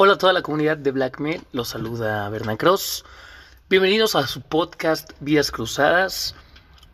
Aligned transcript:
Hola 0.00 0.12
a 0.12 0.18
toda 0.18 0.32
la 0.32 0.42
comunidad 0.42 0.76
de 0.76 0.92
Blackmail, 0.92 1.42
los 1.50 1.70
saluda 1.70 2.28
Bernan 2.28 2.56
Cross. 2.56 3.04
Bienvenidos 3.68 4.14
a 4.14 4.28
su 4.28 4.42
podcast 4.42 5.10
Vidas 5.18 5.50
Cruzadas, 5.50 6.36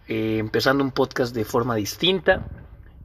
eh, 0.09 0.39
empezando 0.39 0.83
un 0.83 0.91
podcast 0.91 1.35
de 1.35 1.45
forma 1.45 1.75
distinta. 1.75 2.47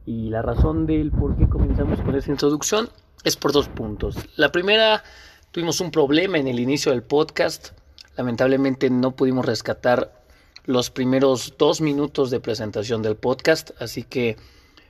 Y 0.06 0.30
la 0.30 0.40
razón 0.40 0.86
del 0.86 1.10
por 1.10 1.36
qué 1.36 1.46
comenzamos 1.50 2.00
con 2.00 2.14
esta 2.14 2.30
introducción 2.30 2.88
es 3.24 3.36
por 3.36 3.52
dos 3.52 3.68
puntos. 3.68 4.16
La 4.36 4.50
primera, 4.50 5.04
tuvimos 5.50 5.82
un 5.82 5.90
problema 5.90 6.38
en 6.38 6.48
el 6.48 6.60
inicio 6.60 6.92
del 6.92 7.02
podcast. 7.02 7.72
Lamentablemente 8.16 8.88
no 8.88 9.14
pudimos 9.14 9.44
rescatar 9.44 10.18
los 10.64 10.88
primeros 10.88 11.56
dos 11.58 11.82
minutos 11.82 12.30
de 12.30 12.40
presentación 12.40 13.02
del 13.02 13.16
podcast, 13.16 13.72
así 13.82 14.04
que 14.04 14.38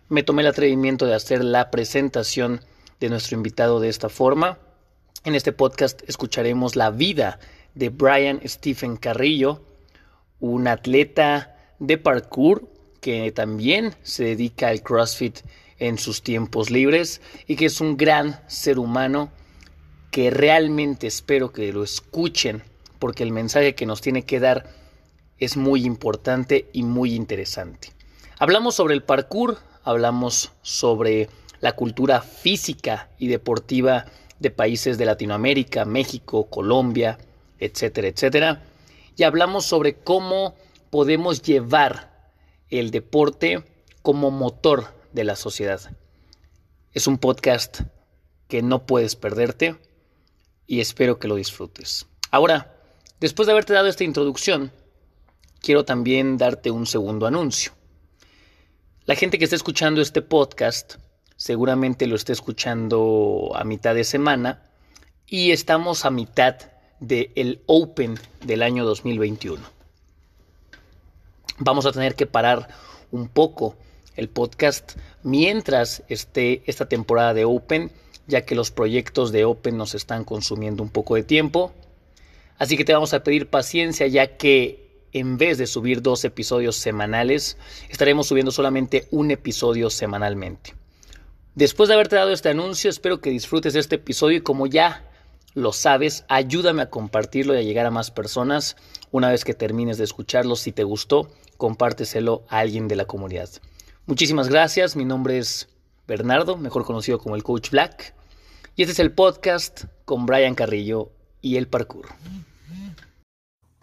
me 0.09 0.23
tomé 0.23 0.43
el 0.43 0.49
atrevimiento 0.49 1.05
de 1.05 1.17
hacer 1.17 1.43
la 1.43 1.73
presentación 1.73 2.61
de 3.01 3.09
nuestro 3.09 3.37
invitado 3.37 3.81
de 3.81 3.89
esta 3.89 4.09
forma. 4.09 4.59
En 5.23 5.35
este 5.35 5.53
podcast 5.53 6.01
escucharemos 6.09 6.77
la 6.77 6.91
vida 6.91 7.39
de 7.75 7.91
Brian 7.91 8.41
Stephen 8.47 8.97
Carrillo, 8.97 9.61
un 10.39 10.67
atleta 10.67 11.59
de 11.79 11.99
parkour 11.99 12.67
que 13.03 13.31
también 13.31 13.95
se 14.03 14.25
dedica 14.25 14.69
al 14.69 14.83
CrossFit 14.83 15.41
en 15.79 15.99
sus 15.99 16.23
tiempos 16.23 16.71
libres 16.71 17.21
y 17.47 17.57
que 17.57 17.67
es 17.67 17.83
un 17.83 17.99
gran 17.99 18.41
ser 18.49 18.79
humano 18.79 19.31
que 20.11 20.31
realmente 20.31 21.07
espero 21.07 21.53
que 21.53 21.71
lo 21.71 21.85
escuchen 21.85 22.63
porque 22.99 23.23
el 23.23 23.33
mensaje 23.33 23.75
que 23.75 23.85
nos 23.85 24.01
tiene 24.01 24.25
que 24.25 24.41
dar 24.41 24.71
es 25.39 25.59
muy 25.59 25.85
importante 25.85 26.71
y 26.73 26.83
muy 26.83 27.15
interesante. 27.15 27.93
Hablamos 28.39 28.75
sobre 28.75 28.95
el 28.95 29.03
parkour, 29.03 29.59
hablamos 29.85 30.53
sobre 30.63 31.29
la 31.61 31.73
cultura 31.77 32.23
física 32.23 33.11
y 33.19 33.29
deportiva 33.29 34.07
de 34.41 34.51
países 34.51 34.99
de 34.99 35.05
Latinoamérica, 35.05 35.85
México, 35.85 36.49
Colombia, 36.51 37.19
etcétera, 37.59 38.09
etcétera. 38.09 38.63
Y 39.17 39.23
hablamos 39.23 39.67
sobre 39.67 39.95
cómo 39.95 40.57
podemos 40.91 41.43
llevar 41.43 42.33
el 42.71 42.91
deporte 42.91 43.65
como 44.03 44.31
motor 44.31 44.95
de 45.13 45.25
la 45.25 45.37
sociedad. 45.37 45.81
Es 46.93 47.07
un 47.07 47.19
podcast 47.19 47.83
que 48.49 48.63
no 48.63 48.87
puedes 48.87 49.15
perderte 49.15 49.77
y 50.67 50.81
espero 50.81 51.19
que 51.19 51.29
lo 51.29 51.37
disfrutes. 51.37 52.07
Ahora, 52.31 52.75
después 53.21 53.47
de 53.47 53.53
haberte 53.53 53.75
dado 53.75 53.89
esta 53.89 54.05
introducción, 54.05 54.73
quiero 55.61 55.85
también 55.85 56.39
darte 56.39 56.71
un 56.71 56.87
segundo 56.87 57.27
anuncio. 57.27 57.73
La 59.05 59.17
gente 59.17 59.39
que 59.39 59.45
está 59.45 59.57
escuchando 59.57 60.01
este 60.01 60.23
podcast 60.23 60.97
seguramente 61.41 62.07
lo 62.07 62.17
esté 62.17 62.35
escuchando 62.35 63.53
a 63.55 63.65
mitad 63.65 63.95
de 63.95 64.05
semana 64.05 64.61
y 65.27 65.53
estamos 65.53 66.05
a 66.05 66.11
mitad 66.11 66.57
del 67.01 67.63
Open 67.65 68.19
del 68.45 68.63
año 68.63 68.85
2021. 68.85 69.63
Vamos 71.57 71.87
a 71.87 71.93
tener 71.93 72.15
que 72.15 72.27
parar 72.27 72.69
un 73.11 73.29
poco 73.29 73.75
el 74.17 74.29
podcast 74.29 74.99
mientras 75.23 76.03
esté 76.09 76.63
esta 76.67 76.91
temporada 76.91 77.33
de 77.33 77.47
Open, 77.47 77.91
ya 78.27 78.45
que 78.45 78.55
los 78.55 78.71
proyectos 78.71 79.33
de 79.33 79.47
Open 79.47 79.79
nos 79.79 79.95
están 79.95 80.25
consumiendo 80.25 80.83
un 80.83 80.91
poco 80.91 81.15
de 81.15 81.23
tiempo. 81.23 81.73
Así 82.59 82.77
que 82.77 82.85
te 82.85 82.93
vamos 82.93 83.15
a 83.15 83.25
pedir 83.25 83.49
paciencia 83.49 84.07
ya 84.09 84.37
que 84.37 85.07
en 85.15 85.39
vez 85.39 85.57
de 85.57 85.67
subir 85.67 86.03
dos 86.03 86.23
episodios 86.27 86.77
semanales, 86.77 87.57
estaremos 87.89 88.27
subiendo 88.27 88.53
solamente 88.53 89.09
un 89.11 89.31
episodio 89.31 89.89
semanalmente. 89.89 90.75
Después 91.55 91.89
de 91.89 91.95
haberte 91.95 92.15
dado 92.15 92.31
este 92.31 92.49
anuncio, 92.49 92.89
espero 92.89 93.21
que 93.21 93.31
disfrutes 93.31 93.75
este 93.75 93.97
episodio 93.97 94.39
y 94.39 94.41
como 94.41 94.69
ya 94.69 95.05
lo 95.55 95.73
sabes, 95.73 96.25
ayúdame 96.29 96.83
a 96.83 96.91
compartirlo 96.91 97.55
y 97.55 97.59
a 97.59 97.63
llegar 97.63 97.87
a 97.87 97.91
más 97.91 98.13
personas. 98.13 98.77
Una 99.11 99.31
vez 99.31 99.45
que 99.45 99.53
termines 99.53 99.99
de 99.99 100.05
escucharlo, 100.05 100.55
si 100.55 100.71
te 100.71 100.85
gustó, 100.85 101.29
compárteselo 101.57 102.45
a 102.49 102.61
alguien 102.61 102.87
de 102.87 102.95
la 102.95 103.05
comunidad. 103.05 103.49
Muchísimas 104.07 104.49
gracias, 104.49 104.95
mi 104.95 105.05
nombre 105.05 105.39
es 105.39 105.69
Bernardo, 106.07 106.57
mejor 106.57 106.85
conocido 106.85 107.19
como 107.19 107.35
el 107.35 107.43
Coach 107.43 107.71
Black, 107.71 108.15
y 108.77 108.83
este 108.83 108.93
es 108.93 108.99
el 109.01 109.13
podcast 109.13 109.87
con 110.05 110.27
Brian 110.27 110.55
Carrillo 110.55 111.11
y 111.41 111.57
el 111.57 111.67
parkour. 111.67 112.07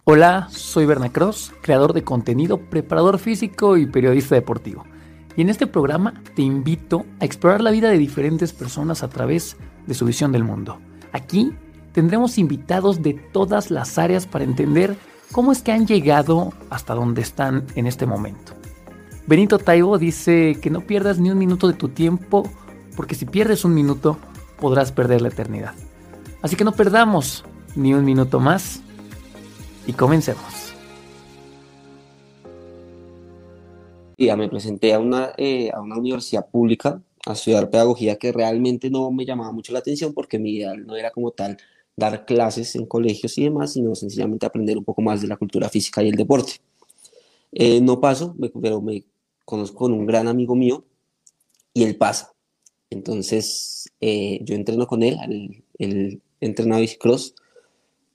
Hola, 0.06 0.48
soy 0.52 0.86
Berna 0.86 1.12
Cross, 1.12 1.52
creador 1.62 1.92
de 1.92 2.06
contenido, 2.06 2.70
preparador 2.70 3.20
físico 3.20 3.76
y 3.76 3.88
periodista 3.88 4.36
deportivo. 4.36 4.86
Y 5.38 5.42
en 5.42 5.50
este 5.50 5.68
programa 5.68 6.16
te 6.36 6.42
invito 6.42 7.06
a 7.20 7.26
explorar 7.26 7.62
la 7.62 7.70
vida 7.70 7.90
de 7.90 8.00
diferentes 8.00 8.54
personas 8.54 9.04
a 9.04 9.08
través 9.08 9.56
de 9.86 9.94
su 9.94 10.04
visión 10.06 10.32
del 10.32 10.44
mundo. 10.44 10.80
Aquí 11.14 11.54
tendremos 11.94 12.40
invitados 12.40 13.04
de 13.04 13.14
todas 13.14 13.70
las 13.70 14.00
áreas 14.00 14.26
para 14.26 14.44
entender 14.44 14.98
cómo 15.32 15.52
es 15.52 15.62
que 15.62 15.72
han 15.72 15.86
llegado 15.86 16.54
hasta 16.72 16.96
donde 16.96 17.22
están 17.22 17.66
en 17.76 17.86
este 17.86 18.08
momento. 18.08 18.54
Benito 19.28 19.60
Taibo 19.60 20.00
dice 20.00 20.58
que 20.60 20.72
no 20.72 20.82
pierdas 20.82 21.20
ni 21.20 21.30
un 21.30 21.38
minuto 21.38 21.68
de 21.68 21.76
tu 21.76 21.90
tiempo, 21.90 22.50
porque 22.96 23.14
si 23.14 23.26
pierdes 23.26 23.64
un 23.64 23.76
minuto 23.76 24.18
podrás 24.60 24.92
perder 24.92 25.22
la 25.22 25.28
eternidad. 25.28 25.74
Así 26.42 26.56
que 26.56 26.64
no 26.64 26.72
perdamos 26.72 27.46
ni 27.76 27.94
un 27.94 28.06
minuto 28.06 28.40
más 28.40 28.82
y 29.86 29.94
comencemos. 29.94 30.67
Me 34.18 34.50
presenté 34.50 34.94
a 34.94 35.00
una, 35.00 35.34
eh, 35.38 35.70
a 35.74 35.82
una 35.82 35.98
universidad 35.98 36.50
pública 36.50 37.02
a 37.26 37.34
estudiar 37.34 37.70
pedagogía 37.70 38.18
que 38.18 38.32
realmente 38.32 38.90
no 38.90 39.12
me 39.12 39.26
llamaba 39.26 39.52
mucho 39.52 39.74
la 39.74 39.80
atención 39.80 40.14
porque 40.14 40.40
mi 40.40 40.56
ideal 40.56 40.86
no 40.86 40.96
era 40.96 41.12
como 41.12 41.32
tal 41.32 41.58
dar 41.96 42.26
clases 42.26 42.76
en 42.76 42.86
colegios 42.86 43.38
y 43.38 43.44
demás, 43.44 43.74
sino 43.74 43.96
sencillamente 43.96 44.46
aprender 44.46 44.78
un 44.78 44.86
poco 44.86 45.02
más 45.02 45.22
de 45.22 45.28
la 45.28 45.38
cultura 45.38 45.70
física 45.70 46.04
y 46.04 46.10
el 46.10 46.16
deporte. 46.16 46.54
Eh, 47.52 47.82
no 47.82 48.00
paso, 48.00 48.36
pero 48.62 48.82
me 48.82 49.04
conozco 49.46 49.78
con 49.78 49.94
un 49.94 50.06
gran 50.06 50.28
amigo 50.28 50.56
mío 50.56 50.86
y 51.74 51.84
él 51.84 51.96
pasa. 51.98 52.34
Entonces 52.90 53.92
eh, 54.00 54.40
yo 54.44 54.56
entreno 54.56 54.88
con 54.88 55.04
él, 55.04 55.18
él, 55.28 55.64
él 55.80 56.22
entrena 56.40 56.80
bicicross 56.80 57.36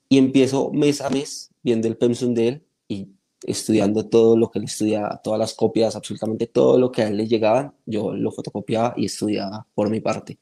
y 0.09 0.17
empiezo 0.17 0.71
mes 0.71 1.01
a 1.01 1.09
mes 1.09 1.51
viendo 1.61 1.87
el 1.87 1.97
pensum 1.97 2.33
de 2.33 2.47
él 2.47 2.61
y 2.87 3.07
estudiando 3.45 4.07
todo 4.07 4.37
lo 4.37 4.49
que 4.51 4.59
él 4.59 4.65
estudiaba, 4.65 5.21
todas 5.23 5.39
las 5.39 5.53
copias, 5.53 5.95
absolutamente 5.95 6.47
todo 6.47 6.77
lo 6.79 6.91
que 6.91 7.03
a 7.03 7.07
él 7.07 7.17
le 7.17 7.27
llegaban, 7.27 7.73
yo 7.85 8.13
lo 8.13 8.31
fotocopiaba 8.31 8.93
y 8.97 9.05
estudiaba 9.05 9.67
por 9.73 9.89
mi 9.89 10.01
parte. 10.01 10.39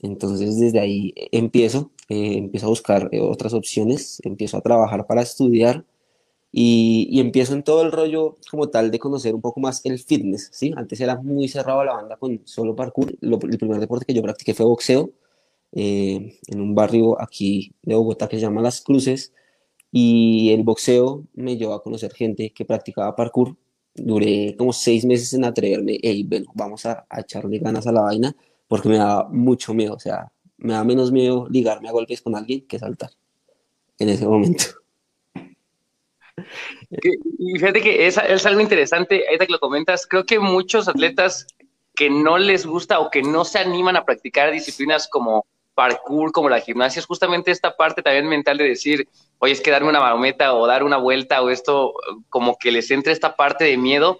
Entonces 0.00 0.58
desde 0.58 0.80
ahí 0.80 1.12
empiezo, 1.32 1.90
eh, 2.08 2.38
empiezo 2.38 2.66
a 2.66 2.70
buscar 2.70 3.08
eh, 3.12 3.20
otras 3.20 3.54
opciones, 3.54 4.20
empiezo 4.24 4.56
a 4.56 4.60
trabajar 4.60 5.06
para 5.06 5.22
estudiar 5.22 5.84
y, 6.52 7.20
empiezo 7.20 7.54
en 7.54 7.62
todo 7.62 7.82
el 7.82 7.92
rollo 7.92 8.38
como 8.50 8.68
tal 8.68 8.90
de 8.90 8.98
conocer 8.98 9.34
un 9.34 9.40
poco 9.42 9.60
más 9.60 9.84
el 9.84 9.98
fitness, 9.98 10.48
¿sí? 10.52 10.72
Antes 10.76 11.00
era 11.00 11.16
muy 11.16 11.48
cerrado 11.48 11.84
la 11.84 11.94
banda 11.94 12.16
con 12.16 12.40
solo 12.44 12.74
parkour, 12.74 13.14
el 13.20 13.58
primer 13.58 13.80
deporte 13.80 14.06
que 14.06 14.14
yo 14.14 14.22
practiqué 14.22 14.54
fue 14.54 14.66
boxeo, 14.66 15.12
eh, 15.72 16.38
en 16.46 16.60
un 16.60 16.74
barrio 16.74 17.20
aquí 17.20 17.74
de 17.82 17.94
Bogotá 17.94 18.28
que 18.28 18.36
se 18.36 18.42
llama 18.42 18.62
Las 18.62 18.80
Cruces, 18.80 19.32
y 19.90 20.50
el 20.52 20.62
boxeo 20.62 21.24
me 21.34 21.56
llevó 21.56 21.74
a 21.74 21.82
conocer 21.82 22.12
gente 22.12 22.50
que 22.50 22.64
practicaba 22.64 23.16
parkour. 23.16 23.56
Duré 23.94 24.54
como 24.56 24.72
seis 24.72 25.04
meses 25.04 25.32
en 25.34 25.44
atreverme, 25.44 25.98
hey, 26.02 26.24
bueno, 26.28 26.46
vamos 26.54 26.86
a, 26.86 27.06
echarle 27.16 27.58
ganas 27.58 27.86
a 27.86 27.92
la 27.92 28.02
vaina, 28.02 28.36
porque 28.68 28.88
me 28.88 28.98
da 28.98 29.24
mucho 29.24 29.74
miedo, 29.74 29.94
o 29.94 29.98
sea, 29.98 30.30
me 30.58 30.74
da 30.74 30.84
menos 30.84 31.10
miedo 31.10 31.46
ligarme 31.50 31.88
a 31.88 31.92
golpes 31.92 32.22
con 32.22 32.36
alguien 32.36 32.66
que 32.66 32.78
saltar 32.78 33.10
en 33.98 34.08
ese 34.08 34.26
momento. 34.26 34.64
Y 36.90 37.54
fíjate 37.54 37.80
que 37.80 38.06
es, 38.06 38.16
es 38.16 38.46
algo 38.46 38.60
interesante, 38.60 39.24
ahorita 39.26 39.46
que 39.46 39.52
lo 39.52 39.58
comentas, 39.58 40.06
creo 40.06 40.24
que 40.24 40.38
muchos 40.38 40.86
atletas 40.86 41.48
que 41.96 42.08
no 42.08 42.38
les 42.38 42.64
gusta 42.64 43.00
o 43.00 43.10
que 43.10 43.22
no 43.22 43.44
se 43.44 43.58
animan 43.58 43.96
a 43.96 44.04
practicar 44.04 44.52
disciplinas 44.52 45.08
como 45.08 45.44
parkour, 45.78 46.32
como 46.32 46.48
la 46.48 46.58
gimnasia, 46.58 46.98
es 46.98 47.06
justamente 47.06 47.52
esta 47.52 47.76
parte 47.76 48.02
también 48.02 48.26
mental 48.26 48.58
de 48.58 48.64
decir, 48.64 49.08
oye, 49.38 49.52
es 49.52 49.60
que 49.60 49.70
darme 49.70 49.88
una 49.88 50.00
marometa 50.00 50.52
o 50.52 50.66
dar 50.66 50.82
una 50.82 50.96
vuelta 50.96 51.40
o 51.40 51.50
esto, 51.50 51.94
como 52.28 52.56
que 52.58 52.72
les 52.72 52.90
entre 52.90 53.12
esta 53.12 53.36
parte 53.36 53.62
de 53.62 53.76
miedo. 53.76 54.18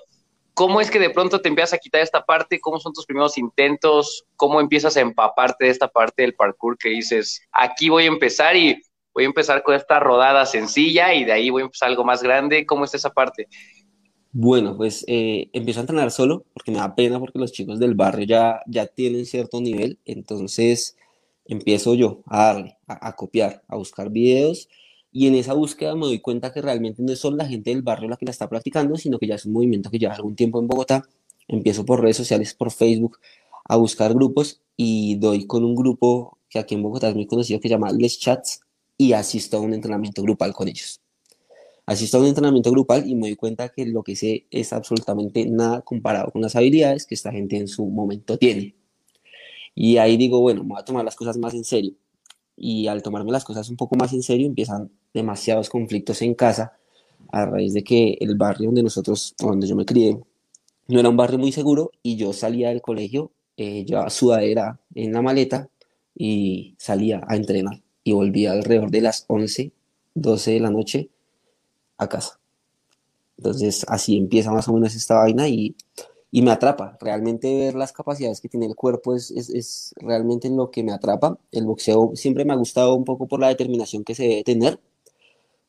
¿Cómo 0.55 0.81
es 0.81 0.89
que 0.89 1.01
de 1.01 1.11
pronto 1.11 1.41
te 1.41 1.49
empiezas 1.49 1.73
a 1.73 1.79
quitar 1.79 2.01
esta 2.01 2.25
parte? 2.25 2.61
¿Cómo 2.61 2.79
son 2.79 2.93
tus 2.93 3.07
primeros 3.07 3.37
intentos? 3.39 4.25
¿Cómo 4.37 4.61
empiezas 4.61 4.97
a 4.97 5.01
empaparte 5.01 5.65
de 5.65 5.73
esta 5.73 5.89
parte 5.89 6.23
del 6.23 6.37
parkour 6.37 6.79
que 6.79 6.91
dices, 6.91 7.43
aquí 7.51 7.89
voy 7.89 8.05
a 8.05 8.07
empezar 8.07 8.55
y 8.55 8.81
voy 9.13 9.25
a 9.25 9.27
empezar 9.27 9.65
con 9.65 9.75
esta 9.75 9.99
rodada 9.99 10.47
sencilla 10.47 11.13
y 11.13 11.25
de 11.25 11.33
ahí 11.33 11.51
voy 11.51 11.63
a 11.63 11.65
empezar 11.65 11.89
algo 11.89 12.05
más 12.05 12.23
grande? 12.23 12.67
¿Cómo 12.67 12.85
está 12.85 12.99
esa 12.99 13.11
parte? 13.11 13.49
Bueno, 14.31 14.77
pues 14.77 15.05
eh, 15.09 15.51
empiezo 15.53 15.81
a 15.81 15.83
entrenar 15.83 16.13
solo 16.13 16.45
porque 16.55 16.71
me 16.71 16.79
da 16.79 16.95
pena 16.95 17.19
porque 17.19 17.41
los 17.41 17.51
chicos 17.51 17.81
del 17.81 17.97
barrio 17.97 18.27
ya, 18.27 18.61
ya 18.69 18.87
tienen 18.87 19.27
cierto 19.27 19.61
nivel, 19.61 19.99
entonces 20.05 20.95
empiezo 21.49 21.95
yo 21.95 22.23
a 22.27 22.45
darle, 22.45 22.79
a, 22.87 23.17
copiar, 23.17 23.65
a 23.67 23.77
buscar 23.77 24.11
videos 24.11 24.69
y 25.11 25.27
en 25.27 25.35
esa 25.35 25.55
búsqueda 25.55 25.95
me 25.97 26.07
doy 26.07 26.21
cuenta 26.21 26.53
que 26.53 26.63
realmente 26.63 27.03
no 27.03 27.13
es 27.13 27.19
solo 27.19 27.39
la 27.39 27.47
gente 27.47 27.71
del 27.71 27.83
barrio 27.83 28.09
la 28.09 28.17
que 28.17 28.27
la 28.27 28.31
está 28.31 28.49
practicando, 28.49 28.97
sino 28.97 29.19
que 29.19 29.27
ya 29.27 29.35
es 29.35 29.47
un 29.47 29.55
movimiento 29.55 29.91
que 29.91 29.99
lleva 29.99 30.15
algún 30.15 30.37
tiempo 30.37 30.61
en 30.61 30.69
Bogotá. 30.69 31.03
Empiezo 31.49 31.85
por 31.85 32.03
redes 32.03 32.19
sociales, 32.19 32.55
por 32.55 32.71
Facebook, 32.71 33.19
a 33.65 33.77
buscar 33.77 34.13
grupos 34.15 34.61
y 34.77 35.17
doy 35.17 35.47
con 35.47 35.65
un 35.65 35.75
grupo 35.75 36.39
que 36.49 36.59
aquí 36.59 36.75
en 36.75 36.83
Bogotá 36.83 37.09
es 37.09 37.15
muy 37.15 37.27
conocido, 37.27 37.59
que 37.61 37.69
se 37.69 37.75
llama 37.75 37.91
Les 37.93 38.19
Chats, 38.19 38.61
y 38.97 39.13
asisto 39.13 39.57
a 39.57 39.61
un 39.61 39.73
entrenamiento 39.73 40.23
grupal 40.23 40.53
con 40.53 40.69
ellos. 40.69 41.01
Asisto 41.87 42.19
a 42.19 42.21
un 42.21 42.27
entrenamiento 42.27 42.71
grupal 42.71 43.09
y 43.09 43.15
me 43.15 43.29
doy 43.29 43.37
cuenta 43.37 43.71
que 43.71 43.87
lo 43.87 44.03
que 44.03 44.17
sé 44.17 44.47
es 44.51 44.73
absolutamente 44.73 45.47
nada 45.47 45.81
comparado 45.83 46.31
con 46.31 46.43
las 46.43 46.55
habilidades 46.57 47.07
que 47.07 47.15
esta 47.15 47.33
gente 47.33 47.57
en 47.57 47.69
su 47.69 47.87
momento 47.87 48.37
tiene. 48.37 48.75
Y 49.81 49.99
ahí 49.99 50.17
digo, 50.17 50.41
bueno, 50.41 50.65
me 50.65 50.71
voy 50.71 50.81
a 50.81 50.85
tomar 50.85 51.05
las 51.05 51.15
cosas 51.15 51.39
más 51.39 51.55
en 51.55 51.63
serio. 51.63 51.93
Y 52.57 52.89
al 52.89 53.01
tomarme 53.01 53.31
las 53.31 53.45
cosas 53.45 53.71
un 53.71 53.77
poco 53.77 53.95
más 53.95 54.13
en 54.13 54.25
serio, 54.25 54.45
empiezan 54.45 54.91
demasiados 55.15 55.71
conflictos 55.71 56.21
en 56.23 56.35
casa 56.35 56.73
a 57.31 57.47
raíz 57.47 57.75
de 57.75 57.85
que 57.85 58.19
el 58.21 58.35
barrio 58.35 58.67
donde 58.71 58.83
nosotros, 58.83 59.37
donde 59.39 59.69
yo 59.69 59.77
me 59.77 59.85
crié, 59.85 60.19
no 60.89 60.99
era 60.99 61.09
un 61.09 61.17
barrio 61.17 61.39
muy 61.39 61.53
seguro 61.53 61.93
y 62.03 62.17
yo 62.17 62.33
salía 62.33 62.71
del 62.71 62.83
colegio, 62.83 63.31
eh, 63.57 63.85
llevaba 63.85 64.11
sudadera 64.11 64.81
en 64.97 65.13
la 65.13 65.23
maleta 65.23 65.69
y 66.13 66.75
salía 66.77 67.23
a 67.29 67.37
entrenar 67.37 67.81
y 68.03 68.11
volvía 68.15 68.51
alrededor 68.51 68.91
de 68.91 69.03
las 69.03 69.27
11, 69.29 69.71
12 70.17 70.51
de 70.51 70.59
la 70.61 70.71
noche 70.73 71.09
a 71.99 72.09
casa. 72.09 72.41
Entonces 73.37 73.87
así 73.89 74.17
empieza 74.17 74.51
más 74.51 74.67
o 74.67 74.73
menos 74.73 74.97
esta 74.97 75.19
vaina 75.19 75.47
y, 75.47 75.77
y 76.31 76.43
me 76.43 76.51
atrapa. 76.51 76.97
Realmente 77.01 77.59
ver 77.59 77.75
las 77.75 77.93
capacidades 77.93 78.41
que 78.41 78.49
tiene 78.49 78.67
el 78.67 78.77
cuerpo 78.77 79.15
es, 79.15 79.31
es, 79.31 79.51
es, 79.51 79.95
realmente 79.97 80.51
lo 80.51 80.71
que 80.71 80.83
me 80.83 80.93
atrapa. 80.93 81.39
El 81.53 81.67
boxeo 81.67 82.13
siempre 82.15 82.45
me 82.45 82.53
ha 82.53 82.57
gustado 82.57 82.95
un 82.95 83.05
poco 83.05 83.27
por 83.29 83.41
la 83.41 83.49
determinación 83.49 84.05
que 84.05 84.15
se 84.15 84.25
debe 84.25 84.45
tener 84.45 84.81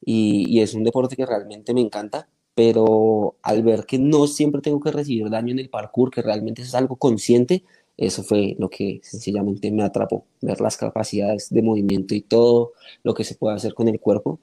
y, 0.05 0.45
y 0.49 0.61
es 0.61 0.73
un 0.73 0.83
deporte 0.83 1.15
que 1.15 1.25
realmente 1.25 1.73
me 1.73 1.81
encanta 1.81 2.29
pero 2.59 3.37
al 3.41 3.63
ver 3.63 3.85
que 3.85 3.97
no 3.97 4.27
siempre 4.27 4.59
tengo 4.59 4.81
que 4.81 4.91
recibir 4.91 5.29
daño 5.29 5.53
en 5.53 5.59
el 5.59 5.69
parkour, 5.69 6.11
que 6.11 6.21
realmente 6.21 6.61
es 6.61 6.75
algo 6.75 6.97
consciente, 6.97 7.63
eso 7.95 8.21
fue 8.21 8.57
lo 8.59 8.69
que 8.69 8.99
sencillamente 9.01 9.71
me 9.71 9.81
atrapó, 9.81 10.25
ver 10.41 10.59
las 10.59 10.75
capacidades 10.75 11.49
de 11.49 11.61
movimiento 11.61 12.15
y 12.15 12.21
todo 12.21 12.73
lo 13.01 13.13
que 13.13 13.23
se 13.23 13.35
puede 13.35 13.55
hacer 13.55 13.73
con 13.73 13.87
el 13.87 14.01
cuerpo. 14.01 14.39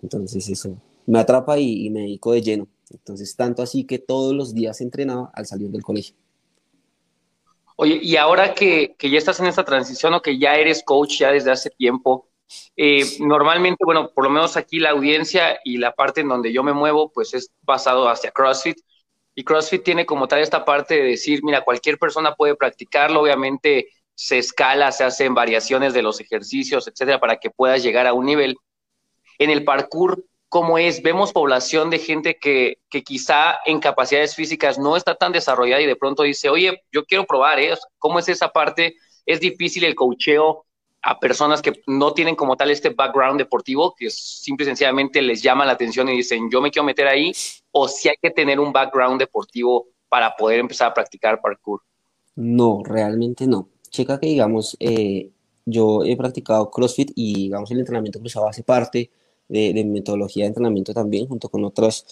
Entonces 0.00 0.48
eso 0.48 0.76
me 1.04 1.18
atrapa 1.18 1.58
y, 1.58 1.90
me 1.90 2.00
dedico 2.00 2.32
de 2.32 2.40
lleno. 2.40 2.68
Entonces 2.90 3.34
tanto 3.36 3.62
así 3.62 3.84
que 3.84 3.98
todos 3.98 4.34
los 4.34 4.54
días 4.54 4.80
entrenaba 4.80 5.30
al 5.34 5.46
salir 5.46 5.70
del 5.70 5.82
colegio. 5.82 6.16
Oye, 7.76 7.98
y 8.02 8.16
ahora 8.16 8.54
que, 8.54 8.94
que 8.98 9.08
ya 9.08 9.18
estás 9.18 9.40
en 9.40 9.46
esta 9.46 9.64
transición 9.64 10.12
o 10.12 10.20
que 10.20 10.38
ya 10.38 10.56
eres 10.56 10.82
coach 10.84 11.20
ya 11.20 11.32
desde 11.32 11.50
hace 11.50 11.70
tiempo, 11.70 12.30
eh, 12.76 13.04
normalmente, 13.20 13.84
bueno, 13.84 14.10
por 14.12 14.24
lo 14.24 14.30
menos 14.30 14.56
aquí 14.56 14.80
la 14.80 14.90
audiencia 14.90 15.60
y 15.64 15.78
la 15.78 15.92
parte 15.92 16.20
en 16.20 16.28
donde 16.28 16.52
yo 16.52 16.62
me 16.62 16.72
muevo, 16.72 17.10
pues 17.12 17.34
es 17.34 17.52
basado 17.62 18.08
hacia 18.08 18.32
CrossFit. 18.32 18.78
Y 19.34 19.44
CrossFit 19.44 19.84
tiene 19.84 20.06
como 20.06 20.26
tal 20.28 20.40
esta 20.40 20.64
parte 20.64 20.94
de 20.94 21.02
decir, 21.02 21.40
mira, 21.42 21.64
cualquier 21.64 21.98
persona 21.98 22.34
puede 22.34 22.56
practicarlo, 22.56 23.20
obviamente 23.22 23.88
se 24.14 24.38
escala, 24.38 24.92
se 24.92 25.04
hacen 25.04 25.34
variaciones 25.34 25.94
de 25.94 26.02
los 26.02 26.20
ejercicios, 26.20 26.88
etcétera, 26.88 27.20
para 27.20 27.38
que 27.38 27.50
puedas 27.50 27.82
llegar 27.82 28.06
a 28.06 28.12
un 28.12 28.26
nivel. 28.26 28.56
En 29.38 29.50
el 29.50 29.64
parkour, 29.64 30.24
¿cómo 30.50 30.78
es? 30.78 31.00
Vemos 31.00 31.32
población 31.32 31.88
de 31.90 31.98
gente 32.00 32.36
que, 32.38 32.78
que 32.90 33.02
quizá 33.02 33.60
en 33.64 33.78
capacidades 33.78 34.34
físicas 34.34 34.78
no 34.78 34.96
está 34.96 35.14
tan 35.14 35.32
desarrollada 35.32 35.80
y 35.80 35.86
de 35.86 35.96
pronto 35.96 36.24
dice, 36.24 36.50
oye, 36.50 36.82
yo 36.92 37.04
quiero 37.04 37.24
probar, 37.24 37.60
¿eh? 37.60 37.72
¿Cómo 37.98 38.18
es 38.18 38.28
esa 38.28 38.48
parte? 38.48 38.96
Es 39.24 39.40
difícil 39.40 39.84
el 39.84 39.94
cocheo 39.94 40.66
a 41.02 41.18
personas 41.20 41.62
que 41.62 41.72
no 41.86 42.12
tienen 42.12 42.34
como 42.34 42.56
tal 42.56 42.70
este 42.70 42.90
background 42.90 43.38
deportivo, 43.38 43.94
que 43.96 44.10
simple 44.10 44.64
y 44.64 44.66
sencillamente 44.66 45.22
les 45.22 45.40
llama 45.40 45.64
la 45.64 45.72
atención 45.72 46.08
y 46.08 46.16
dicen, 46.16 46.50
yo 46.50 46.60
me 46.60 46.70
quiero 46.70 46.84
meter 46.84 47.06
ahí, 47.06 47.32
o 47.70 47.86
si 47.86 48.08
hay 48.08 48.16
que 48.20 48.30
tener 48.30 48.58
un 48.58 48.72
background 48.72 49.20
deportivo 49.20 49.86
para 50.08 50.34
poder 50.36 50.58
empezar 50.58 50.90
a 50.90 50.94
practicar 50.94 51.40
parkour? 51.40 51.80
No, 52.34 52.82
realmente 52.84 53.46
no. 53.46 53.68
Checa 53.88 54.18
que, 54.18 54.26
digamos, 54.26 54.76
eh, 54.80 55.30
yo 55.64 56.04
he 56.04 56.16
practicado 56.16 56.70
CrossFit 56.70 57.12
y, 57.14 57.44
digamos, 57.44 57.70
el 57.70 57.78
entrenamiento 57.78 58.18
cruzado 58.18 58.48
hace 58.48 58.64
parte 58.64 59.10
de, 59.50 59.72
de 59.74 59.84
metodología 59.84 60.44
de 60.44 60.48
entrenamiento 60.48 60.94
también, 60.94 61.28
junto 61.28 61.48
con 61.50 61.64
otras 61.64 62.06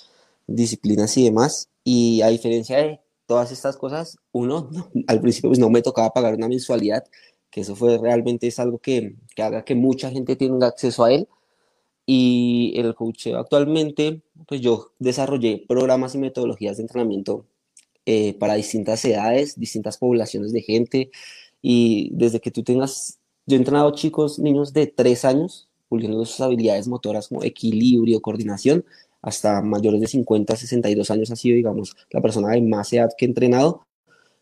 disciplinas 0.47 1.17
y 1.17 1.25
demás. 1.25 1.69
Y 1.85 2.23
a 2.23 2.29
diferencia 2.29 2.79
de 2.79 3.01
todas 3.27 3.53
estas 3.53 3.77
cosas, 3.77 4.19
uno, 4.33 4.71
al 5.07 5.21
principio 5.21 5.51
pues 5.51 5.59
no 5.59 5.71
me 5.71 5.83
tocaba 5.83 6.11
pagar 6.11 6.35
una 6.35 6.49
mensualidad, 6.49 7.05
que 7.51 7.61
eso 7.63 7.77
fue 7.77 7.99
realmente 7.99 8.47
es 8.49 8.59
algo 8.59 8.79
que, 8.79 9.17
que 9.37 9.43
haga 9.43 9.65
que 9.65 9.75
mucha 9.75 10.11
gente 10.11 10.37
tenga 10.37 10.67
acceso 10.67 11.05
a 11.05 11.13
él. 11.13 11.29
Y 12.07 12.73
el 12.77 12.95
coaching 12.95 13.35
actualmente, 13.35 14.23
pues 14.47 14.63
yo 14.63 14.93
desarrollé 14.99 15.65
programas 15.69 16.15
y 16.15 16.19
metodologías 16.19 16.79
de 16.79 16.85
entrenamiento 16.85 17.45
eh, 18.07 18.33
para 18.39 18.55
distintas 18.55 19.05
edades, 19.05 19.61
distintas 19.61 19.99
poblaciones 19.99 20.53
de 20.53 20.63
gente. 20.63 21.11
Y 21.61 22.11
desde 22.15 22.41
que 22.41 22.51
tú 22.51 22.63
tengas, 22.63 23.19
yo 23.47 23.57
he 23.57 23.59
entrenado 23.59 23.91
chicos, 23.93 24.39
niños 24.39 24.73
de 24.73 24.87
3 24.87 25.25
años, 25.27 25.68
puliendo 25.89 26.25
sus 26.25 26.41
habilidades 26.41 26.89
motoras 26.89 27.29
como 27.29 27.43
equilibrio, 27.43 28.21
coordinación, 28.21 28.85
hasta 29.23 29.63
mayores 29.63 30.01
de 30.01 30.07
50, 30.07 30.57
62 30.57 31.11
años 31.11 31.31
ha 31.31 31.37
sido, 31.37 31.57
digamos, 31.57 31.97
la 32.11 32.21
persona 32.21 32.53
de 32.53 32.63
más 32.63 32.93
edad 32.93 33.11
que 33.17 33.25
he 33.25 33.29
entrenado, 33.29 33.87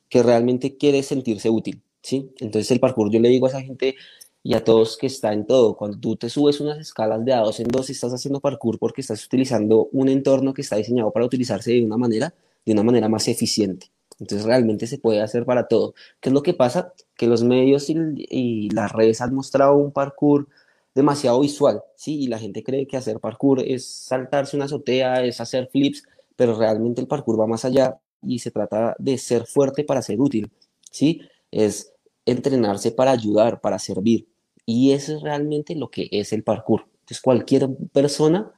que 0.08 0.22
realmente 0.22 0.76
quiere 0.76 1.02
sentirse 1.02 1.50
útil. 1.50 1.82
¿sí? 2.02 2.30
Entonces 2.38 2.70
el 2.70 2.80
parkour 2.80 3.10
yo 3.10 3.20
le 3.20 3.28
digo 3.28 3.46
a 3.46 3.50
esa 3.50 3.62
gente 3.62 3.96
y 4.42 4.54
a 4.54 4.62
todos 4.62 4.96
que 4.96 5.08
está 5.08 5.32
en 5.32 5.44
todo, 5.44 5.76
cuando 5.76 5.98
tú 5.98 6.14
te 6.14 6.28
subes 6.30 6.60
unas 6.60 6.78
escalas 6.78 7.24
de 7.24 7.32
a 7.32 7.40
dos 7.40 7.58
en 7.58 7.66
dos, 7.66 7.90
estás 7.90 8.12
haciendo 8.12 8.40
parkour 8.40 8.78
porque 8.78 9.00
estás 9.00 9.24
utilizando 9.26 9.88
un 9.90 10.08
entorno 10.08 10.54
que 10.54 10.62
está 10.62 10.76
diseñado 10.76 11.10
para 11.10 11.26
utilizarse 11.26 11.72
de 11.72 11.84
una 11.84 11.96
manera, 11.96 12.32
de 12.64 12.72
una 12.72 12.84
manera 12.84 13.08
más 13.08 13.26
eficiente. 13.26 13.90
Entonces 14.20 14.46
realmente 14.46 14.86
se 14.86 14.98
puede 14.98 15.20
hacer 15.20 15.44
para 15.44 15.66
todo. 15.66 15.94
¿Qué 16.20 16.28
es 16.28 16.32
lo 16.32 16.42
que 16.42 16.54
pasa? 16.54 16.92
Que 17.16 17.26
los 17.26 17.42
medios 17.42 17.90
y, 17.90 17.96
y 18.30 18.70
las 18.70 18.92
redes 18.92 19.20
han 19.20 19.34
mostrado 19.34 19.76
un 19.76 19.90
parkour 19.90 20.48
demasiado 20.96 21.40
visual, 21.40 21.82
¿sí? 21.94 22.22
Y 22.22 22.26
la 22.26 22.38
gente 22.38 22.62
cree 22.62 22.86
que 22.86 22.96
hacer 22.96 23.20
parkour 23.20 23.60
es 23.60 23.86
saltarse 23.86 24.56
una 24.56 24.64
azotea, 24.64 25.22
es 25.22 25.42
hacer 25.42 25.68
flips, 25.70 26.02
pero 26.36 26.58
realmente 26.58 27.02
el 27.02 27.06
parkour 27.06 27.38
va 27.38 27.46
más 27.46 27.66
allá 27.66 28.00
y 28.22 28.38
se 28.38 28.50
trata 28.50 28.96
de 28.98 29.18
ser 29.18 29.46
fuerte 29.46 29.84
para 29.84 30.00
ser 30.00 30.18
útil, 30.18 30.50
¿sí? 30.90 31.20
Es 31.50 31.92
entrenarse 32.24 32.92
para 32.92 33.10
ayudar, 33.10 33.60
para 33.60 33.78
servir. 33.78 34.26
Y 34.64 34.92
eso 34.92 35.14
es 35.14 35.22
realmente 35.22 35.74
lo 35.74 35.90
que 35.90 36.08
es 36.10 36.32
el 36.32 36.42
parkour. 36.42 36.86
Entonces 37.00 37.20
cualquier 37.20 37.68
persona 37.92 38.50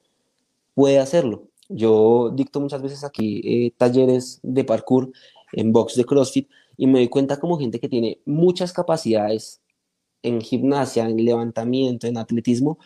puede 0.75 1.01
hacerlo. 1.01 1.49
Yo 1.69 2.31
dicto 2.33 2.61
muchas 2.61 2.81
veces 2.81 3.03
aquí 3.03 3.43
eh, 3.45 3.73
talleres 3.77 4.39
de 4.45 4.63
parkour 4.63 5.11
en 5.53 5.73
box 5.73 5.97
de 5.97 6.05
CrossFit 6.05 6.49
y 6.77 6.87
me 6.87 7.01
doy 7.01 7.09
cuenta 7.09 7.41
como 7.41 7.59
gente 7.59 7.81
que 7.81 7.89
tiene 7.89 8.21
muchas 8.25 8.73
capacidades 8.73 9.61
en 10.23 10.41
gimnasia, 10.41 11.09
en 11.09 11.25
levantamiento, 11.25 12.07
en 12.07 12.19
atletismo, 12.19 12.79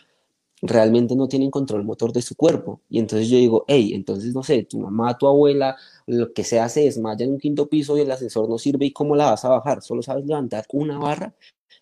realmente 0.61 1.15
no 1.15 1.27
tienen 1.27 1.51
control 1.51 1.83
motor 1.83 2.13
de 2.13 2.21
su 2.21 2.35
cuerpo. 2.35 2.81
Y 2.89 2.99
entonces 2.99 3.29
yo 3.29 3.37
digo, 3.37 3.65
hey, 3.67 3.91
entonces 3.93 4.33
no 4.33 4.43
sé, 4.43 4.63
tu 4.63 4.79
mamá, 4.79 5.17
tu 5.17 5.27
abuela, 5.27 5.75
lo 6.07 6.33
que 6.33 6.43
sea, 6.43 6.69
se 6.69 6.81
desmaya 6.85 7.25
en 7.25 7.33
un 7.33 7.39
quinto 7.39 7.67
piso 7.67 7.97
y 7.97 8.01
el 8.01 8.11
ascensor 8.11 8.49
no 8.49 8.57
sirve, 8.57 8.85
¿y 8.85 8.93
cómo 8.93 9.15
la 9.15 9.31
vas 9.31 9.43
a 9.45 9.49
bajar? 9.49 9.81
Solo 9.81 10.01
sabes 10.01 10.25
levantar 10.25 10.65
una 10.71 10.97
barra. 10.97 11.35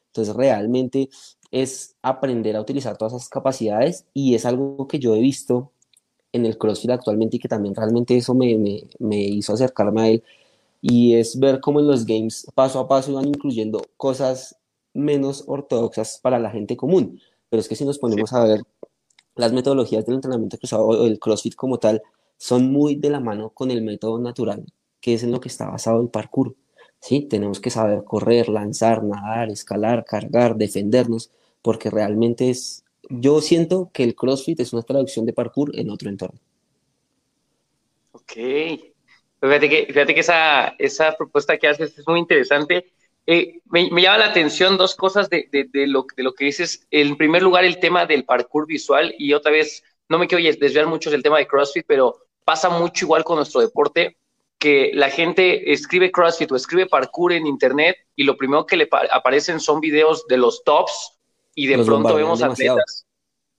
Entonces 0.07 0.35
realmente 0.35 1.09
es 1.51 1.95
aprender 2.01 2.55
a 2.55 2.61
utilizar 2.61 2.97
todas 2.97 3.13
esas 3.13 3.29
capacidades 3.29 4.05
y 4.13 4.35
es 4.35 4.45
algo 4.45 4.87
que 4.87 4.99
yo 4.99 5.15
he 5.15 5.19
visto 5.19 5.71
en 6.33 6.45
el 6.45 6.57
CrossFit 6.57 6.91
actualmente 6.91 7.37
y 7.37 7.39
que 7.39 7.49
también 7.49 7.75
realmente 7.75 8.15
eso 8.17 8.33
me, 8.33 8.57
me, 8.57 8.83
me 8.99 9.19
hizo 9.19 9.53
acercarme 9.53 10.01
a 10.01 10.07
él 10.09 10.23
y 10.81 11.15
es 11.15 11.37
ver 11.39 11.59
cómo 11.59 11.79
en 11.79 11.87
los 11.87 12.05
games 12.05 12.47
paso 12.55 12.79
a 12.79 12.87
paso 12.87 13.13
van 13.13 13.27
incluyendo 13.27 13.81
cosas 13.97 14.57
menos 14.93 15.43
ortodoxas 15.47 16.19
para 16.21 16.39
la 16.39 16.51
gente 16.51 16.77
común 16.77 17.19
pero 17.51 17.59
es 17.59 17.67
que 17.67 17.75
si 17.75 17.83
nos 17.83 17.99
ponemos 17.99 18.31
a 18.31 18.45
ver 18.45 18.61
las 19.35 19.51
metodologías 19.51 20.05
del 20.05 20.15
entrenamiento 20.15 20.57
cruzado 20.57 20.85
o 20.85 21.05
el 21.05 21.19
CrossFit 21.19 21.53
como 21.53 21.79
tal, 21.79 22.01
son 22.37 22.71
muy 22.71 22.95
de 22.95 23.09
la 23.09 23.19
mano 23.19 23.49
con 23.49 23.71
el 23.71 23.81
método 23.81 24.19
natural, 24.19 24.65
que 25.01 25.13
es 25.13 25.23
en 25.23 25.33
lo 25.33 25.41
que 25.41 25.49
está 25.49 25.69
basado 25.69 26.01
el 26.01 26.07
parkour. 26.07 26.55
¿sí? 27.01 27.23
Tenemos 27.23 27.59
que 27.59 27.69
saber 27.69 28.05
correr, 28.05 28.47
lanzar, 28.47 29.03
nadar, 29.03 29.49
escalar, 29.49 30.05
cargar, 30.05 30.55
defendernos, 30.55 31.29
porque 31.61 31.89
realmente 31.89 32.49
es, 32.49 32.85
yo 33.09 33.41
siento 33.41 33.89
que 33.91 34.05
el 34.05 34.15
CrossFit 34.15 34.61
es 34.61 34.71
una 34.71 34.83
traducción 34.83 35.25
de 35.25 35.33
parkour 35.33 35.77
en 35.77 35.89
otro 35.89 36.09
entorno. 36.09 36.39
Ok. 38.13 38.31
Fíjate 39.41 39.69
que, 39.69 39.85
fíjate 39.87 40.13
que 40.13 40.19
esa, 40.21 40.69
esa 40.79 41.17
propuesta 41.17 41.57
que 41.57 41.67
haces 41.67 41.99
es 41.99 42.07
muy 42.07 42.19
interesante 42.19 42.93
eh, 43.27 43.59
me, 43.65 43.89
llama 44.01 44.17
la 44.17 44.27
atención 44.27 44.77
dos 44.77 44.95
cosas 44.95 45.29
de, 45.29 45.47
lo, 45.87 46.05
de 46.15 46.23
lo 46.23 46.33
que 46.33 46.45
dices. 46.45 46.87
En 46.91 47.17
primer 47.17 47.43
lugar, 47.43 47.63
el 47.63 47.79
tema 47.79 48.05
del 48.05 48.25
parkour 48.25 48.67
visual 48.67 49.13
y 49.17 49.33
otra 49.33 49.51
vez, 49.51 49.83
no 50.09 50.17
me 50.19 50.27
quiero 50.27 50.43
desviar 50.59 50.87
mucho 50.87 51.11
del 51.11 51.23
tema 51.23 51.37
de 51.37 51.47
CrossFit, 51.47 51.85
pero 51.87 52.17
pasa 52.43 52.69
mucho 52.69 53.05
igual 53.05 53.23
con 53.23 53.37
nuestro 53.37 53.61
deporte, 53.61 54.17
que 54.57 54.91
la 54.93 55.09
gente 55.09 55.71
escribe 55.71 56.11
CrossFit 56.11 56.51
o 56.51 56.55
escribe 56.55 56.85
parkour 56.85 57.33
en 57.33 57.47
internet 57.47 57.95
y 58.15 58.23
lo 58.23 58.37
primero 58.37 58.65
que 58.65 58.77
le 58.77 58.89
aparecen 59.11 59.59
son 59.59 59.79
videos 59.79 60.27
de 60.27 60.37
los 60.37 60.63
tops 60.63 61.17
y 61.55 61.67
de 61.67 61.83
pronto 61.83 62.15
vemos 62.15 62.43
atletas. 62.43 63.05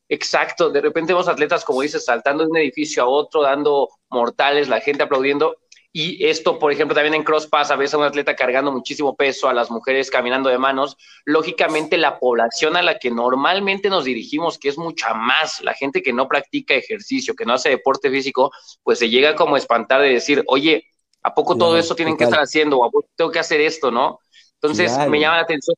Exacto, 0.08 0.70
de 0.70 0.80
repente 0.80 1.12
vemos 1.12 1.28
atletas, 1.28 1.64
como 1.64 1.80
dices, 1.80 2.04
saltando 2.04 2.44
de 2.44 2.50
un 2.50 2.56
edificio 2.58 3.02
a 3.02 3.06
otro, 3.06 3.42
dando 3.42 3.88
mortales, 4.10 4.68
la 4.68 4.80
gente 4.80 5.04
aplaudiendo 5.04 5.56
y 5.94 6.24
esto, 6.26 6.58
por 6.58 6.72
ejemplo, 6.72 6.94
también 6.94 7.14
en 7.14 7.22
cross 7.22 7.46
pasa, 7.46 7.76
ves 7.76 7.92
a 7.92 7.98
un 7.98 8.04
atleta 8.04 8.34
cargando 8.34 8.72
muchísimo 8.72 9.14
peso, 9.14 9.48
a 9.48 9.52
las 9.52 9.70
mujeres 9.70 10.10
caminando 10.10 10.48
de 10.48 10.56
manos, 10.56 10.96
lógicamente 11.26 11.98
la 11.98 12.18
población 12.18 12.76
a 12.76 12.82
la 12.82 12.98
que 12.98 13.10
normalmente 13.10 13.90
nos 13.90 14.04
dirigimos, 14.04 14.58
que 14.58 14.70
es 14.70 14.78
mucha 14.78 15.12
más, 15.12 15.60
la 15.62 15.74
gente 15.74 16.02
que 16.02 16.14
no 16.14 16.28
practica 16.28 16.74
ejercicio, 16.74 17.34
que 17.34 17.44
no 17.44 17.52
hace 17.52 17.68
deporte 17.68 18.10
físico, 18.10 18.50
pues 18.82 19.00
se 19.00 19.10
llega 19.10 19.34
como 19.34 19.56
a 19.56 19.58
espantar 19.58 20.00
de 20.00 20.08
decir, 20.08 20.42
oye, 20.46 20.86
¿a 21.22 21.34
poco 21.34 21.58
todo 21.58 21.76
eso 21.76 21.94
tienen 21.94 22.16
que 22.16 22.24
estar 22.24 22.40
haciendo? 22.40 22.78
¿O 22.78 22.86
a 22.86 22.90
poco 22.90 23.08
tengo 23.14 23.30
que 23.30 23.38
hacer 23.38 23.60
esto, 23.60 23.90
no? 23.90 24.18
Entonces, 24.54 24.96
me 25.08 25.20
llama 25.20 25.36
la 25.36 25.42
atención 25.42 25.76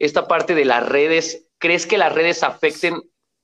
esta 0.00 0.26
parte 0.26 0.54
de 0.54 0.64
las 0.64 0.86
redes. 0.86 1.46
¿Crees 1.58 1.86
que 1.86 1.98
las 1.98 2.12
redes 2.12 2.42
afecten 2.42 3.00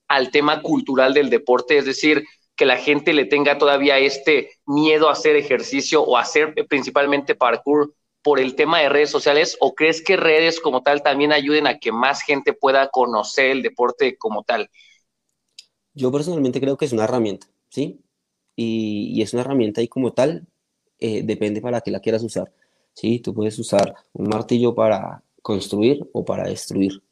al 0.09 0.31
tema 0.31 0.61
cultural 0.61 1.15
del 1.15 1.31
deporte? 1.31 1.79
Es 1.79 1.85
decir, 1.85 2.25
que 2.57 2.67
la 2.67 2.77
gente 2.77 3.13
le 3.13 3.25
tenga 3.25 3.59
todavía 3.59 3.99
este 3.99 4.51
miedo 4.67 5.09
a 5.09 5.13
hacer 5.13 5.37
ejercicio 5.37 6.03
o 6.03 6.17
a 6.17 6.23
hacer 6.23 6.55
principalmente 6.69 7.35
parkour 7.35 7.95
por 8.23 8.41
el 8.41 8.55
tema 8.55 8.81
de 8.81 8.89
redes 8.89 9.11
sociales 9.11 9.57
o 9.61 9.75
crees 9.75 10.03
que 10.03 10.17
redes 10.17 10.59
como 10.59 10.83
tal 10.83 11.03
también 11.03 11.31
ayuden 11.31 11.67
a 11.67 11.79
que 11.79 11.93
más 11.93 12.23
gente 12.23 12.55
pueda 12.55 12.89
conocer 12.89 13.51
el 13.51 13.63
deporte 13.63 14.17
como 14.17 14.45
tal? 14.45 14.71
Yo 15.93 16.11
personalmente 16.11 16.61
creo 16.61 16.77
que 16.79 16.87
es 16.87 16.93
una 16.93 17.05
herramienta, 17.05 17.47
¿sí? 17.69 18.01
Y, 18.57 19.21
es 19.21 19.33
una 19.35 19.43
herramienta 19.43 19.83
y 19.83 19.89
como 19.89 20.13
tal 20.13 20.47
eh, 20.99 21.23
depende 21.23 21.61
para 21.61 21.83
qué 21.83 21.91
la 21.91 22.01
quieras 22.01 22.23
usar, 22.23 22.51
¿sí? 22.95 23.19
Tú 23.19 23.35
puedes 23.35 23.59
usar 23.59 23.95
un 24.15 24.29
martillo 24.29 24.75
para 24.75 25.23
construir 25.43 26.09
o 26.13 26.25
para 26.25 26.49
destruir. 26.49 27.03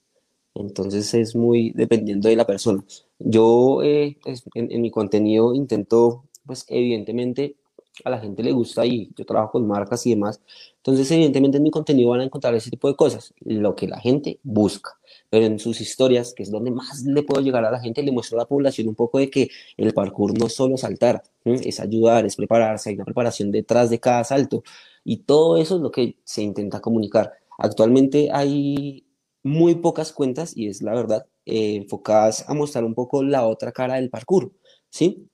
Entonces 0.54 1.14
es 1.14 1.34
muy 1.34 1.70
dependiendo 1.70 2.28
de 2.28 2.36
la 2.36 2.46
persona. 2.46 2.84
Yo 3.18 3.82
eh, 3.82 4.18
en, 4.54 4.82
mi 4.82 4.90
contenido 4.90 5.54
intento, 5.54 6.24
pues 6.44 6.64
evidentemente 6.68 7.56
a 8.04 8.10
la 8.10 8.18
gente 8.18 8.42
le 8.42 8.52
gusta 8.52 8.86
y 8.86 9.10
yo 9.16 9.24
trabajo 9.24 9.52
con 9.52 9.66
marcas 9.66 10.06
y 10.06 10.10
demás. 10.10 10.40
Entonces 10.76 11.10
evidentemente 11.10 11.58
en 11.58 11.62
mi 11.62 11.70
contenido 11.70 12.10
van 12.10 12.20
a 12.20 12.24
encontrar 12.24 12.54
ese 12.54 12.70
tipo 12.70 12.88
de 12.88 12.96
cosas, 12.96 13.34
lo 13.40 13.74
que 13.74 13.88
la 13.88 14.00
gente 14.00 14.40
busca. 14.42 14.98
Pero 15.30 15.46
en 15.46 15.58
sus 15.58 15.80
historias, 15.80 16.34
que 16.34 16.42
es 16.42 16.50
donde 16.50 16.70
más 16.70 17.02
le 17.04 17.22
puedo 17.22 17.40
llegar 17.40 17.64
a 17.64 17.70
la 17.70 17.80
gente, 17.80 18.02
le 18.02 18.12
muestro 18.12 18.38
a 18.38 18.42
la 18.42 18.48
población 18.48 18.88
un 18.88 18.94
poco 18.94 19.18
de 19.18 19.30
que 19.30 19.48
el 19.78 19.94
parkour 19.94 20.38
no 20.38 20.46
es 20.46 20.54
solo 20.54 20.76
saltar, 20.76 21.22
es 21.44 21.80
ayudar, 21.80 22.26
es 22.26 22.36
prepararse, 22.36 22.90
hay 22.90 22.96
una 22.96 23.04
preparación 23.04 23.50
detrás 23.50 23.88
de 23.88 23.98
cada 24.00 24.24
salto. 24.24 24.62
Y 25.04 25.18
todo 25.18 25.56
eso 25.56 25.76
es 25.76 25.82
lo 25.82 25.90
que 25.90 26.16
se 26.24 26.42
intenta 26.42 26.80
comunicar. 26.80 27.32
Actualmente 27.58 28.30
hay 28.32 29.04
muy 29.42 29.76
pocas 29.76 30.12
cuentas, 30.12 30.56
y 30.56 30.68
es 30.68 30.82
la 30.82 30.94
verdad, 30.94 31.26
eh, 31.46 31.76
enfocadas 31.76 32.48
a 32.48 32.54
mostrar 32.54 32.84
un 32.84 32.94
poco 32.94 33.22
la 33.22 33.46
otra 33.46 33.72
cara 33.72 33.96
del 33.96 34.10
parkour, 34.10 34.52
¿sí? 34.90 35.28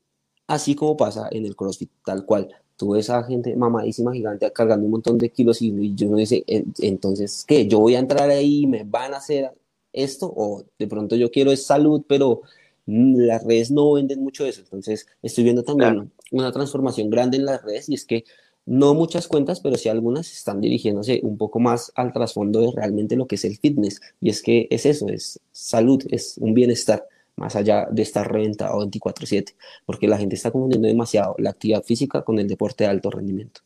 Así 0.47 0.75
como 0.75 0.97
pasa 0.97 1.29
en 1.31 1.45
el 1.45 1.57
CrossFit, 1.57 1.91
tal 2.05 2.25
cual. 2.25 2.49
Tú 2.77 2.93
ves 2.93 3.11
a 3.11 3.25
gente 3.25 3.55
mamadísima, 3.57 4.13
gigante, 4.13 4.51
cargando 4.53 4.87
un 4.87 4.93
montón 4.93 5.19
de 5.19 5.31
kilos 5.31 5.61
y, 5.63 5.95
yo 5.95 6.09
no 6.09 6.17
dice, 6.17 6.45
entonces, 6.47 7.45
¿qué? 7.47 7.67
¿Yo 7.67 7.81
voy 7.81 7.97
a 7.97 7.99
entrar 7.99 8.31
ahí 8.31 8.63
y 8.63 8.67
me 8.67 8.85
van 8.85 9.15
a 9.15 9.19
hacer 9.19 9.53
esto? 9.93 10.33
O 10.35 10.65
de 10.79 10.87
pronto 10.87 11.17
yo 11.17 11.31
quiero 11.31 11.51
es 11.53 11.67
salud, 11.67 12.05
pero 12.07 12.43
las 12.87 13.45
redes 13.45 13.71
no 13.71 13.93
venden 13.93 14.23
mucho 14.23 14.47
eso. 14.47 14.63
Entonces, 14.63 15.07
estoy 15.23 15.45
viendo 15.45 15.65
también 15.65 16.11
una 16.31 16.53
transformación 16.53 17.11
grande 17.11 17.37
en 17.37 17.45
las 17.45 17.63
redes 17.63 17.89
y 17.89 17.95
es 17.95 18.05
que 18.07 18.25
no 18.69 18.93
muchas 18.93 19.29
cuentas, 19.29 19.61
pero 19.61 19.79
sí 19.79 19.89
algunas 19.89 20.31
están 20.31 20.61
dirigiéndose 20.61 21.21
un 21.23 21.39
poco 21.39 21.59
más 21.59 21.91
al 21.95 22.13
trasfondo 22.13 22.61
de 22.61 22.73
realmente 22.77 23.17
lo 23.17 23.27
que 23.27 23.37
es 23.37 23.45
el 23.47 23.57
fitness. 23.57 24.01
Y 24.21 24.29
es 24.29 24.43
que 24.43 24.69
es 24.71 24.85
eso, 24.85 25.09
es 25.09 25.41
salud, 25.53 26.05
es 26.11 26.37
un 26.39 26.53
bienestar, 26.53 27.07
más 27.37 27.57
allá 27.57 27.89
de 27.91 28.03
estar 28.03 28.31
reventado 28.31 28.79
24/7, 28.81 29.55
porque 29.87 30.07
la 30.07 30.19
gente 30.19 30.37
está 30.37 30.51
confundiendo 30.51 30.87
demasiado 30.87 31.35
la 31.39 31.51
actividad 31.51 31.83
física 31.83 32.23
con 32.23 32.39
el 32.39 32.47
deporte 32.47 32.85
de 32.85 32.91
alto 32.91 33.11
rendimiento. 33.11 33.63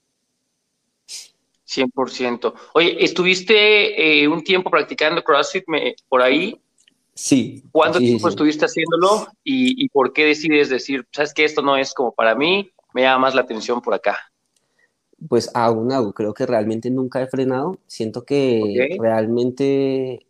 100%. 1.66 2.54
Oye, 2.75 3.02
¿estuviste 3.02 4.23
eh, 4.23 4.28
un 4.28 4.44
tiempo 4.44 4.71
practicando 4.71 5.25
CrossFit 5.25 5.64
por 6.09 6.23
ahí? 6.23 6.61
Sí. 7.14 7.64
¿Cuánto 7.73 7.99
tiempo 7.99 8.28
estuviste 8.28 8.66
haciéndolo 8.66 9.26
y, 9.42 9.82
y 9.85 9.88
por 9.88 10.12
qué 10.12 10.26
decides 10.26 10.68
decir, 10.68 11.06
sabes 11.11 11.35
que 11.35 11.44
esto 11.44 11.61
no 11.61 11.76
es 11.76 11.92
como 11.92 12.12
para 12.12 12.37
mí, 12.37 12.71
me 12.94 13.02
llama 13.02 13.26
más 13.26 13.35
la 13.35 13.40
atención 13.40 13.80
por 13.80 13.94
acá? 13.94 14.31
Pues 15.28 15.50
aún 15.54 15.92
hago, 15.92 16.12
creo 16.12 16.34
que 16.34 16.46
realmente 16.46 16.90
nunca 16.90 17.22
he 17.22 17.26
frenado, 17.26 17.78
siento 17.86 18.24
que 18.24 18.96
realmente 18.98 20.26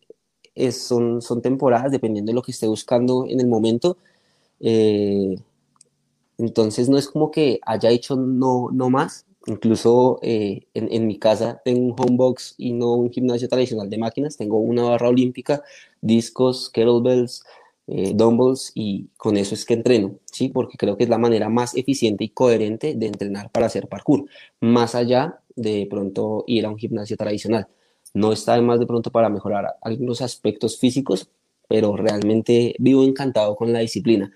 es, 0.54 0.82
son, 0.82 1.22
son 1.22 1.42
temporadas 1.42 1.90
dependiendo 1.90 2.30
de 2.30 2.34
lo 2.34 2.42
que 2.42 2.52
esté 2.52 2.66
buscando 2.66 3.26
en 3.28 3.40
el 3.40 3.46
momento, 3.46 3.96
eh, 4.60 5.36
entonces 6.38 6.88
no 6.88 6.98
es 6.98 7.08
como 7.08 7.30
que 7.30 7.60
haya 7.64 7.90
hecho 7.90 8.16
no, 8.16 8.68
no 8.72 8.90
más, 8.90 9.26
incluso 9.46 10.18
eh, 10.22 10.66
en, 10.74 10.92
en, 10.92 11.06
mi 11.06 11.18
casa 11.18 11.60
tengo 11.64 11.80
un 11.80 11.94
homebox 11.98 12.54
y 12.58 12.72
no 12.72 12.94
un 12.94 13.10
gimnasio 13.10 13.48
tradicional 13.48 13.90
de 13.90 13.98
máquinas, 13.98 14.36
tengo 14.36 14.58
una 14.58 14.84
barra 14.84 15.08
olímpica, 15.08 15.62
discos, 16.00 16.70
kettlebells, 16.70 17.44
eh, 17.94 18.12
dumbbells 18.14 18.72
y 18.74 19.08
con 19.18 19.36
eso 19.36 19.54
es 19.54 19.66
que 19.66 19.74
entreno, 19.74 20.18
¿sí? 20.24 20.48
Porque 20.48 20.78
creo 20.78 20.96
que 20.96 21.04
es 21.04 21.10
la 21.10 21.18
manera 21.18 21.50
más 21.50 21.76
eficiente 21.76 22.24
y 22.24 22.30
coherente 22.30 22.94
de 22.94 23.06
entrenar 23.06 23.50
para 23.50 23.66
hacer 23.66 23.86
parkour, 23.86 24.24
más 24.60 24.94
allá 24.94 25.40
de 25.56 25.86
pronto 25.90 26.44
ir 26.46 26.64
a 26.64 26.70
un 26.70 26.78
gimnasio 26.78 27.18
tradicional. 27.18 27.68
No 28.14 28.32
está 28.32 28.54
de 28.54 28.62
más 28.62 28.80
de 28.80 28.86
pronto 28.86 29.10
para 29.10 29.28
mejorar 29.28 29.76
algunos 29.82 30.22
aspectos 30.22 30.78
físicos, 30.78 31.28
pero 31.68 31.94
realmente 31.96 32.74
vivo 32.78 33.04
encantado 33.04 33.56
con 33.56 33.72
la 33.74 33.80
disciplina. 33.80 34.32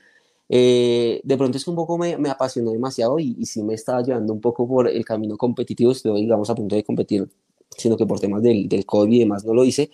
Eh, 0.50 1.20
de 1.24 1.36
pronto 1.38 1.56
es 1.56 1.64
que 1.64 1.70
un 1.70 1.76
poco 1.76 1.96
me, 1.96 2.18
me 2.18 2.28
apasionó 2.28 2.72
demasiado 2.72 3.18
y, 3.18 3.36
y, 3.38 3.46
sí 3.46 3.62
me 3.62 3.74
estaba 3.74 4.02
llevando 4.02 4.32
un 4.34 4.40
poco 4.40 4.68
por 4.68 4.86
el 4.86 5.04
camino 5.04 5.36
competitivo, 5.38 5.92
estoy 5.92 6.20
digamos 6.20 6.50
a 6.50 6.54
punto 6.54 6.76
de 6.76 6.84
competir, 6.84 7.28
sino 7.76 7.96
que 7.96 8.06
por 8.06 8.20
temas 8.20 8.42
del, 8.42 8.68
del 8.68 8.84
COVID 8.86 9.12
y 9.12 9.20
demás 9.20 9.44
no 9.44 9.54
lo 9.54 9.64
hice. 9.64 9.90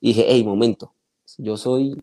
Y 0.00 0.08
dije, 0.08 0.24
hey, 0.28 0.44
momento, 0.44 0.94
yo 1.38 1.56
soy 1.56 1.96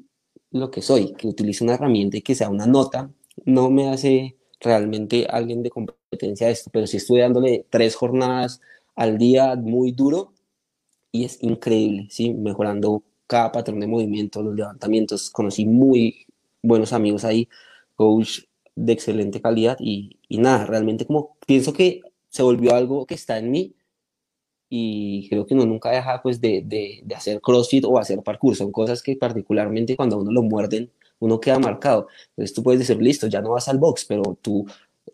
lo 0.51 0.71
que 0.71 0.81
soy, 0.81 1.13
que 1.13 1.27
utilice 1.27 1.63
una 1.63 1.75
herramienta 1.75 2.17
y 2.17 2.21
que 2.21 2.35
sea 2.35 2.49
una 2.49 2.65
nota, 2.65 3.11
no 3.45 3.69
me 3.69 3.89
hace 3.89 4.37
realmente 4.59 5.27
alguien 5.29 5.63
de 5.63 5.69
competencia 5.69 6.47
de 6.47 6.53
esto, 6.53 6.69
pero 6.73 6.87
sí 6.87 6.97
estoy 6.97 7.21
dándole 7.21 7.65
tres 7.69 7.95
jornadas 7.95 8.61
al 8.95 9.17
día 9.17 9.55
muy 9.55 9.91
duro 9.91 10.33
y 11.11 11.25
es 11.25 11.41
increíble, 11.41 12.07
¿sí? 12.09 12.33
Mejorando 12.33 13.03
cada 13.27 13.51
patrón 13.51 13.79
de 13.79 13.87
movimiento, 13.87 14.41
los 14.41 14.55
levantamientos, 14.55 15.29
conocí 15.29 15.65
muy 15.65 16.25
buenos 16.61 16.93
amigos 16.93 17.25
ahí, 17.25 17.47
coach 17.95 18.41
de 18.75 18.93
excelente 18.93 19.41
calidad 19.41 19.77
y, 19.79 20.19
y 20.27 20.37
nada, 20.39 20.65
realmente 20.65 21.05
como 21.05 21.37
pienso 21.45 21.73
que 21.73 22.01
se 22.29 22.43
volvió 22.43 22.75
algo 22.75 23.05
que 23.05 23.15
está 23.15 23.37
en 23.37 23.51
mí 23.51 23.75
y 24.69 25.27
creo 25.29 25.45
que 25.45 25.55
uno 25.55 25.65
nunca 25.65 25.89
deja 25.89 26.21
pues 26.21 26.39
de, 26.39 26.61
de, 26.63 27.01
de, 27.03 27.15
hacer 27.15 27.41
CrossFit 27.41 27.85
o 27.85 27.97
hacer 27.97 28.21
parkour, 28.21 28.55
son 28.55 28.71
cosas 28.71 29.01
que 29.01 29.15
particularmente 29.15 29.95
cuando 29.95 30.17
a 30.17 30.19
uno 30.19 30.31
lo 30.31 30.43
muerden, 30.43 30.91
uno 31.17 31.39
queda 31.39 31.57
marcado. 31.59 32.07
Entonces 32.29 32.53
tú 32.53 32.63
puedes 32.63 32.79
decir, 32.79 33.01
listo, 33.01 33.27
ya 33.27 33.41
no 33.41 33.51
vas 33.51 33.67
al 33.67 33.79
box, 33.79 34.05
pero 34.05 34.37
tú 34.41 34.65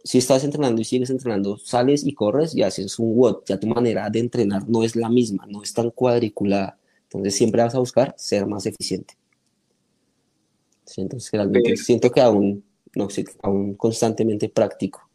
si 0.03 0.17
estás 0.17 0.43
entrenando 0.43 0.81
y 0.81 0.85
sigues 0.85 1.09
entrenando, 1.09 1.57
sales 1.57 2.05
y 2.05 2.13
corres 2.13 2.55
y 2.55 2.61
haces 2.61 2.99
un 2.99 3.17
WOD, 3.17 3.43
ya 3.45 3.59
tu 3.59 3.67
manera 3.67 4.09
de 4.09 4.19
entrenar 4.19 4.67
no 4.67 4.83
es 4.83 4.95
la 4.95 5.09
misma, 5.09 5.45
no 5.47 5.63
es 5.63 5.73
tan 5.73 5.89
cuadriculada. 5.89 6.77
Entonces 7.03 7.35
siempre 7.35 7.63
vas 7.63 7.75
a 7.75 7.79
buscar 7.79 8.13
ser 8.17 8.45
más 8.45 8.65
eficiente. 8.65 9.15
entonces 10.97 11.31
realmente 11.31 11.77
siento 11.77 12.11
que 12.11 12.21
aún, 12.21 12.63
no, 12.95 13.07
aún 13.41 13.73
constantemente 13.75 14.49
práctico. 14.49 15.09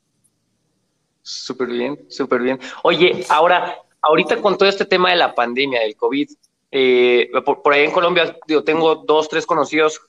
Súper 1.22 1.68
bien, 1.68 2.06
súper 2.08 2.42
bien. 2.42 2.58
Oye, 2.82 3.24
ahora 3.28 3.76
ahorita 4.02 4.40
con 4.40 4.56
todo 4.56 4.68
este 4.68 4.84
tema 4.84 5.10
de 5.10 5.16
la 5.16 5.34
pandemia, 5.34 5.80
del 5.80 5.96
COVID, 5.96 6.28
eh, 6.72 7.28
por, 7.44 7.72
ahí 7.72 7.84
en 7.84 7.90
Colombia 7.90 8.36
yo 8.46 8.62
tengo 8.62 8.94
dos, 8.94 9.28
tres 9.28 9.44
conocidos 9.44 10.00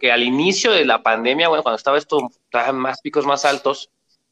que, 0.00 0.10
al 0.10 0.22
inicio 0.22 0.72
de 0.72 0.86
la 0.86 1.02
pandemia, 1.02 1.48
bueno, 1.48 1.62
cuando 1.62 1.76
estaba 1.76 1.98
esto, 1.98 2.30
más 2.72 3.00
picos 3.02 3.26
más 3.26 3.44
altos, 3.44 3.90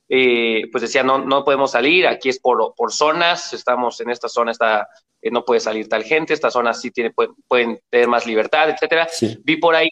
eh, 0.09 0.63
pues 0.73 0.83
decían, 0.83 1.07
no, 1.07 1.19
no 1.19 1.45
podemos 1.45 1.73
salir, 1.73 2.07
aquí 2.07 2.29
es 2.29 2.39
por, 2.39 2.75
por 2.75 2.93
zonas, 2.93 3.53
estamos 3.53 4.01
en 4.01 4.11
esta 4.11 4.29
zona, 4.29 4.53
está, 4.53 4.89
eh, 5.21 5.31
no 5.31 5.45
puede 5.45 5.61
salir 5.61 5.89
tal 5.89 6.05
gente, 6.05 6.33
esta 6.33 6.51
zona 6.51 6.73
sí 6.73 6.91
tiene, 6.91 7.13
pueden, 7.13 7.81
tener 7.91 8.09
más 8.09 8.27
libertad, 8.27 8.71
etcétera. 8.71 9.09
Vi 9.43 9.57
por 9.57 9.75
ahí 9.75 9.89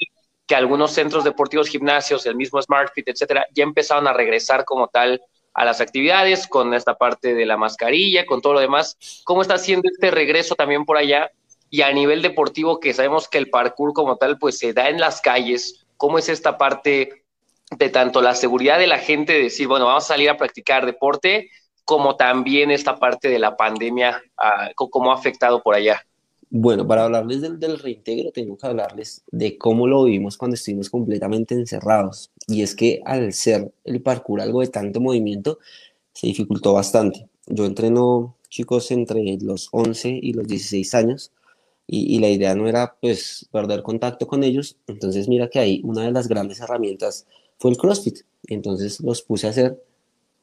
que 0.46 0.54
algunos 0.54 0.92
centros 0.92 1.24
deportivos, 1.24 1.68
gimnasios, 1.68 2.24
el 2.26 2.36
mismo 2.36 2.62
SmartFit, 2.62 3.08
etcétera, 3.08 3.46
ya 3.52 3.64
empezaron 3.64 4.06
a 4.06 4.12
regresar 4.12 4.64
como 4.64 4.88
tal 4.88 5.20
a 5.54 5.64
las 5.64 5.80
actividades, 5.80 6.46
con 6.46 6.74
esta 6.74 6.94
parte 6.94 7.34
de 7.34 7.46
la 7.46 7.56
mascarilla, 7.56 8.26
con 8.26 8.42
todo 8.42 8.54
lo 8.54 8.60
demás. 8.60 9.22
¿Cómo 9.24 9.42
está 9.42 9.54
haciendo 9.54 9.88
este 9.88 10.10
regreso 10.10 10.54
también 10.56 10.84
por 10.84 10.96
allá? 10.96 11.30
Y 11.70 11.82
a 11.82 11.92
nivel 11.92 12.22
deportivo, 12.22 12.80
que 12.80 12.92
sabemos 12.92 13.28
que 13.28 13.38
el 13.38 13.50
parkour 13.50 13.92
como 13.92 14.16
tal, 14.16 14.38
pues 14.38 14.58
se 14.58 14.72
da 14.72 14.88
en 14.88 15.00
las 15.00 15.20
calles, 15.20 15.86
¿cómo 15.96 16.18
es 16.18 16.28
esta 16.28 16.58
parte 16.58 17.24
de 17.70 17.88
tanto 17.88 18.20
la 18.20 18.34
seguridad 18.34 18.78
de 18.78 18.86
la 18.86 18.98
gente, 18.98 19.32
de 19.32 19.44
decir, 19.44 19.68
bueno, 19.68 19.86
vamos 19.86 20.04
a 20.04 20.08
salir 20.08 20.28
a 20.28 20.36
practicar 20.36 20.86
deporte, 20.86 21.50
como 21.84 22.16
también 22.16 22.70
esta 22.70 22.96
parte 22.96 23.28
de 23.28 23.38
la 23.38 23.56
pandemia, 23.56 24.22
ah, 24.36 24.70
cómo 24.74 25.12
ha 25.12 25.14
afectado 25.14 25.62
por 25.62 25.74
allá? 25.74 26.04
Bueno, 26.56 26.86
para 26.86 27.04
hablarles 27.04 27.40
del, 27.40 27.58
del, 27.58 27.80
reintegro, 27.80 28.30
tengo 28.30 28.56
que 28.56 28.64
hablarles 28.68 29.24
de 29.32 29.58
cómo 29.58 29.88
lo 29.88 30.04
vivimos 30.04 30.38
cuando 30.38 30.54
estuvimos 30.54 30.88
completamente 30.88 31.52
encerrados. 31.52 32.30
Y 32.46 32.62
es 32.62 32.76
que 32.76 33.00
al 33.04 33.32
ser 33.32 33.72
el 33.82 34.00
parkour 34.00 34.40
algo 34.40 34.60
de 34.60 34.68
tanto 34.68 35.00
movimiento, 35.00 35.58
se 36.12 36.28
dificultó 36.28 36.72
bastante. 36.72 37.28
yo 37.48 37.66
entreno 37.66 38.36
chicos 38.48 38.92
entre 38.92 39.36
los 39.40 39.68
11 39.72 40.20
y 40.22 40.32
los 40.32 40.46
16 40.46 40.94
años 40.94 41.32
y, 41.88 42.14
y, 42.14 42.20
la 42.20 42.28
idea 42.28 42.54
no 42.54 42.68
era 42.68 42.96
pues 43.00 43.48
perder 43.50 43.82
contacto 43.82 44.28
con 44.28 44.44
ellos, 44.44 44.76
entonces 44.86 45.28
mira 45.28 45.50
que 45.50 45.58
ahí 45.58 45.80
una 45.82 46.02
de 46.04 46.12
las 46.12 46.28
grandes 46.28 46.60
herramientas 46.60 47.26
fue 47.58 47.72
el 47.72 47.76
CrossFit, 47.76 48.20
entonces 48.46 49.00
los 49.00 49.22
puse 49.22 49.48
a 49.48 49.50
hacer 49.50 49.82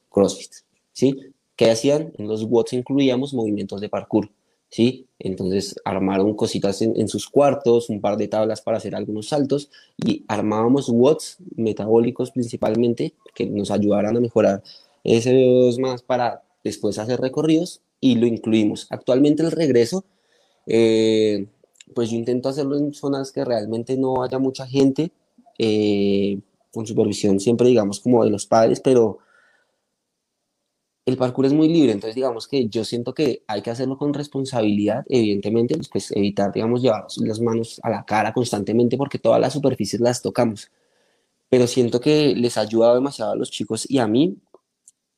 CrossFit, 0.10 0.52
¿sí? 0.92 1.16
¿Qué 1.56 1.72
hacían? 1.72 2.12
En 2.18 2.28
los 2.28 2.44
WODs 2.44 2.74
incluíamos 2.74 3.34
movimientos 3.34 3.80
de 3.80 3.88
parkour, 3.88 4.30
¿sí? 4.72 5.06
Entonces 5.20 5.76
armaron 5.86 6.34
cositas 6.34 6.82
en, 6.82 7.08
sus 7.08 7.30
cuartos, 7.30 7.90
un 7.90 8.02
par 8.02 8.18
de 8.18 8.28
tablas 8.28 8.62
para 8.62 8.78
hacer 8.78 8.96
algunos 8.96 9.28
saltos 9.28 9.70
y 9.98 10.24
armábamos 10.28 10.90
WODs 10.90 11.38
metabólicos 11.56 12.32
principalmente 12.32 13.14
que 13.36 13.46
nos 13.46 13.70
ayudaran 13.70 14.18
a 14.18 14.20
mejorar 14.20 14.64
ese 15.04 15.34
2 15.34 15.78
más 15.78 16.02
para 16.02 16.42
después 16.64 16.98
hacer 16.98 17.20
recorridos 17.20 17.82
y 18.00 18.16
lo 18.16 18.26
incluimos. 18.26 18.88
Actualmente 18.90 19.44
el 19.44 19.52
regreso, 19.52 20.06
eh, 20.66 21.46
pues 21.94 22.10
yo 22.10 22.16
intento 22.16 22.50
hacerlo 22.50 22.78
en 22.78 22.94
zonas 22.94 23.32
que 23.32 23.46
realmente 23.46 23.98
no 23.98 24.24
haya 24.24 24.40
mucha 24.40 24.66
gente, 24.66 25.12
eh, 25.60 26.40
con 26.72 26.88
supervisión 26.88 27.40
siempre 27.40 27.68
digamos 27.68 28.00
como 28.00 28.24
de 28.24 28.32
los 28.32 28.46
padres, 28.46 28.80
pero 28.80 29.20
el 31.12 31.18
parkour 31.18 31.46
es 31.46 31.54
muy 31.54 31.68
libre, 31.68 31.92
entonces 31.92 32.16
digamos 32.16 32.48
que 32.48 32.68
yo 32.68 32.84
siento 32.86 33.14
que 33.14 33.44
hay 33.48 33.62
que 33.62 33.70
hacerlo 33.70 33.98
con 33.98 34.14
responsabilidad, 34.14 35.06
evidentemente, 35.10 35.78
pues 35.92 36.12
evitar, 36.12 36.52
digamos, 36.52 36.82
llevar 36.82 37.06
las 37.18 37.40
manos 37.40 37.80
a 37.84 37.90
la 37.90 38.06
cara 38.06 38.34
constantemente 38.34 38.98
porque 38.98 39.20
todas 39.20 39.40
las 39.40 39.54
superficies 39.54 40.02
las 40.02 40.22
tocamos, 40.22 40.72
pero 41.50 41.68
siento 41.68 42.00
que 42.00 42.36
les 42.36 42.58
ha 42.58 42.62
ayudado 42.62 42.96
demasiado 42.96 43.34
a 43.34 43.36
los 43.36 43.52
chicos 43.52 43.86
y 43.90 44.00
a 44.00 44.08
mí 44.08 44.38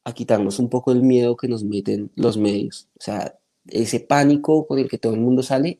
a 0.04 0.14
quitarnos 0.14 0.60
un 0.60 0.70
poco 0.70 0.92
el 0.92 1.02
miedo 1.02 1.38
que 1.38 1.48
nos 1.48 1.64
meten 1.64 2.12
los 2.16 2.38
medios, 2.38 2.90
o 3.00 3.02
sea, 3.02 3.40
ese 3.68 4.02
pánico 4.02 4.68
con 4.68 4.80
el 4.80 4.90
que 4.90 4.98
todo 4.98 5.14
el 5.14 5.22
mundo 5.22 5.44
sale, 5.44 5.80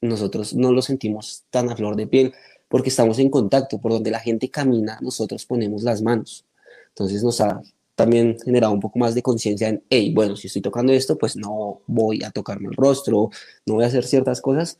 nosotros 0.00 0.54
no 0.54 0.72
lo 0.72 0.82
sentimos 0.82 1.44
tan 1.50 1.70
a 1.70 1.76
flor 1.76 1.94
de 1.96 2.06
piel 2.06 2.34
porque 2.68 2.88
estamos 2.88 3.18
en 3.18 3.30
contacto, 3.30 3.80
por 3.80 3.92
donde 3.92 4.10
la 4.10 4.20
gente 4.20 4.50
camina, 4.50 4.98
nosotros 5.02 5.44
ponemos 5.46 5.82
las 5.82 6.02
manos, 6.02 6.46
entonces 6.88 7.22
nos 7.22 7.40
ha 7.40 7.62
también 8.00 8.38
generado 8.42 8.72
un 8.72 8.80
poco 8.80 8.98
más 8.98 9.14
de 9.14 9.22
conciencia 9.22 9.68
en, 9.68 9.84
hey, 9.90 10.10
bueno, 10.14 10.34
si 10.34 10.46
estoy 10.46 10.62
tocando 10.62 10.90
esto, 10.94 11.18
pues 11.18 11.36
no 11.36 11.82
voy 11.86 12.24
a 12.24 12.30
tocarme 12.30 12.68
el 12.68 12.74
rostro, 12.74 13.28
no 13.66 13.74
voy 13.74 13.84
a 13.84 13.88
hacer 13.88 14.04
ciertas 14.04 14.40
cosas, 14.40 14.78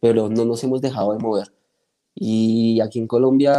pero 0.00 0.28
no 0.28 0.44
nos 0.44 0.64
hemos 0.64 0.80
dejado 0.80 1.12
de 1.12 1.20
mover. 1.20 1.52
Y 2.12 2.80
aquí 2.80 2.98
en 2.98 3.06
Colombia, 3.06 3.58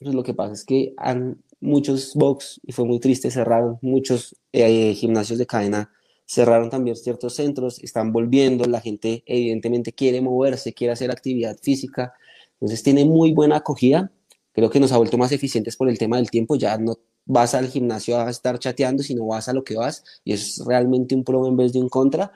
pues 0.00 0.14
lo 0.14 0.22
que 0.22 0.32
pasa 0.32 0.54
es 0.54 0.64
que 0.64 0.94
han, 0.96 1.42
muchos 1.60 2.14
box, 2.14 2.58
y 2.64 2.72
fue 2.72 2.86
muy 2.86 2.98
triste, 2.98 3.30
cerraron 3.30 3.78
muchos 3.82 4.34
eh, 4.52 4.94
gimnasios 4.94 5.38
de 5.38 5.46
cadena, 5.46 5.92
cerraron 6.24 6.70
también 6.70 6.96
ciertos 6.96 7.34
centros, 7.34 7.78
están 7.82 8.10
volviendo, 8.10 8.64
la 8.64 8.80
gente 8.80 9.22
evidentemente 9.26 9.92
quiere 9.92 10.22
moverse, 10.22 10.72
quiere 10.72 10.94
hacer 10.94 11.10
actividad 11.10 11.58
física, 11.60 12.14
entonces 12.54 12.82
tiene 12.82 13.04
muy 13.04 13.32
buena 13.34 13.56
acogida, 13.56 14.10
creo 14.52 14.70
que 14.70 14.80
nos 14.80 14.92
ha 14.92 14.96
vuelto 14.96 15.18
más 15.18 15.32
eficientes 15.32 15.76
por 15.76 15.90
el 15.90 15.98
tema 15.98 16.16
del 16.16 16.30
tiempo, 16.30 16.56
ya 16.56 16.78
no 16.78 16.96
vas 17.26 17.54
al 17.54 17.68
gimnasio 17.68 18.18
a 18.18 18.30
estar 18.30 18.58
chateando, 18.58 19.02
sino 19.02 19.26
vas 19.26 19.48
a 19.48 19.52
lo 19.52 19.64
que 19.64 19.76
vas 19.76 20.04
y 20.24 20.32
es 20.32 20.62
realmente 20.64 21.14
un 21.14 21.24
pro 21.24 21.46
en 21.46 21.56
vez 21.56 21.72
de 21.72 21.80
un 21.80 21.88
contra 21.88 22.32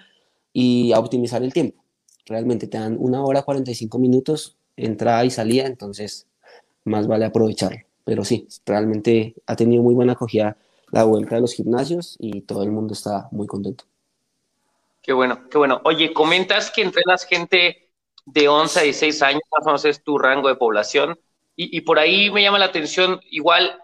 y 0.52 0.92
a 0.92 0.98
optimizar 0.98 1.42
el 1.42 1.52
tiempo. 1.52 1.82
Realmente 2.26 2.66
te 2.66 2.78
dan 2.78 2.96
una 2.98 3.22
hora 3.24 3.42
45 3.42 3.98
minutos, 3.98 4.56
entrada 4.76 5.24
y 5.24 5.30
salida, 5.30 5.66
entonces 5.66 6.26
más 6.84 7.06
vale 7.06 7.24
aprovecharlo. 7.24 7.78
Pero 8.04 8.24
sí, 8.24 8.48
realmente 8.66 9.34
ha 9.46 9.56
tenido 9.56 9.82
muy 9.82 9.94
buena 9.94 10.12
acogida 10.12 10.56
la 10.90 11.04
vuelta 11.04 11.36
de 11.36 11.40
los 11.40 11.54
gimnasios 11.54 12.16
y 12.18 12.42
todo 12.42 12.64
el 12.64 12.72
mundo 12.72 12.92
está 12.92 13.28
muy 13.30 13.46
contento. 13.46 13.84
Qué 15.02 15.12
bueno, 15.12 15.48
qué 15.48 15.56
bueno. 15.56 15.80
Oye, 15.84 16.12
comentas 16.12 16.70
que 16.70 16.82
entrenas 16.82 17.24
gente 17.24 17.90
de 18.26 18.48
11 18.48 18.80
a 18.80 18.82
16 18.82 19.22
años, 19.22 19.42
más 19.56 19.64
o 19.64 19.66
menos 19.66 19.84
es 19.84 20.02
tu 20.02 20.18
rango 20.18 20.48
de 20.48 20.56
población, 20.56 21.18
y, 21.56 21.76
y 21.76 21.82
por 21.82 21.98
ahí 21.98 22.30
me 22.30 22.42
llama 22.42 22.58
la 22.58 22.66
atención, 22.66 23.20
igual 23.30 23.80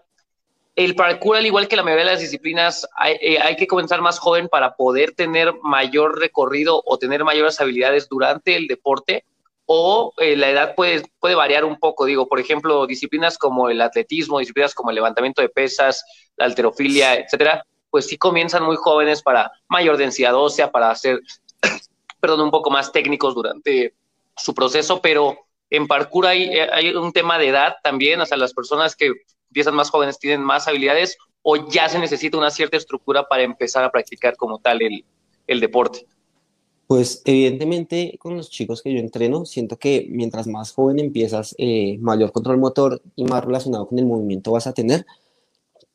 el 0.77 0.93
parkour, 0.93 1.37
al 1.37 1.45
igual 1.47 1.67
que 1.67 1.75
la 1.75 1.81
mayoría 1.81 2.05
de 2.05 2.11
las 2.11 2.19
disciplinas, 2.19 2.87
eh, 3.19 3.39
hay, 3.39 3.55
que 3.55 3.65
comenzar 3.65 3.99
más 3.99 4.19
joven 4.19 4.47
para 4.47 4.75
poder 4.75 5.11
tener 5.13 5.55
mayor 5.63 6.19
recorrido 6.19 6.83
o 6.85 6.99
tener 6.99 7.23
mayores 7.23 7.59
habilidades 7.59 8.07
durante 8.07 8.55
el 8.55 8.67
deporte, 8.67 9.25
o 9.65 10.13
eh, 10.17 10.35
la 10.35 10.51
edad 10.51 10.75
puede, 10.75 11.01
puede 11.19 11.33
variar 11.33 11.65
un 11.65 11.79
poco. 11.79 12.05
Digo, 12.05 12.27
por 12.27 12.39
ejemplo, 12.39 12.85
disciplinas 12.85 13.39
como 13.39 13.69
el 13.69 13.81
atletismo, 13.81 14.37
disciplinas 14.37 14.75
como 14.75 14.91
el 14.91 14.95
levantamiento 14.95 15.41
de 15.41 15.49
pesas, 15.49 16.05
la 16.35 16.45
alterofilia, 16.45 17.15
etcétera, 17.15 17.65
pues 17.89 18.05
sí 18.05 18.19
comienzan 18.19 18.63
muy 18.63 18.75
jóvenes 18.75 19.23
para 19.23 19.51
mayor 19.67 19.97
densidad 19.97 20.35
ósea, 20.35 20.71
para 20.71 20.93
ser, 20.93 21.21
perdón, 22.21 22.41
un 22.41 22.51
poco 22.51 22.69
más 22.69 22.91
técnicos 22.91 23.33
durante 23.33 23.95
su 24.35 24.53
proceso, 24.53 25.01
pero 25.01 25.39
en 25.71 25.87
parkour 25.87 26.27
hay, 26.27 26.43
eh, 26.43 26.69
hay 26.71 26.93
un 26.93 27.11
tema 27.13 27.39
de 27.39 27.47
edad 27.47 27.77
también, 27.81 28.21
o 28.21 28.27
sea, 28.27 28.37
las 28.37 28.53
personas 28.53 28.95
que 28.95 29.11
empiezan 29.49 29.75
más 29.75 29.89
jóvenes 29.89 30.19
tienen 30.19 30.41
más 30.41 30.67
habilidades 30.67 31.17
o 31.41 31.69
ya 31.69 31.87
se 31.89 31.99
necesita 31.99 32.37
una 32.37 32.49
cierta 32.49 32.77
estructura 32.77 33.27
para 33.27 33.43
empezar 33.43 33.83
a 33.83 33.91
practicar 33.91 34.35
como 34.35 34.59
tal 34.59 34.81
el, 34.81 35.05
el 35.47 35.59
deporte? 35.59 36.05
Pues 36.87 37.21
evidentemente 37.25 38.17
con 38.17 38.37
los 38.37 38.49
chicos 38.49 38.81
que 38.81 38.93
yo 38.93 38.99
entreno, 38.99 39.45
siento 39.45 39.77
que 39.77 40.07
mientras 40.09 40.47
más 40.47 40.71
joven 40.71 40.99
empiezas, 40.99 41.53
eh, 41.57 41.97
mayor 41.99 42.31
control 42.31 42.57
motor 42.57 43.01
y 43.15 43.25
más 43.25 43.43
relacionado 43.43 43.87
con 43.87 43.99
el 43.99 44.05
movimiento 44.05 44.53
vas 44.53 44.67
a 44.67 44.73
tener, 44.73 45.05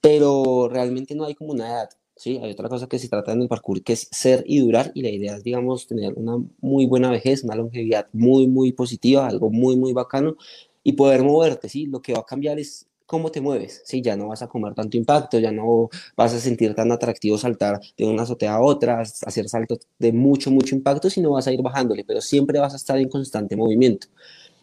pero 0.03 0.69
realmente 0.71 1.15
no 1.15 1.25
hay 1.25 1.35
como 1.35 1.53
una 1.53 1.69
edad, 1.69 1.89
¿sí? 2.15 2.39
Hay 2.43 2.53
otra 2.53 2.69
cosa 2.69 2.89
que 2.89 2.99
se 2.99 3.09
trata 3.09 3.33
en 3.33 3.41
el 3.41 3.49
parkour, 3.49 3.83
que 3.83 3.95
es 3.95 4.09
ser 4.11 4.45
y 4.47 4.59
durar, 4.59 4.93
y 4.95 5.01
la 5.01 5.09
idea 5.09 5.37
es, 5.37 5.45
digamos, 5.45 5.87
tener 5.87 6.13
una 6.15 6.37
muy 6.61 6.85
buena 6.85 7.11
vejez, 7.11 7.43
una 7.43 7.55
longevidad 7.55 8.09
muy, 8.13 8.47
muy 8.47 8.73
positiva, 8.73 9.27
algo 9.27 9.51
muy, 9.51 9.77
muy 9.77 9.95
bacano, 9.95 10.37
y 10.83 10.93
poder 10.93 11.23
moverte, 11.23 11.71
¿sí? 11.71 11.87
Lo 11.87 12.03
que 12.03 12.13
va 12.13 12.21
a 12.21 12.27
cambiar 12.27 12.59
es 12.59 12.87
cómo 13.07 13.31
te 13.31 13.41
mueves, 13.41 13.83
¿sí? 13.85 14.03
Ya 14.03 14.17
no 14.17 14.29
vas 14.29 14.43
a 14.43 14.49
comer 14.49 14.75
tanto 14.75 14.97
impacto, 14.97 15.39
ya 15.39 15.53
no 15.53 15.89
vas 16.17 16.35
a 16.35 16.41
sentir 16.41 16.75
tan 16.75 16.93
atractivo 16.93 17.39
saltar 17.39 17.81
de 17.97 18.05
una 18.05 18.23
azotea 18.23 18.55
a 18.55 18.61
otra, 18.61 19.01
hacer 19.01 19.49
saltos 19.49 19.81
de 19.99 20.13
mucho, 20.13 20.51
mucho 20.51 20.75
impacto, 20.75 21.11
sino 21.11 21.33
vas 21.33 21.47
a 21.47 21.53
ir 21.53 21.63
bajándole, 21.63 22.05
pero 22.05 22.21
siempre 22.21 22.59
vas 22.59 22.73
a 22.75 22.77
estar 22.77 22.99
en 22.99 23.09
constante 23.09 23.57
movimiento. 23.57 24.09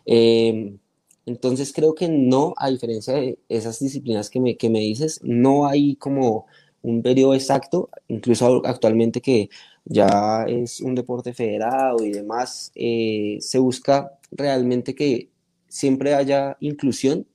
Em, 0.05 0.79
entonces 1.25 1.73
creo 1.73 1.93
que 1.95 2.09
no, 2.09 2.53
a 2.57 2.69
diferencia 2.69 3.13
de 3.13 3.39
esas 3.49 3.79
disciplinas 3.79 4.29
que 4.29 4.39
me, 4.39 4.57
que 4.57 4.69
me 4.69 4.79
dices, 4.79 5.19
no 5.23 5.67
hay 5.67 5.95
como 5.95 6.47
un 6.81 7.01
periodo 7.03 7.33
exacto, 7.35 7.89
incluso 8.07 8.65
actualmente 8.65 9.21
que 9.21 9.49
ya 9.85 10.45
es 10.47 10.81
un 10.81 10.95
deporte 10.95 11.33
federado 11.33 12.03
y 12.05 12.11
demás, 12.11 12.71
eh, 12.75 13.37
se 13.41 13.59
busca 13.59 14.19
realmente 14.31 14.95
que 14.95 15.29
siempre 15.67 16.15
haya 16.15 16.57
inclusión 16.59 17.27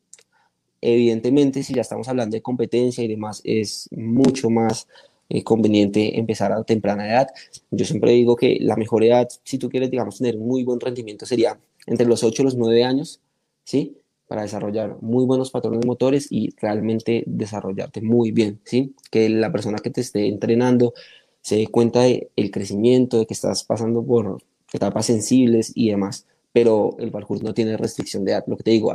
Evidentemente, 0.85 1.63
si 1.63 1.75
ya 1.75 1.81
estamos 1.81 2.09
hablando 2.09 2.35
de 2.35 2.43
competencia 2.43 3.03
y 3.03 3.09
demás, 3.09 3.41
es 3.45 3.89
mucho 3.93 4.51
más 4.51 4.87
eh, 5.31 5.43
conveniente 5.43 6.19
empezar 6.19 6.53
a 6.53 6.63
temprana 6.65 7.09
edad. 7.09 7.29
Yo 7.71 7.87
siempre 7.87 8.13
digo 8.13 8.37
que 8.37 8.59
la 8.61 8.77
mejor 8.77 9.03
edad, 9.03 9.29
si 9.45 9.57
tú 9.59 9.71
quieres, 9.71 9.91
digamos, 9.91 10.19
tener 10.19 10.37
muy 10.37 10.63
buen 10.63 10.81
rendimiento, 10.81 11.25
sería 11.25 11.59
entre 11.87 12.07
los 12.07 12.23
8 12.23 12.43
y 12.43 12.45
los 12.45 12.57
9 12.57 12.85
años, 12.85 13.23
¿sí? 13.65 13.97
Para 14.29 14.43
desarrollar 14.43 14.99
muy 15.01 15.25
buenos 15.25 15.51
patrones 15.51 15.87
motores 15.87 16.29
y 16.31 16.55
realmente 16.61 17.25
desarrollarte 17.27 18.03
muy 18.03 18.31
bien, 18.31 18.61
¿sí? 18.65 18.95
Que 19.11 19.31
la 19.31 19.51
persona 19.51 19.79
que 19.79 19.91
te 19.91 20.03
esté 20.03 20.29
entrenando 20.29 20.93
se 21.41 21.57
dé 21.57 21.67
cuenta 21.69 22.03
del 22.03 22.29
el 22.37 22.51
crecimiento, 22.51 23.19
de 23.19 23.27
que 23.27 23.35
estás 23.35 23.65
pasando 23.65 24.05
por 24.05 24.43
etapas 24.73 25.07
sensibles 25.07 25.73
y 25.75 25.89
demás 25.91 26.27
pero 26.55 26.95
el 27.01 27.11
parkour 27.11 27.43
no 27.43 27.53
tiene 27.53 27.77
restricción 27.77 28.25
de 28.25 28.31
edad. 28.31 28.45
Lo 28.47 28.57
que 28.57 28.63
te 28.63 28.71
digo, 28.71 28.93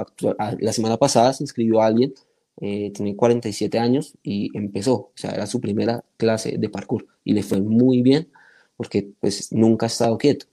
la 0.60 0.72
semana 0.72 0.96
pasada 0.96 1.34
se 1.34 1.44
inscribió 1.44 1.82
alguien, 1.82 2.14
eh, 2.62 2.90
tiene 2.96 3.18
47 3.18 3.78
años 3.78 4.14
y 4.24 4.50
empezó, 4.58 4.94
o 4.94 5.12
sea, 5.14 5.32
era 5.32 5.46
su 5.46 5.60
primera 5.60 6.06
clase 6.16 6.58
de 6.58 6.70
parkour 6.70 7.06
y 7.26 7.34
le 7.34 7.44
fue 7.44 7.60
muy 7.60 8.02
bien 8.02 8.32
porque 8.78 9.10
pues 9.20 9.52
nunca 9.52 9.88
ha 9.88 9.88
estado 9.88 10.18
quieto. 10.18 10.46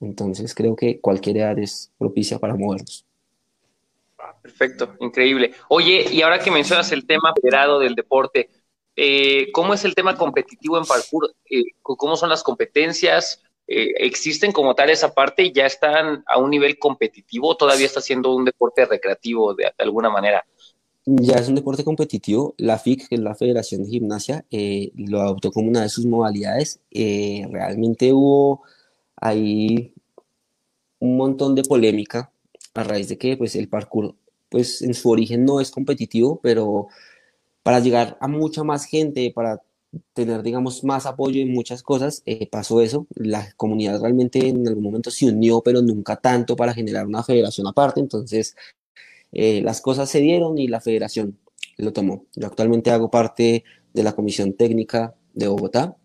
Entonces 0.00 0.52
creo 0.52 0.74
que 0.74 0.98
cualquier 0.98 1.36
edad 1.36 1.56
es 1.60 1.92
propicia 1.96 2.40
para 2.40 2.56
movernos. 2.56 3.06
Perfecto, 4.42 4.96
increíble. 4.98 5.52
Oye, 5.68 6.06
y 6.10 6.22
ahora 6.22 6.40
que 6.40 6.50
mencionas 6.50 6.90
el 6.90 7.06
tema 7.06 7.32
federado 7.40 7.78
del 7.78 7.94
deporte, 7.94 8.50
eh, 8.96 9.52
¿cómo 9.52 9.74
es 9.74 9.84
el 9.84 9.94
tema 9.94 10.16
competitivo 10.16 10.76
en 10.76 10.86
parkour? 10.86 11.32
Eh, 11.48 11.62
¿Cómo 11.82 12.16
son 12.16 12.30
las 12.30 12.42
competencias? 12.42 13.44
Eh, 13.72 13.94
existen 13.98 14.50
como 14.50 14.74
tal 14.74 14.90
esa 14.90 15.14
parte 15.14 15.44
y 15.44 15.52
ya 15.52 15.64
están 15.64 16.24
a 16.26 16.40
un 16.40 16.50
nivel 16.50 16.76
competitivo, 16.76 17.56
todavía 17.56 17.86
está 17.86 18.00
siendo 18.00 18.34
un 18.34 18.44
deporte 18.44 18.84
recreativo 18.84 19.54
de, 19.54 19.70
alguna 19.78 20.10
manera. 20.10 20.44
Ya 21.06 21.36
es 21.36 21.48
un 21.48 21.54
deporte 21.54 21.84
competitivo. 21.84 22.52
La 22.58 22.78
FIC, 22.78 23.08
que 23.08 23.14
es 23.14 23.20
la 23.20 23.36
Federación 23.36 23.84
de 23.84 23.90
Gimnasia, 23.90 24.44
eh, 24.50 24.90
lo 24.96 25.20
adoptó 25.20 25.52
como 25.52 25.68
una 25.68 25.82
de 25.82 25.88
sus 25.88 26.04
modalidades. 26.04 26.80
Eh, 26.90 27.46
realmente 27.48 28.12
hubo 28.12 28.62
ahí 29.14 29.94
un 30.98 31.16
montón 31.16 31.54
de 31.54 31.62
polémica 31.62 32.32
a 32.74 32.82
raíz 32.82 33.08
de 33.08 33.18
que 33.18 33.36
pues, 33.36 33.54
el 33.54 33.68
parkour 33.68 34.16
pues, 34.48 34.82
en 34.82 34.94
su 34.94 35.10
origen 35.10 35.44
no 35.44 35.60
es 35.60 35.70
competitivo, 35.70 36.40
pero 36.42 36.88
para 37.62 37.78
llegar 37.78 38.18
a 38.20 38.26
mucha 38.26 38.64
más 38.64 38.84
gente, 38.84 39.30
para 39.32 39.62
tener, 40.12 40.42
digamos, 40.42 40.84
más 40.84 41.06
apoyo 41.06 41.40
en 41.40 41.52
muchas 41.52 41.82
cosas, 41.82 42.22
eh, 42.26 42.48
pasó 42.48 42.80
eso. 42.80 43.06
La 43.14 43.52
comunidad 43.56 44.00
realmente 44.00 44.48
en 44.48 44.66
algún 44.68 44.84
momento 44.84 45.10
se 45.10 45.26
unió, 45.26 45.62
pero 45.62 45.82
nunca 45.82 46.16
tanto 46.16 46.56
para 46.56 46.74
generar 46.74 47.06
una 47.06 47.22
federación 47.22 47.66
aparte. 47.66 48.00
Entonces, 48.00 48.56
eh, 49.32 49.62
las 49.62 49.80
cosas 49.80 50.08
se 50.10 50.20
dieron 50.20 50.58
y 50.58 50.68
la 50.68 50.80
federación 50.80 51.38
lo 51.76 51.92
tomó. 51.92 52.26
Yo 52.34 52.46
actualmente 52.46 52.90
hago 52.90 53.10
parte 53.10 53.64
de 53.92 54.02
la 54.02 54.12
comisión 54.12 54.52
técnica 54.54 55.14
de 55.34 55.48
Bogotá, 55.48 55.96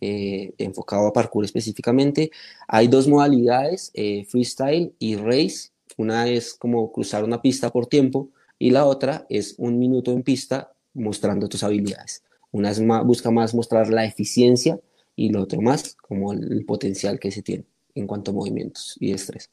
eh, 0.00 0.52
enfocado 0.58 1.06
a 1.06 1.12
parkour 1.12 1.44
específicamente. 1.44 2.30
Hay 2.68 2.88
dos 2.88 3.08
modalidades, 3.08 3.92
freestyle 4.28 4.94
y 4.98 5.16
race. 5.16 5.70
Una 5.96 6.28
es 6.28 6.54
como 6.54 6.92
cruzar 6.92 7.24
una 7.24 7.40
pista 7.40 7.70
por 7.70 7.86
tiempo 7.86 8.30
y 8.58 8.70
la 8.70 8.86
otra 8.86 9.26
es 9.28 9.54
un 9.58 9.78
minuto 9.78 10.12
en 10.12 10.22
pista 10.22 10.72
mostrando 10.94 11.48
tus 11.48 11.62
habilidades. 11.62 12.22
Una 12.54 12.70
es 12.70 12.80
más, 12.80 13.04
busca 13.04 13.32
más 13.32 13.52
mostrar 13.52 13.88
la 13.88 14.04
eficiencia 14.04 14.78
y 15.16 15.30
lo 15.30 15.42
otro 15.42 15.60
más 15.60 15.96
como 15.96 16.32
el, 16.32 16.64
potencial 16.64 17.18
que 17.18 17.32
se 17.32 17.42
tiene 17.42 17.64
en 17.96 18.06
cuanto 18.06 18.30
a 18.30 18.34
movimientos 18.34 18.96
y 19.00 19.12
estrés. 19.12 19.50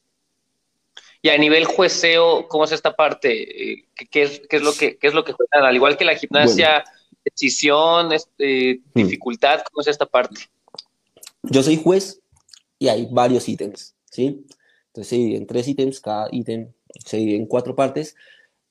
Y 1.24 1.30
a 1.30 1.38
nivel 1.40 1.66
jueceo, 1.66 2.48
¿cómo 2.48 2.64
es 2.64 2.72
esta 2.72 2.96
parte? 2.96 3.72
Eh, 3.72 3.86
¿Qué, 4.12 4.22
es, 4.22 4.44
qué 4.48 4.58
es, 4.58 4.62
lo 4.62 4.74
que, 4.74 5.00
qué 5.00 5.08
es 5.08 5.16
lo 5.16 5.24
que 5.24 5.34
juegan? 5.34 5.64
Al 5.64 5.76
igual 5.76 5.98
que 5.98 6.06
la 6.06 6.16
gimnasia, 6.16 6.84
decisión, 7.26 8.12
este, 8.12 8.82
hmm. 8.94 9.02
dificultad, 9.02 9.64
¿cómo 9.72 9.82
es 9.82 9.88
esta 9.88 10.06
parte? 10.06 10.42
Yo 11.42 11.64
soy 11.64 11.78
juez 11.78 12.22
y 12.78 12.88
hay 12.88 13.08
varios 13.10 13.50
ítems, 13.50 13.96
¿sí? 14.12 14.46
Entonces 14.90 15.08
se 15.08 15.16
divide 15.16 15.38
en 15.38 15.48
tres 15.48 15.68
ítems, 15.68 16.02
cada 16.02 16.28
ítem 16.32 16.72
se 17.04 17.18
divide 17.18 17.38
en 17.38 17.48
cuatro 17.48 17.76
partes 17.76 18.16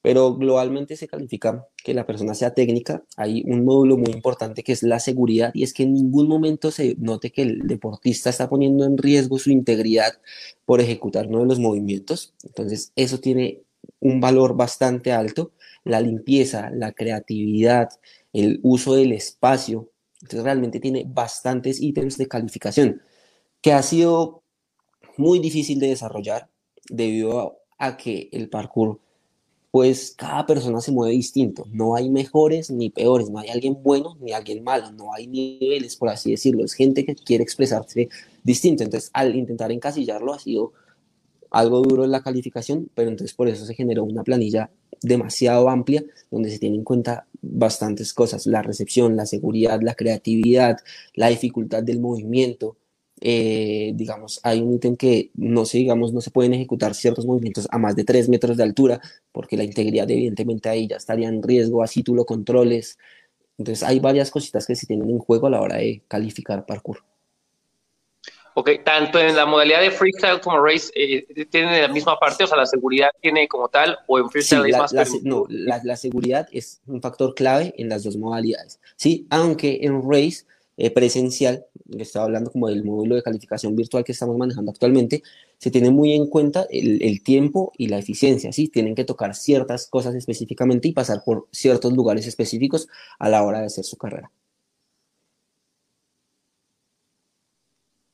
pero 0.02 0.34
globalmente 0.34 0.96
se 0.96 1.08
califica 1.08 1.66
que 1.84 1.94
la 1.94 2.06
persona 2.06 2.34
sea 2.34 2.54
técnica. 2.54 3.04
Hay 3.16 3.42
un 3.46 3.64
módulo 3.64 3.98
muy 3.98 4.12
importante 4.12 4.62
que 4.62 4.72
es 4.72 4.82
la 4.82 4.98
seguridad 4.98 5.50
y 5.54 5.62
es 5.62 5.74
que 5.74 5.82
en 5.82 5.94
ningún 5.94 6.28
momento 6.28 6.70
se 6.70 6.96
note 6.98 7.30
que 7.30 7.42
el 7.42 7.66
deportista 7.66 8.30
está 8.30 8.48
poniendo 8.48 8.84
en 8.84 8.96
riesgo 8.96 9.38
su 9.38 9.50
integridad 9.50 10.14
por 10.64 10.80
ejecutar 10.80 11.26
uno 11.26 11.40
de 11.40 11.46
los 11.46 11.58
movimientos. 11.58 12.34
Entonces, 12.44 12.92
eso 12.96 13.20
tiene 13.20 13.62
un 14.00 14.20
valor 14.20 14.56
bastante 14.56 15.12
alto. 15.12 15.52
La 15.84 16.00
limpieza, 16.00 16.70
la 16.70 16.92
creatividad, 16.92 17.90
el 18.32 18.60
uso 18.62 18.94
del 18.94 19.12
espacio. 19.12 19.90
Entonces, 20.22 20.44
realmente 20.44 20.80
tiene 20.80 21.04
bastantes 21.06 21.80
ítems 21.80 22.16
de 22.16 22.28
calificación 22.28 23.02
que 23.60 23.72
ha 23.72 23.82
sido 23.82 24.42
muy 25.18 25.38
difícil 25.38 25.78
de 25.80 25.88
desarrollar 25.88 26.48
debido 26.88 27.58
a 27.78 27.96
que 27.98 28.28
el 28.32 28.48
parkour 28.48 29.00
pues 29.70 30.14
cada 30.16 30.46
persona 30.46 30.80
se 30.80 30.92
mueve 30.92 31.14
distinto. 31.14 31.64
No 31.70 31.94
hay 31.94 32.10
mejores 32.10 32.70
ni 32.70 32.90
peores, 32.90 33.30
no 33.30 33.38
hay 33.38 33.48
alguien 33.50 33.82
bueno 33.82 34.16
ni 34.20 34.32
alguien 34.32 34.64
malo, 34.64 34.90
no 34.92 35.14
hay 35.14 35.26
niveles, 35.26 35.96
por 35.96 36.08
así 36.08 36.32
decirlo. 36.32 36.64
Es 36.64 36.74
gente 36.74 37.04
que 37.04 37.14
quiere 37.14 37.44
expresarse 37.44 38.08
distinto. 38.42 38.82
Entonces, 38.82 39.10
al 39.12 39.34
intentar 39.36 39.70
encasillarlo 39.70 40.34
ha 40.34 40.38
sido 40.40 40.72
algo 41.50 41.82
duro 41.82 42.06
la 42.06 42.22
calificación, 42.22 42.90
pero 42.94 43.10
entonces 43.10 43.34
por 43.34 43.48
eso 43.48 43.64
se 43.64 43.74
generó 43.74 44.04
una 44.04 44.22
planilla 44.22 44.70
demasiado 45.02 45.68
amplia 45.68 46.04
donde 46.30 46.50
se 46.50 46.58
tienen 46.58 46.80
en 46.80 46.84
cuenta 46.84 47.26
bastantes 47.42 48.14
cosas, 48.14 48.46
la 48.46 48.62
recepción, 48.62 49.16
la 49.16 49.26
seguridad, 49.26 49.80
la 49.82 49.94
creatividad, 49.94 50.78
la 51.14 51.28
dificultad 51.28 51.82
del 51.82 52.00
movimiento, 52.00 52.76
eh, 53.20 53.92
digamos, 53.94 54.40
hay 54.42 54.60
un 54.60 54.74
ítem 54.74 54.96
que 54.96 55.30
no 55.34 55.64
se, 55.64 55.78
digamos, 55.78 56.12
no 56.12 56.20
se 56.20 56.30
pueden 56.30 56.54
ejecutar 56.54 56.94
ciertos 56.94 57.26
movimientos 57.26 57.68
a 57.70 57.78
más 57.78 57.94
de 57.94 58.04
3 58.04 58.28
metros 58.28 58.56
de 58.56 58.62
altura, 58.62 59.00
porque 59.32 59.56
la 59.56 59.64
integridad 59.64 60.10
evidentemente 60.10 60.68
ahí 60.68 60.86
ya 60.88 60.96
estaría 60.96 61.28
en 61.28 61.42
riesgo, 61.42 61.82
así 61.82 62.02
tú 62.02 62.14
lo 62.14 62.24
controles. 62.24 62.98
Entonces 63.58 63.86
hay 63.86 64.00
varias 64.00 64.30
cositas 64.30 64.66
que 64.66 64.74
se 64.74 64.86
tienen 64.86 65.10
en 65.10 65.18
juego 65.18 65.46
a 65.46 65.50
la 65.50 65.60
hora 65.60 65.76
de 65.76 66.02
calificar 66.08 66.64
parkour. 66.64 67.04
Ok, 68.54 68.70
tanto 68.84 69.18
en 69.20 69.36
la 69.36 69.46
modalidad 69.46 69.80
de 69.80 69.90
freestyle 69.90 70.40
como 70.40 70.64
race, 70.64 70.90
eh, 70.94 71.46
¿tienen 71.50 71.80
la 71.80 71.88
misma 71.88 72.18
parte? 72.18 72.44
O 72.44 72.46
sea, 72.46 72.58
la 72.58 72.66
seguridad 72.66 73.10
tiene 73.20 73.46
como 73.46 73.68
tal, 73.68 73.98
o 74.06 74.18
en 74.18 74.28
freestyle 74.28 74.66
es 74.66 74.76
más 74.76 74.92
la, 74.92 75.06
No, 75.22 75.44
la, 75.48 75.80
la, 75.84 75.96
seguridad 75.96 76.48
es 76.50 76.80
un 76.86 77.00
factor 77.00 77.34
clave 77.34 77.72
en 77.76 77.88
las 77.88 78.02
dos 78.02 78.16
modalidades, 78.16 78.80
¿sí? 78.96 79.26
Aunque 79.30 79.80
en 79.82 80.02
race 80.02 80.44
eh, 80.76 80.90
presencial, 80.90 81.66
estaba 81.98 82.26
hablando 82.26 82.50
como 82.50 82.68
del 82.68 82.84
módulo 82.84 83.16
de 83.16 83.22
calificación 83.22 83.74
virtual 83.74 84.04
que 84.04 84.12
estamos 84.12 84.36
manejando 84.36 84.70
actualmente, 84.70 85.22
se 85.58 85.70
tiene 85.70 85.90
muy 85.90 86.14
en 86.14 86.26
cuenta 86.28 86.66
el, 86.70 87.22
tiempo 87.22 87.72
y 87.76 87.88
la 87.88 87.98
eficiencia, 87.98 88.52
¿sí? 88.52 88.68
Tienen 88.68 88.94
que 88.94 89.04
tocar 89.04 89.34
ciertas 89.34 89.86
cosas 89.88 90.14
específicamente 90.14 90.88
y 90.88 90.92
pasar 90.92 91.22
por 91.24 91.48
ciertos 91.50 91.92
lugares 91.92 92.26
específicos 92.26 92.88
a 93.18 93.28
la 93.28 93.42
hora 93.42 93.60
de 93.60 93.66
hacer 93.66 93.84
su 93.84 93.96
carrera. 93.96 94.30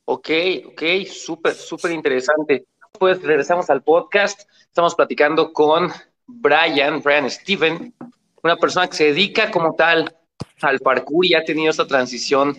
Ok, 0.05 0.31
ok, 0.69 0.83
súper, 1.09 1.55
súper 1.55 1.91
interesante. 1.93 2.65
Pues 2.99 3.23
regresamos 3.23 3.69
al 3.71 3.83
podcast. 3.83 4.49
Estamos 4.61 4.95
platicando 4.95 5.53
con 5.53 5.91
Brian, 6.27 7.03
Brian 7.03 7.31
Steven, 7.31 7.93
una 8.43 8.57
persona 8.57 8.89
que 8.89 8.97
se 8.97 9.05
dedica 9.05 9.51
como 9.51 9.75
tal 9.75 10.17
al 10.63 10.79
parkour 10.81 11.27
y 11.27 11.35
ha 11.35 11.45
tenido 11.45 11.71
esta 11.71 11.87
transición 11.87 12.57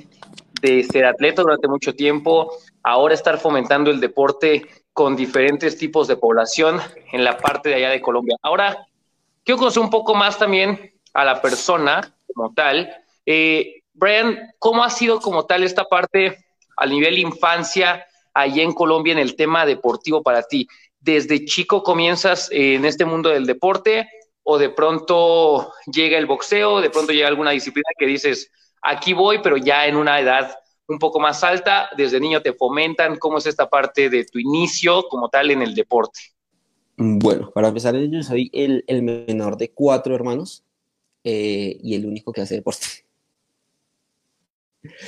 de 0.62 0.84
ser 0.84 1.06
atleta 1.06 1.42
durante 1.42 1.68
mucho 1.68 1.96
tiempo, 1.96 2.52
ahora 2.84 3.14
estar 3.14 3.38
fomentando 3.38 3.92
el 3.92 4.00
deporte 4.00 4.66
con 4.94 5.16
diferentes 5.16 5.78
tipos 5.78 6.08
de 6.08 6.18
población 6.18 6.80
en 7.12 7.24
la 7.24 7.38
parte 7.38 7.70
de 7.70 7.76
allá 7.76 7.90
de 7.90 8.02
Colombia. 8.02 8.36
Ahora, 8.42 8.88
quiero 9.44 9.60
conocer 9.60 9.84
un 9.84 9.90
poco 9.90 10.16
más 10.16 10.38
también 10.38 10.94
a 11.14 11.24
la 11.24 11.42
persona 11.42 12.16
como 12.34 12.54
tal. 12.54 12.90
Eh, 13.26 13.82
Brian, 13.94 14.40
¿cómo 14.60 14.84
ha 14.84 14.90
sido 14.90 15.20
como 15.20 15.46
tal 15.46 15.64
esta 15.64 15.86
parte 15.86 16.46
a 16.76 16.86
nivel 16.86 17.18
infancia 17.18 18.06
allá 18.34 18.64
en 18.64 18.74
Colombia 18.74 19.14
en 19.14 19.20
el 19.20 19.36
tema 19.36 19.66
deportivo 19.66 20.22
para 20.22 20.44
ti? 20.44 20.68
¿Desde 21.00 21.46
chico 21.46 21.84
comienzas 21.84 22.50
en 22.52 22.86
este 22.86 23.06
mundo 23.06 23.30
del 23.30 23.46
deporte 23.46 24.10
o 24.44 24.58
de 24.58 24.70
pronto 24.70 25.74
llega 25.92 26.18
el 26.18 26.26
boxeo, 26.26 26.80
de 26.80 26.90
pronto 26.90 27.12
llega 27.12 27.28
alguna 27.28 27.52
disciplina 27.52 27.90
que 27.98 28.06
dices, 28.06 28.50
aquí 28.82 29.14
voy, 29.14 29.40
pero 29.42 29.58
ya 29.58 29.88
en 29.88 29.96
una 29.96 30.20
edad 30.20 30.58
un 30.88 31.00
poco 31.00 31.20
más 31.20 31.44
alta, 31.44 31.90
desde 31.98 32.20
niño 32.20 32.42
te 32.42 32.54
fomentan, 32.54 33.18
¿cómo 33.18 33.38
es 33.38 33.46
esta 33.46 33.70
parte 33.70 34.10
de 34.10 34.26
tu 34.26 34.40
inicio 34.40 35.04
como 35.10 35.30
tal 35.30 35.52
en 35.52 35.62
el 35.62 35.76
deporte? 35.76 36.20
Bueno, 36.96 37.52
para 37.52 37.68
empezar, 37.68 37.96
yo 37.96 38.24
soy 38.24 38.50
el, 38.54 38.84
menor 39.04 39.58
de 39.58 39.70
cuatro 39.72 40.16
hermanos 40.16 40.64
eh, 41.24 41.78
y 41.84 41.94
el 41.94 42.06
único 42.06 42.32
que 42.32 42.42
hace 42.42 42.56
deporte. 42.56 42.86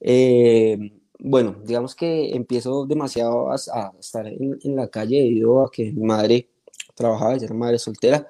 Eh, 0.00 0.78
bueno, 1.18 1.56
digamos 1.64 1.96
que 1.96 2.36
empiezo 2.36 2.86
demasiado 2.86 3.50
a, 3.50 3.56
estar 3.98 4.26
en, 4.26 4.76
la 4.76 4.86
calle 4.88 5.16
debido 5.22 5.64
a 5.64 5.70
que 5.70 5.90
mi 5.90 6.04
madre 6.04 6.48
trabajaba, 6.94 7.34
era 7.34 7.54
madre 7.54 7.78
soltera, 7.78 8.28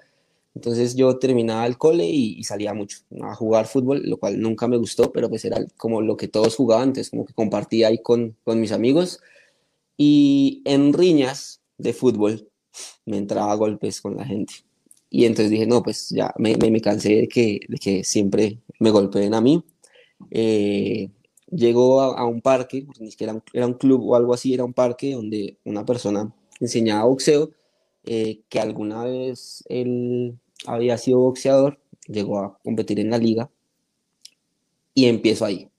entonces 0.54 0.94
yo 0.94 1.18
terminaba 1.18 1.66
el 1.66 1.78
cole 1.78 2.06
y, 2.06 2.42
salía 2.44 2.74
mucho 2.74 2.98
a 3.22 3.34
jugar 3.34 3.66
fútbol, 3.66 4.02
lo 4.04 4.18
cual 4.18 4.40
nunca 4.40 4.68
me 4.68 4.76
gustó, 4.76 5.10
pero 5.12 5.28
pues 5.28 5.44
era 5.44 5.64
como 5.76 6.00
lo 6.00 6.16
que 6.16 6.28
todos 6.28 6.54
jugaban, 6.54 6.88
entonces 6.88 7.10
como 7.10 7.24
que 7.24 7.34
compartía 7.34 7.88
ahí 7.88 7.98
con, 7.98 8.36
con 8.44 8.60
mis 8.60 8.72
amigos. 8.72 9.20
Y 9.96 10.62
en 10.64 10.92
riñas 10.92 11.60
de 11.78 11.92
fútbol 11.92 12.48
me 13.04 13.18
entraba 13.18 13.52
a 13.52 13.56
golpes 13.56 14.00
con 14.00 14.16
la 14.16 14.24
gente. 14.24 14.54
Y 15.10 15.26
entonces 15.26 15.50
dije, 15.50 15.66
no, 15.66 15.82
pues 15.82 16.10
ya 16.10 16.32
me, 16.38 16.56
me, 16.56 16.80
cansé 16.80 17.16
de 17.16 17.28
que, 17.28 17.60
de 17.68 17.78
que 17.78 18.04
siempre 18.04 18.58
me 18.80 18.90
golpeen 18.90 19.34
a 19.34 19.40
mí. 19.40 19.64
Eh, 20.30 21.10
llegó 21.50 22.00
a, 22.02 22.24
un 22.26 22.40
parque, 22.40 22.86
ni 23.00 23.10
siquiera 23.10 23.40
era 23.52 23.66
un 23.66 23.74
club 23.74 24.02
o 24.08 24.16
algo 24.16 24.34
así, 24.34 24.54
era 24.54 24.64
un 24.64 24.72
parque 24.72 25.14
donde 25.14 25.58
una 25.64 25.84
persona 25.84 26.32
enseñaba 26.60 27.04
boxeo, 27.04 27.50
eh, 28.04 28.40
que 28.48 28.60
alguna 28.60 29.04
vez 29.04 29.64
él 29.68 30.38
había 30.66 30.98
sido 30.98 31.20
boxeador, 31.20 31.78
llegó 32.06 32.38
a 32.38 32.58
competir 32.62 33.00
en 33.00 33.10
la 33.10 33.18
liga 33.18 33.50
y 34.94 35.06
empiezo 35.06 35.44
ahí. 35.44 35.70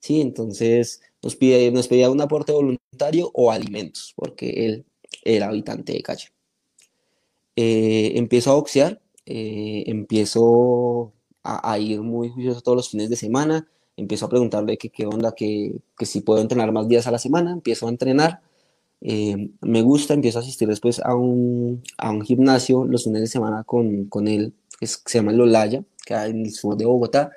Sí, 0.00 0.20
entonces 0.20 1.02
nos, 1.22 1.36
pide, 1.36 1.70
nos 1.70 1.88
pedía 1.88 2.10
un 2.10 2.20
aporte 2.20 2.52
voluntario 2.52 3.30
o 3.34 3.50
alimentos, 3.50 4.12
porque 4.16 4.66
él 4.66 4.84
era 5.24 5.48
habitante 5.48 5.92
de 5.92 6.02
calle. 6.02 6.28
Eh, 7.56 8.12
empiezo 8.16 8.50
a 8.50 8.54
boxear, 8.54 9.00
eh, 9.26 9.84
empiezo 9.86 11.12
a, 11.44 11.78
ir 11.78 12.00
muy 12.00 12.28
juicioso 12.30 12.60
todos 12.62 12.76
los 12.76 12.90
fines 12.90 13.10
de 13.10 13.16
semana, 13.16 13.68
empiezo 13.96 14.26
a 14.26 14.28
preguntarle 14.28 14.78
qué 14.78 15.06
onda, 15.06 15.32
que, 15.32 15.76
que 15.98 16.06
si 16.06 16.20
puedo 16.22 16.40
entrenar 16.40 16.72
más 16.72 16.88
días 16.88 17.06
a 17.06 17.10
la 17.10 17.18
semana, 17.18 17.52
empiezo 17.52 17.86
a 17.86 17.90
entrenar 17.90 18.40
eh, 19.04 19.50
me 19.60 19.82
gusta, 19.82 20.14
empiezo 20.14 20.38
a 20.38 20.42
asistir 20.42 20.68
después 20.68 21.00
a 21.00 21.14
un, 21.16 21.82
a 21.98 22.10
un 22.10 22.22
gimnasio 22.22 22.84
los 22.84 23.04
fines 23.04 23.20
de 23.22 23.26
semana 23.26 23.64
con, 23.64 24.06
con 24.06 24.28
él, 24.28 24.54
que, 24.78 24.86
se 24.86 25.18
llama 25.18 25.32
Lolaya, 25.32 25.82
que 26.06 26.14
hay 26.14 26.30
en 26.30 26.46
el 26.46 26.52
sur 26.52 26.76
de 26.76 26.86
Bogotá, 26.86 27.32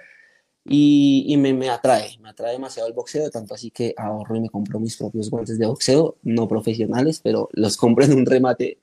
y, 0.63 1.25
y 1.28 1.38
me, 1.38 1.54
me, 1.54 1.69
atrae, 1.69 2.17
me 2.21 2.30
atrae 2.30 2.54
demasiado 2.54 2.88
el 2.88 2.93
boxeo, 2.93 3.30
tanto 3.32 3.56
así 3.56 3.71
que 3.71 3.93
ahorro 3.97 4.36
y 4.36 4.41
me 4.41 4.49
compro 4.49 4.80
mis 4.80 4.95
propios 4.97 5.30
guantes 5.30 5.58
de 5.58 5.65
boxeo, 5.65 6.17
no 6.23 6.47
profesionales, 6.47 7.19
pero 7.23 7.49
los 7.54 7.78
compro 7.78 8.06
en 8.06 8.13
un 8.13 8.25
remate, 8.25 8.78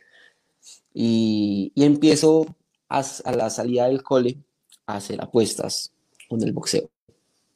y, 0.92 1.72
y 1.74 1.84
empiezo 1.84 2.46
a, 2.88 3.04
a 3.24 3.32
la 3.32 3.48
salida 3.50 3.86
del 3.86 4.02
cole 4.02 4.38
a 4.86 4.96
hacer 4.96 5.20
apuestas 5.22 5.92
con 6.28 6.42
el 6.42 6.52
boxeo. 6.52 6.90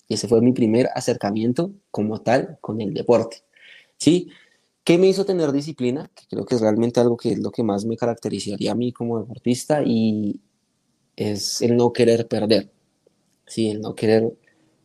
Y 0.08 0.14
ese 0.14 0.28
fue 0.28 0.40
mi 0.40 0.52
primer 0.52 0.88
acercamiento 0.94 1.72
como 1.90 2.20
tal 2.20 2.58
con 2.60 2.80
el 2.80 2.94
deporte. 2.94 3.42
¿Sí? 3.98 4.30
¿Qué 4.86 4.98
me 4.98 5.08
hizo 5.08 5.26
tener 5.26 5.50
disciplina? 5.50 6.08
Que 6.14 6.26
creo 6.30 6.46
que 6.46 6.54
es 6.54 6.60
realmente 6.60 7.00
algo 7.00 7.16
que 7.16 7.32
es 7.32 7.40
lo 7.40 7.50
que 7.50 7.64
más 7.64 7.84
me 7.84 7.96
caracterizaría 7.96 8.70
a 8.70 8.76
mí 8.76 8.92
como 8.92 9.18
deportista 9.18 9.82
y 9.84 10.40
es 11.16 11.60
el 11.60 11.76
no 11.76 11.92
querer 11.92 12.28
perder. 12.28 12.70
Sí, 13.48 13.68
el 13.68 13.80
no 13.80 13.96
querer 13.96 14.32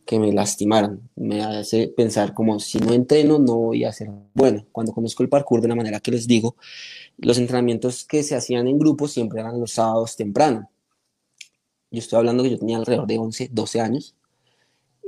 que 0.04 0.18
me 0.18 0.32
lastimaran. 0.32 1.08
Me 1.14 1.44
hace 1.44 1.86
pensar 1.86 2.34
como 2.34 2.58
si 2.58 2.78
no 2.78 2.92
entreno 2.92 3.38
no 3.38 3.56
voy 3.56 3.84
a 3.84 3.92
ser 3.92 4.10
bueno. 4.34 4.66
Cuando 4.72 4.92
conozco 4.92 5.22
el 5.22 5.28
parkour 5.28 5.60
de 5.60 5.68
la 5.68 5.76
manera 5.76 6.00
que 6.00 6.10
les 6.10 6.26
digo, 6.26 6.56
los 7.18 7.38
entrenamientos 7.38 8.04
que 8.04 8.24
se 8.24 8.34
hacían 8.34 8.66
en 8.66 8.80
grupo 8.80 9.06
siempre 9.06 9.38
eran 9.38 9.60
los 9.60 9.70
sábados 9.70 10.16
temprano. 10.16 10.68
Yo 11.92 12.00
estoy 12.00 12.18
hablando 12.18 12.42
que 12.42 12.50
yo 12.50 12.58
tenía 12.58 12.78
alrededor 12.78 13.06
de 13.06 13.18
11, 13.18 13.50
12 13.52 13.80
años. 13.80 14.16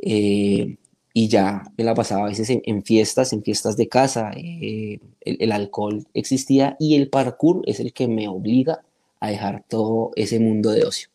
Eh, 0.02 0.76
y 1.16 1.29
ya 1.29 1.62
me 1.79 1.85
la 1.85 1.94
pasaba 1.94 2.24
a 2.24 2.29
veces 2.29 2.50
en, 2.50 2.83
fiestas, 2.83 3.33
en 3.33 3.44
fiestas 3.44 3.77
de 3.77 3.88
casa, 3.88 4.33
eh, 4.37 4.98
el, 5.20 5.53
alcohol 5.53 6.05
existía 6.12 6.77
y 6.81 6.96
el 6.96 7.09
parkour 7.09 7.62
es 7.66 7.79
el 7.79 7.92
que 7.92 8.09
me 8.09 8.27
obliga 8.27 8.83
a 9.20 9.31
dejar 9.31 9.64
todo 9.68 10.11
ese 10.16 10.40
mundo 10.40 10.70
de 10.72 10.85
ocio. 10.85 11.09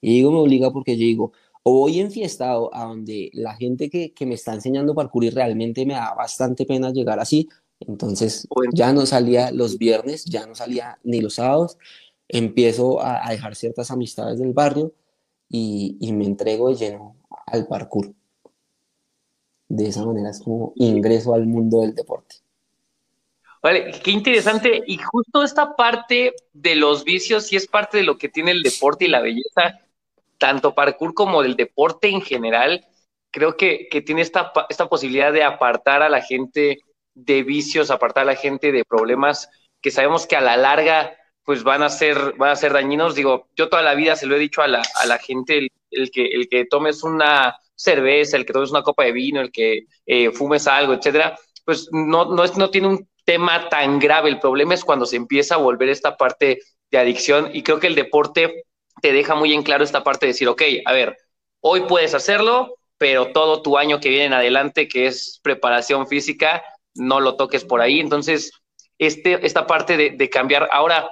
Y 0.00 0.14
digo 0.14 0.32
me 0.32 0.38
obliga 0.38 0.70
porque 0.72 0.96
yo 0.96 1.04
digo, 1.04 1.32
o 1.64 1.80
voy 1.80 2.00
enfiestado 2.00 2.74
a 2.74 2.86
donde 2.86 3.30
la 3.34 3.54
gente 3.54 3.90
que, 3.90 4.12
que 4.14 4.24
me 4.24 4.34
está 4.34 4.54
enseñando 4.54 4.94
parkour 4.94 5.24
y 5.24 5.30
realmente 5.30 5.84
me 5.84 5.94
da 5.94 6.14
bastante 6.14 6.64
pena 6.64 6.90
llegar 6.90 7.20
así, 7.20 7.48
entonces 7.80 8.48
ya 8.72 8.94
no 8.94 9.04
salía 9.04 9.50
los 9.52 9.76
viernes, 9.76 10.24
ya 10.24 10.46
no 10.46 10.54
salía 10.54 10.98
ni 11.04 11.20
los 11.20 11.34
sábados, 11.34 11.76
empiezo 12.26 13.02
a, 13.02 13.26
a 13.26 13.32
dejar 13.32 13.54
ciertas 13.54 13.90
amistades 13.90 14.38
del 14.38 14.54
barrio 14.54 14.94
y, 15.50 15.98
y 16.00 16.12
me 16.12 16.24
entrego 16.24 16.70
de 16.70 16.76
lleno 16.76 17.16
al 17.46 17.66
parkour 17.66 18.14
de 19.72 19.88
esa 19.88 20.04
manera 20.04 20.28
es 20.28 20.42
como 20.42 20.74
ingreso 20.76 21.32
al 21.32 21.46
mundo 21.46 21.80
del 21.80 21.94
deporte. 21.94 22.36
Vale, 23.62 23.90
qué 24.04 24.10
interesante. 24.10 24.82
Y 24.86 24.98
justo 24.98 25.42
esta 25.42 25.74
parte 25.76 26.34
de 26.52 26.74
los 26.74 27.04
vicios 27.04 27.46
sí 27.46 27.56
es 27.56 27.66
parte 27.66 27.96
de 27.96 28.02
lo 28.02 28.18
que 28.18 28.28
tiene 28.28 28.50
el 28.50 28.62
deporte 28.62 29.06
y 29.06 29.08
la 29.08 29.22
belleza, 29.22 29.80
tanto 30.36 30.74
parkour 30.74 31.14
como 31.14 31.42
del 31.42 31.56
deporte 31.56 32.10
en 32.10 32.20
general. 32.20 32.84
Creo 33.30 33.56
que, 33.56 33.88
que 33.90 34.02
tiene 34.02 34.20
esta, 34.20 34.52
esta 34.68 34.90
posibilidad 34.90 35.32
de 35.32 35.42
apartar 35.42 36.02
a 36.02 36.10
la 36.10 36.20
gente 36.20 36.80
de 37.14 37.42
vicios, 37.42 37.90
apartar 37.90 38.24
a 38.24 38.32
la 38.32 38.36
gente 38.36 38.72
de 38.72 38.84
problemas 38.84 39.48
que 39.80 39.90
sabemos 39.90 40.26
que 40.26 40.36
a 40.36 40.42
la 40.42 40.58
larga 40.58 41.16
pues 41.44 41.62
van 41.62 41.82
a 41.82 41.88
ser, 41.88 42.34
van 42.36 42.50
a 42.50 42.56
ser 42.56 42.74
dañinos. 42.74 43.14
Digo, 43.14 43.48
yo 43.56 43.70
toda 43.70 43.82
la 43.82 43.94
vida 43.94 44.16
se 44.16 44.26
lo 44.26 44.36
he 44.36 44.38
dicho 44.38 44.60
a 44.60 44.68
la, 44.68 44.82
a 44.96 45.06
la 45.06 45.16
gente, 45.16 45.56
el, 45.56 45.68
el, 45.90 46.10
que, 46.10 46.26
el 46.26 46.46
que 46.50 46.66
tomes 46.66 47.02
una 47.04 47.56
cerveza, 47.74 48.36
el 48.36 48.46
que 48.46 48.52
tomes 48.52 48.70
una 48.70 48.82
copa 48.82 49.04
de 49.04 49.12
vino, 49.12 49.40
el 49.40 49.50
que 49.50 49.86
eh, 50.06 50.30
fumes 50.30 50.66
algo, 50.66 50.92
etcétera, 50.92 51.38
pues 51.64 51.88
no, 51.92 52.26
no, 52.26 52.44
es, 52.44 52.56
no 52.56 52.70
tiene 52.70 52.88
un 52.88 53.08
tema 53.24 53.68
tan 53.68 53.98
grave. 53.98 54.28
El 54.28 54.40
problema 54.40 54.74
es 54.74 54.84
cuando 54.84 55.06
se 55.06 55.16
empieza 55.16 55.54
a 55.54 55.58
volver 55.58 55.88
esta 55.88 56.16
parte 56.16 56.60
de 56.90 56.98
adicción 56.98 57.50
y 57.52 57.62
creo 57.62 57.80
que 57.80 57.86
el 57.86 57.94
deporte 57.94 58.64
te 59.00 59.12
deja 59.12 59.34
muy 59.34 59.52
en 59.52 59.62
claro 59.62 59.84
esta 59.84 60.04
parte 60.04 60.26
de 60.26 60.32
decir, 60.32 60.48
ok, 60.48 60.62
a 60.84 60.92
ver, 60.92 61.16
hoy 61.60 61.82
puedes 61.82 62.14
hacerlo, 62.14 62.76
pero 62.98 63.32
todo 63.32 63.62
tu 63.62 63.78
año 63.78 64.00
que 64.00 64.10
viene 64.10 64.26
en 64.26 64.32
adelante, 64.34 64.88
que 64.88 65.06
es 65.06 65.40
preparación 65.42 66.06
física, 66.06 66.62
no 66.94 67.20
lo 67.20 67.36
toques 67.36 67.64
por 67.64 67.80
ahí. 67.80 68.00
Entonces, 68.00 68.52
este, 68.98 69.44
esta 69.44 69.66
parte 69.66 69.96
de, 69.96 70.30
cambiar. 70.30 70.68
Ahora, 70.70 71.10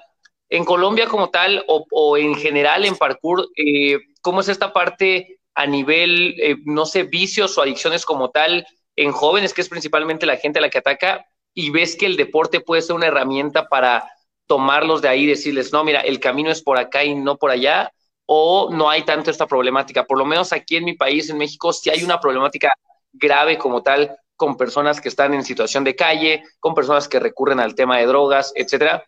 en 0.48 0.64
Colombia 0.64 1.06
como 1.06 1.30
tal, 1.30 1.64
o, 1.66 2.16
en 2.16 2.36
general 2.36 2.84
en 2.84 2.96
parkour, 2.96 3.48
eh, 3.56 3.98
¿cómo 4.20 4.40
es 4.40 4.48
esta 4.48 4.72
parte 4.72 5.39
a 5.54 5.66
nivel, 5.66 6.34
eh, 6.40 6.56
no 6.64 6.86
sé, 6.86 7.04
vicios 7.04 7.56
o 7.58 7.62
adicciones 7.62 8.04
como 8.04 8.30
tal 8.30 8.66
en 8.96 9.12
jóvenes, 9.12 9.54
que 9.54 9.60
es 9.60 9.68
principalmente 9.68 10.26
la 10.26 10.36
gente 10.36 10.58
a 10.58 10.62
la 10.62 10.70
que 10.70 10.78
ataca, 10.78 11.26
y 11.54 11.70
ves 11.70 11.96
que 11.96 12.06
el 12.06 12.16
deporte 12.16 12.60
puede 12.60 12.82
ser 12.82 12.96
una 12.96 13.06
herramienta 13.06 13.68
para 13.68 14.10
tomarlos 14.46 15.02
de 15.02 15.08
ahí 15.08 15.24
y 15.24 15.26
decirles, 15.26 15.72
no, 15.72 15.84
mira, 15.84 16.00
el 16.00 16.20
camino 16.20 16.50
es 16.50 16.62
por 16.62 16.78
acá 16.78 17.04
y 17.04 17.14
no 17.14 17.36
por 17.36 17.50
allá, 17.50 17.92
o 18.26 18.70
no 18.70 18.88
hay 18.88 19.02
tanto 19.02 19.30
esta 19.30 19.46
problemática. 19.46 20.04
Por 20.04 20.18
lo 20.18 20.24
menos 20.24 20.52
aquí 20.52 20.76
en 20.76 20.84
mi 20.84 20.94
país, 20.94 21.28
en 21.30 21.38
México, 21.38 21.72
sí 21.72 21.90
hay 21.90 22.04
una 22.04 22.20
problemática 22.20 22.72
grave 23.12 23.58
como 23.58 23.82
tal 23.82 24.16
con 24.36 24.56
personas 24.56 25.00
que 25.00 25.08
están 25.08 25.34
en 25.34 25.44
situación 25.44 25.84
de 25.84 25.96
calle, 25.96 26.42
con 26.60 26.74
personas 26.74 27.08
que 27.08 27.20
recurren 27.20 27.60
al 27.60 27.74
tema 27.74 27.98
de 27.98 28.06
drogas, 28.06 28.52
etcétera. 28.54 29.04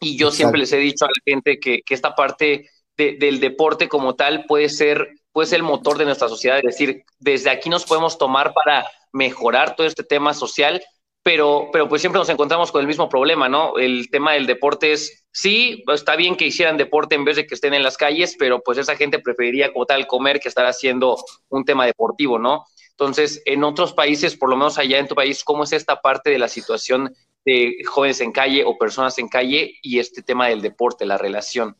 Y 0.00 0.16
yo 0.16 0.30
siempre 0.30 0.58
les 0.58 0.72
he 0.72 0.78
dicho 0.78 1.04
a 1.04 1.08
la 1.08 1.22
gente 1.24 1.60
que, 1.60 1.82
que 1.82 1.94
esta 1.94 2.14
parte 2.14 2.68
del 2.96 3.40
deporte 3.40 3.88
como 3.88 4.14
tal 4.14 4.44
puede 4.46 4.68
ser 4.68 5.08
pues 5.32 5.52
el 5.52 5.62
motor 5.62 5.98
de 5.98 6.04
nuestra 6.04 6.28
sociedad, 6.28 6.58
es 6.58 6.64
decir, 6.64 7.04
desde 7.18 7.50
aquí 7.50 7.68
nos 7.68 7.84
podemos 7.84 8.18
tomar 8.18 8.52
para 8.52 8.86
mejorar 9.12 9.76
todo 9.76 9.86
este 9.86 10.04
tema 10.04 10.34
social, 10.34 10.82
pero, 11.22 11.68
pero 11.72 11.88
pues 11.88 12.00
siempre 12.02 12.18
nos 12.18 12.28
encontramos 12.28 12.72
con 12.72 12.80
el 12.80 12.86
mismo 12.86 13.08
problema, 13.08 13.48
¿no? 13.48 13.78
El 13.78 14.10
tema 14.10 14.32
del 14.32 14.46
deporte 14.46 14.92
es, 14.92 15.24
sí, 15.30 15.84
está 15.92 16.16
bien 16.16 16.36
que 16.36 16.46
hicieran 16.46 16.76
deporte 16.76 17.14
en 17.14 17.24
vez 17.24 17.36
de 17.36 17.46
que 17.46 17.54
estén 17.54 17.74
en 17.74 17.82
las 17.82 17.96
calles, 17.96 18.36
pero 18.38 18.60
pues 18.60 18.78
esa 18.78 18.96
gente 18.96 19.20
preferiría 19.20 19.72
como 19.72 19.86
tal 19.86 20.06
comer 20.06 20.40
que 20.40 20.48
estar 20.48 20.66
haciendo 20.66 21.16
un 21.48 21.64
tema 21.64 21.86
deportivo, 21.86 22.38
¿no? 22.38 22.64
Entonces, 22.90 23.40
en 23.46 23.64
otros 23.64 23.94
países, 23.94 24.36
por 24.36 24.50
lo 24.50 24.56
menos 24.56 24.78
allá 24.78 24.98
en 24.98 25.08
tu 25.08 25.14
país, 25.14 25.44
¿cómo 25.44 25.64
es 25.64 25.72
esta 25.72 26.00
parte 26.00 26.30
de 26.30 26.38
la 26.38 26.48
situación 26.48 27.14
de 27.44 27.76
jóvenes 27.84 28.20
en 28.20 28.32
calle 28.32 28.64
o 28.64 28.76
personas 28.76 29.18
en 29.18 29.28
calle 29.28 29.74
y 29.82 29.98
este 29.98 30.22
tema 30.22 30.48
del 30.48 30.60
deporte, 30.60 31.06
la 31.06 31.18
relación? 31.18 31.76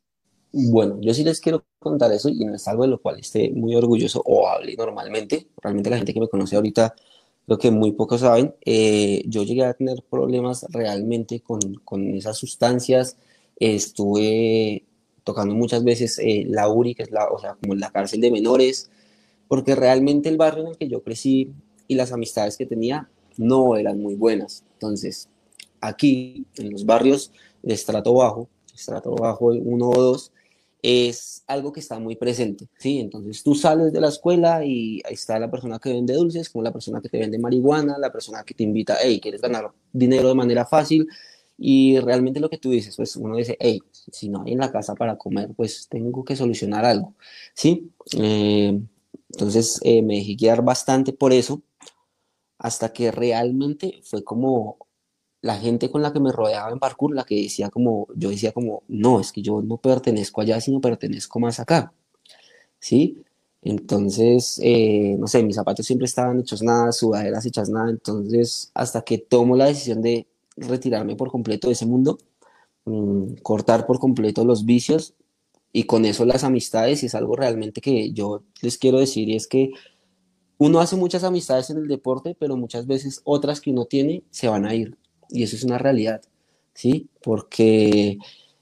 Bueno, 0.53 0.99
yo 1.01 1.15
sí 1.15 1.25
les 1.25 1.41
quiero 1.41 1.65
contar 1.79 2.12
eso 2.12 2.29
y 2.29 2.45
no 2.45 2.55
es 2.55 2.69
algo 2.69 2.83
de 2.83 2.88
lo 2.91 3.01
cual 3.01 3.19
esté 3.19 3.51
muy 3.53 3.75
orgulloso 3.75 4.23
o 4.27 4.47
hable 4.49 4.77
normalmente. 4.77 5.49
Realmente 5.62 5.88
la 5.88 5.97
gente 5.97 6.12
que 6.12 6.21
me 6.21 6.29
conoce 6.29 6.57
ahorita, 6.57 6.95
lo 7.47 7.59
que 7.59 7.71
muy 7.71 7.93
pocos 7.93 8.21
saben, 8.21 8.55
eh, 8.65 9.23
yo 9.27 9.45
llegué 9.45 9.65
a 9.65 9.75
tener 9.75 10.03
problemas 10.11 10.67
realmente 10.69 11.41
con, 11.41 11.61
con 11.85 12.15
esas 12.15 12.37
sustancias. 12.37 13.17
Estuve 13.57 14.85
tocando 15.25 15.55
muchas 15.55 15.85
veces 15.85 16.19
eh, 16.19 16.45
la 16.47 16.69
URI, 16.69 16.95
que 16.95 17.05
es 17.05 17.11
la, 17.11 17.29
o 17.29 17.38
sea, 17.38 17.55
como 17.55 17.75
la 17.75 17.91
cárcel 17.91 18.21
de 18.21 18.31
menores, 18.31 18.91
porque 19.49 19.75
realmente 19.75 20.29
el 20.29 20.37
barrio 20.37 20.65
en 20.65 20.71
el 20.71 20.79
que 20.79 20.88
yo 20.88 21.03
crecí 21.03 21.53
y 21.88 21.95
las 21.95 22.12
amistades 22.12 22.57
que 22.59 22.67
tenía 22.67 23.09
no 23.38 23.77
eran 23.77 24.01
muy 24.01 24.17
buenas. 24.17 24.65
Entonces, 24.75 25.29
aquí, 25.81 26.45
en 26.57 26.71
los 26.71 26.85
barrios 26.85 27.33
de 27.62 27.75
estrato 27.75 28.12
bajo, 28.15 28.49
estrato 28.75 29.15
bajo 29.15 29.47
uno 29.47 29.88
o 29.91 30.03
dos, 30.03 30.32
es 30.83 31.45
algo 31.47 31.73
que 31.73 31.79
está 31.79 32.01
muy 32.01 32.16
presente, 32.16 32.68
¿sí? 32.77 32.99
Entonces 32.99 33.42
tú 33.45 33.55
sales 33.55 33.92
de 33.92 34.01
la 34.01 34.09
escuela 34.09 34.64
y 34.64 35.01
ahí 35.05 35.14
está 35.14 35.38
la 35.38 35.51
persona 35.51 35.79
que 35.79 35.92
vende 35.92 36.14
dulces, 36.14 36.51
como 36.51 36.64
la 36.64 36.73
persona 36.73 37.01
que 37.01 37.09
te 37.09 37.18
vende 37.18 37.38
marihuana, 37.38 37.99
la 37.99 38.11
persona 38.12 38.42
que 38.42 38.55
te 38.55 38.64
invita, 38.64 38.97
hey, 39.01 39.21
¿quieres 39.21 39.40
ganar 39.40 39.71
dinero 39.92 40.29
de 40.29 40.35
manera 40.35 40.66
fácil? 40.66 41.07
Y 41.57 42.01
realmente 42.01 42.40
lo 42.40 42.51
que 42.51 42.59
tú 42.59 42.71
dices, 42.71 42.97
pues 42.97 43.14
uno 43.14 43.37
dice, 43.37 43.57
hey, 43.61 43.81
si 44.11 44.29
no 44.29 44.42
hay 44.42 44.53
en 44.53 44.59
la 44.59 44.73
casa 44.73 44.97
para 44.97 45.16
comer, 45.16 45.51
pues 45.57 45.87
tengo 45.88 46.25
que 46.25 46.35
solucionar 46.35 46.85
algo, 46.85 47.14
¿sí? 47.55 47.92
Eh, 48.18 48.81
entonces 49.31 49.79
eh, 49.85 50.03
me 50.03 50.16
dejé 50.16 50.35
guiar 50.35 50.62
bastante 50.62 51.12
por 51.12 51.33
eso, 51.33 51.62
hasta 52.59 52.92
que 52.92 53.12
realmente 53.12 54.01
fue 54.03 54.25
como 54.25 54.79
la 55.42 55.59
gente 55.59 55.90
con 55.90 56.02
la 56.02 56.12
que 56.12 56.20
me 56.20 56.33
rodeaba 56.33 56.70
en 56.70 56.78
parkour, 56.78 57.14
la 57.14 57.24
que 57.24 57.35
decía 57.42 57.68
como, 57.68 58.07
yo 58.16 58.31
decía 58.31 58.52
como, 58.52 58.85
no, 58.88 59.20
es 59.20 59.33
que 59.33 59.42
yo 59.42 59.61
no 59.61 59.76
pertenezco 59.76 60.40
allá, 60.40 60.61
sino 60.61 60.81
pertenezco 60.81 61.40
más 61.40 61.61
acá, 61.61 61.92
¿sí? 62.78 63.22
Entonces, 63.62 64.61
eh, 64.62 65.16
no 65.18 65.26
sé, 65.28 65.42
mis 65.42 65.57
zapatos 65.57 65.87
siempre 65.87 66.07
estaban 66.07 66.40
hechos 66.40 66.62
nada, 66.62 66.92
sudaderas 66.92 67.44
hechas 67.46 67.70
nada, 67.70 67.90
entonces 67.90 68.70
hasta 68.74 69.02
que 69.02 69.18
tomo 69.18 69.57
la 69.57 69.66
decisión 69.66 70.02
de 70.02 70.26
retirarme 70.57 71.16
por 71.16 71.31
completo 71.31 71.68
de 71.68 71.74
ese 71.74 71.87
mundo, 71.87 72.18
mm, 72.85 73.35
cortar 73.42 73.87
por 73.87 73.98
completo 73.98 74.44
los 74.44 74.64
vicios 74.64 75.14
y 75.72 75.85
con 75.85 76.05
eso 76.05 76.24
las 76.24 76.44
amistades, 76.44 77.02
y 77.02 77.07
es 77.07 77.14
algo 77.14 77.37
realmente 77.37 77.81
que 77.81 78.12
yo 78.12 78.44
les 78.62 78.78
quiero 78.78 78.98
decir, 79.00 79.28
y 79.28 79.37
es 79.37 79.48
que 79.48 79.72
uno 80.59 80.81
hace 80.81 80.96
muchas 80.96 81.24
amistades 81.24 81.70
en 81.70 81.78
el 81.78 81.88
deporte, 81.88 82.37
pero 82.38 82.57
muchas 82.57 82.87
veces 82.87 83.20
otras 83.24 83.61
que 83.61 83.70
uno 83.70 83.87
tiene 83.87 84.24
se 84.31 84.48
van 84.48 84.66
a 84.66 84.74
ir 84.74 84.96
y 85.33 85.42
eso 85.42 85.57
es 85.57 85.64
una 85.64 85.79
realidad, 85.79 86.23
¿sí? 86.75 87.09
Porque 87.23 88.18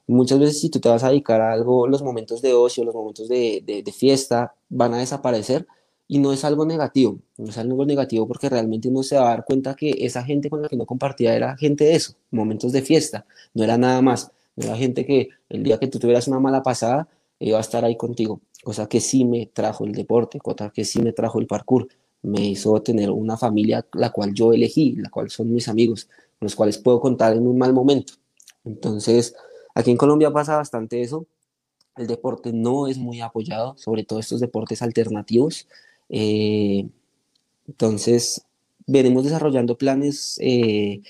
muchas 0.07 0.39
veces 0.39 0.61
si 0.61 0.71
tú 0.71 0.81
te 0.81 0.89
vas 0.89 1.05
a 1.05 1.09
dedicar 1.11 1.41
a 1.41 1.53
algo, 1.53 1.87
los 1.87 2.03
momentos 2.03 2.43
de 2.43 2.55
ocio, 2.55 2.85
los 2.85 2.95
momentos 2.95 3.29
de, 3.29 3.63
de, 3.65 3.93
fiesta 3.93 4.55
van 4.69 4.95
a 4.95 4.99
desaparecer 4.99 5.67
y 6.09 6.19
no 6.19 6.33
es 6.33 6.45
algo 6.45 6.65
negativo, 6.67 7.19
no 7.37 7.51
es 7.51 7.59
algo 7.59 7.85
negativo 7.87 8.27
porque 8.27 8.49
realmente 8.49 8.89
uno 8.89 9.03
se 9.03 9.17
va 9.17 9.23
a 9.23 9.31
dar 9.31 9.45
cuenta 9.45 9.75
que 9.75 9.91
esa 10.01 10.25
gente 10.25 10.51
con 10.51 10.63
la 10.63 10.69
que 10.69 10.77
no 10.77 10.87
compartía 10.87 11.35
era 11.35 11.57
gente 11.57 11.85
de 11.85 11.95
eso, 11.95 12.15
momentos 12.31 12.73
de 12.73 12.83
fiesta, 12.83 13.27
no 13.55 13.65
era 13.65 13.79
nada 13.79 14.03
más, 14.03 14.33
no 14.57 14.67
era 14.67 14.77
gente 14.77 15.07
que 15.07 15.29
el 15.49 15.63
día 15.63 15.79
que 15.79 15.87
tú 15.87 15.99
tuvieras 15.99 16.27
una 16.29 16.41
mala 16.41 16.63
pasada 16.63 17.09
iba 17.39 17.59
a 17.59 17.61
estar 17.61 17.85
ahí 17.85 17.97
contigo, 17.97 18.41
cosa 18.65 18.89
que 18.89 19.01
sí 19.01 19.25
me 19.25 19.47
trajo 19.47 19.85
el 19.85 19.93
deporte, 19.93 20.39
cosa 20.41 20.71
que 20.71 20.85
sí 20.85 21.01
me 21.01 21.13
trajo 21.13 21.39
el 21.41 21.47
parkour, 21.47 21.89
me 22.23 22.45
hizo 22.45 22.81
tener 22.83 23.11
una 23.11 23.37
familia 23.37 23.87
la 23.95 24.11
cual 24.11 24.35
yo 24.35 24.53
elegí, 24.53 24.97
la 24.97 25.09
cual 25.09 25.31
son 25.31 25.53
mis 25.53 25.69
amigos, 25.69 26.09
los 26.41 26.55
cuales 26.55 26.79
puedo 26.79 27.01
contar 27.01 27.35
en 27.37 27.47
un 27.47 27.59
mal 27.59 27.73
momento. 27.73 28.15
Entonces, 28.65 29.35
aquí 29.75 29.91
en 29.91 29.97
Colombia 29.97 30.31
pasa 30.31 30.57
bastante 30.57 31.03
eso. 31.03 31.27
El 31.97 32.07
deporte 32.07 32.53
no 32.53 32.87
es 32.89 32.99
muy 32.99 33.21
apoyado, 33.21 33.77
sobre 33.79 34.05
todo 34.05 34.21
estos 34.21 34.41
deportes 34.41 34.83
alternativos. 34.83 35.69
Eh, 36.09 36.89
Entonces, 37.69 38.45
venimos 38.87 39.25
desarrollando 39.25 39.79
planes 39.79 40.39
eh, 40.41 41.03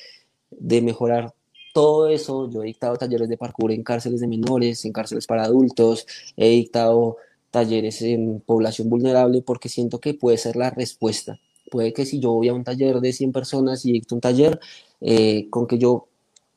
de 0.51 0.83
mejorar 0.83 1.35
todo 1.73 2.09
eso. 2.09 2.51
Yo 2.51 2.63
he 2.63 2.67
dictado 2.67 2.97
talleres 2.97 3.29
de 3.29 3.37
parkour 3.37 3.73
en 3.73 3.83
cárceles 3.83 4.21
de 4.21 4.29
menores, 4.29 4.85
en 4.85 4.93
cárceles 4.93 5.27
para 5.27 5.45
adultos, 5.45 6.07
he 6.37 6.51
dictado 6.51 7.17
talleres 7.51 8.03
en 8.03 8.41
población 8.41 8.89
vulnerable 8.91 9.43
porque 9.43 9.69
siento 9.69 10.01
que 10.01 10.15
puede 10.15 10.39
ser 10.39 10.57
la 10.57 10.71
respuesta. 10.71 11.41
Puede 11.71 11.93
que 11.93 12.07
si 12.07 12.21
yo 12.21 12.33
voy 12.33 12.49
a 12.49 12.55
un 12.55 12.65
taller 12.65 13.01
de 13.01 13.13
100 13.13 13.33
personas 13.33 13.85
y 13.87 13.93
dicto 13.93 14.15
un 14.15 14.21
taller, 14.21 14.61
eh, 15.01 15.49
con 15.51 15.67
que 15.67 15.79
yo 15.79 16.09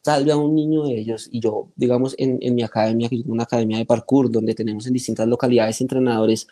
salve 0.01 0.31
a 0.31 0.37
un 0.37 0.53
niño 0.53 0.83
de 0.83 0.99
ellos 0.99 1.29
y 1.31 1.39
yo, 1.39 1.69
digamos, 1.75 2.15
en, 2.17 2.37
en 2.41 2.55
mi 2.55 2.63
academia, 2.63 3.09
que 3.09 3.15
es 3.15 3.25
una 3.25 3.43
academia 3.43 3.77
de 3.77 3.85
parkour 3.85 4.29
donde 4.29 4.53
tenemos 4.53 4.85
en 4.87 4.93
distintas 4.93 5.27
localidades 5.27 5.79
entrenadores, 5.81 6.47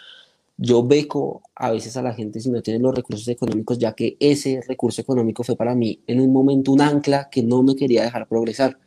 yo 0.57 0.85
beco 0.85 1.41
a 1.55 1.71
veces 1.71 1.97
a 1.97 2.03
la 2.03 2.13
gente 2.13 2.39
si 2.39 2.51
no 2.51 2.61
tiene 2.61 2.79
los 2.79 2.93
recursos 2.93 3.27
económicos, 3.27 3.79
ya 3.79 3.93
que 3.93 4.15
ese 4.19 4.61
recurso 4.67 5.01
económico 5.01 5.43
fue 5.43 5.55
para 5.55 5.73
mí 5.73 6.01
en 6.05 6.21
un 6.21 6.31
momento 6.31 6.71
un 6.71 6.81
ancla 6.81 7.29
que 7.31 7.41
no 7.41 7.63
me 7.63 7.75
quería 7.75 8.03
dejar 8.03 8.27
progresar. 8.27 8.77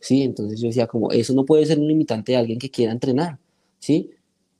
¿Sí? 0.00 0.22
Entonces 0.22 0.60
yo 0.60 0.68
decía 0.68 0.86
como, 0.86 1.12
eso 1.12 1.34
no 1.34 1.44
puede 1.44 1.66
ser 1.66 1.78
un 1.78 1.88
limitante 1.88 2.32
de 2.32 2.38
alguien 2.38 2.58
que 2.58 2.70
quiera 2.70 2.92
entrenar, 2.92 3.38
¿sí? 3.78 4.10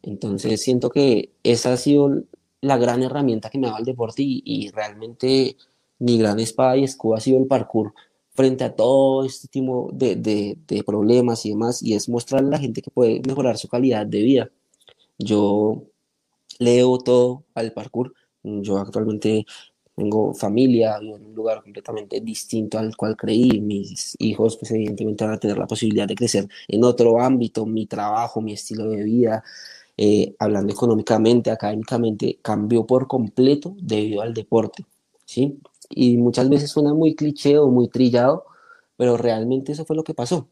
Entonces 0.02 0.61
siento 0.61 0.90
que 0.90 1.31
esa 1.44 1.72
ha 1.72 1.76
sido 1.76 2.22
la 2.61 2.76
gran 2.76 3.02
herramienta 3.02 3.50
que 3.50 3.59
me 3.59 3.66
ha 3.66 3.70
dado 3.70 3.81
el 3.81 3.87
deporte 3.87 4.22
y, 4.22 4.42
y 4.44 4.70
realmente 4.70 5.57
mi 5.99 6.19
gran 6.19 6.39
espada 6.41 6.77
y 6.77 6.85
escudo 6.85 7.17
ha 7.17 7.21
sido 7.21 7.39
el 7.39 7.47
parkour 7.47 7.95
frente 8.39 8.65
a 8.65 8.75
todo 8.77 9.25
este 9.25 9.49
tipo 9.49 9.91
de, 9.93 10.15
de, 10.15 10.85
problemas 10.85 11.45
y 11.45 11.51
demás, 11.51 11.83
y 11.83 11.95
es 11.95 12.09
mostrarle 12.09 12.49
a 12.49 12.51
la 12.53 12.59
gente 12.61 12.83
que 12.83 12.91
puede 12.91 13.21
mejorar 13.27 13.59
su 13.59 13.67
calidad 13.67 14.07
de 14.07 14.23
vida. 14.23 14.51
Yo 15.19 15.83
leo 16.61 16.99
todo 16.99 17.45
al 17.55 17.73
parkour. 17.73 18.15
Yo 18.45 18.79
actualmente 18.79 19.45
tengo 19.97 20.33
familia, 20.35 21.01
vivo 21.01 21.17
en 21.17 21.27
un 21.27 21.35
lugar 21.35 21.63
completamente 21.63 22.21
distinto 22.21 22.79
al 22.79 22.97
cual 22.97 23.17
creí. 23.17 23.61
Mis 23.61 24.15
hijos, 24.21 24.57
pues 24.57 24.71
evidentemente 24.71 25.25
van 25.25 25.35
a 25.35 25.41
tener 25.41 25.59
la 25.59 25.67
posibilidad 25.67 26.07
de 26.07 26.15
crecer 26.15 26.49
en 26.69 26.85
otro 26.85 27.21
ámbito, 27.21 27.67
mi 27.67 27.87
trabajo, 27.87 28.41
mi 28.41 28.53
estilo 28.53 28.89
de 28.91 29.03
vida. 29.03 29.43
Eh, 29.97 30.37
hablando 30.39 30.73
económicamente, 30.73 31.51
académicamente, 31.51 32.39
cambió 32.41 32.87
por 32.87 33.09
completo 33.09 33.75
debido 33.81 34.23
al 34.23 34.33
deporte, 34.33 34.87
¿sí? 35.25 35.59
Y 35.90 36.16
muchas 36.18 36.48
veces 36.48 36.70
suena 36.70 36.94
muy 36.94 37.14
cliché 37.14 37.59
o 37.59 37.68
muy 37.68 37.88
trillado, 37.88 38.44
pero 38.96 39.16
realmente 39.16 39.72
eso 39.72 39.85
fue 39.85 39.96
lo 39.96 40.05
que 40.05 40.14
pasó. 40.14 40.48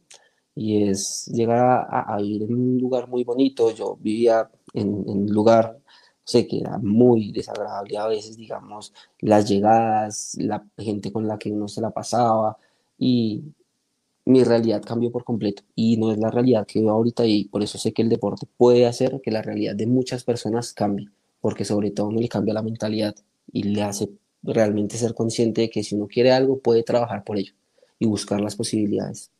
Y 0.54 0.88
es 0.88 1.26
llegar 1.26 1.86
a, 1.90 2.16
vivir 2.18 2.44
en 2.44 2.54
un 2.54 2.78
lugar 2.78 3.08
muy 3.08 3.24
bonito. 3.24 3.70
Yo 3.72 3.96
vivía 4.00 4.50
en, 4.74 5.04
en 5.08 5.18
un 5.22 5.32
lugar 5.32 5.78
sé 6.26 6.46
que 6.46 6.58
era 6.58 6.78
muy 6.78 7.32
desagradable 7.32 7.96
a 7.98 8.08
veces, 8.08 8.36
digamos, 8.36 8.92
las 9.20 9.48
llegadas, 9.48 10.36
la 10.40 10.66
gente 10.76 11.12
con 11.12 11.26
la 11.28 11.38
que 11.38 11.52
uno 11.52 11.68
se 11.68 11.80
la 11.80 11.90
pasaba 11.90 12.58
y 12.98 13.44
mi 14.24 14.42
realidad 14.44 14.82
cambió 14.84 15.12
por 15.12 15.24
completo 15.24 15.62
y 15.76 15.96
no 15.98 16.10
es 16.12 16.18
la 16.18 16.30
realidad 16.30 16.66
que 16.66 16.80
veo 16.80 16.90
ahorita 16.90 17.24
y 17.26 17.44
por 17.44 17.62
eso 17.62 17.78
sé 17.78 17.92
que 17.92 18.02
el 18.02 18.08
deporte 18.08 18.46
puede 18.56 18.86
hacer 18.86 19.20
que 19.22 19.30
la 19.30 19.42
realidad 19.42 19.76
de 19.76 19.86
muchas 19.86 20.24
personas 20.24 20.72
cambie, 20.72 21.08
porque 21.40 21.64
sobre 21.64 21.92
todo 21.92 22.08
uno 22.08 22.20
le 22.20 22.28
cambia 22.28 22.54
la 22.54 22.62
mentalidad 22.62 23.14
y 23.52 23.62
le 23.62 23.82
hace 23.84 24.10
realmente 24.42 24.96
ser 24.96 25.14
consciente 25.14 25.62
de 25.62 25.70
que 25.70 25.82
si 25.82 25.94
uno 25.94 26.06
quiere 26.06 26.32
algo 26.32 26.58
puede 26.58 26.82
trabajar 26.82 27.24
por 27.24 27.38
ello 27.38 27.52
y 27.98 28.06
buscar 28.06 28.40
las 28.40 28.56
posibilidades. 28.56 29.30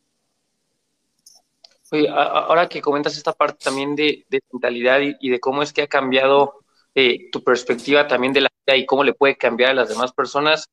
Ahora 2.11 2.67
que 2.67 2.81
comentas 2.81 3.15
esta 3.15 3.31
parte 3.31 3.63
también 3.63 3.95
de, 3.95 4.25
de 4.29 4.41
mentalidad 4.51 4.99
y, 4.99 5.15
y, 5.21 5.29
de 5.29 5.39
cómo 5.39 5.63
es 5.63 5.71
que 5.71 5.83
ha 5.83 5.87
cambiado 5.87 6.65
eh, 6.99 7.29
tu 7.31 7.43
perspectiva 7.43 8.07
también 8.07 8.33
de 8.33 8.41
la 8.41 8.49
vida 8.65 8.75
y 8.75 8.85
cómo 8.85 9.03
le 9.03 9.13
puede 9.13 9.37
cambiar 9.37 9.71
a 9.71 9.75
las 9.75 9.89
demás 9.89 10.11
personas, 10.11 10.67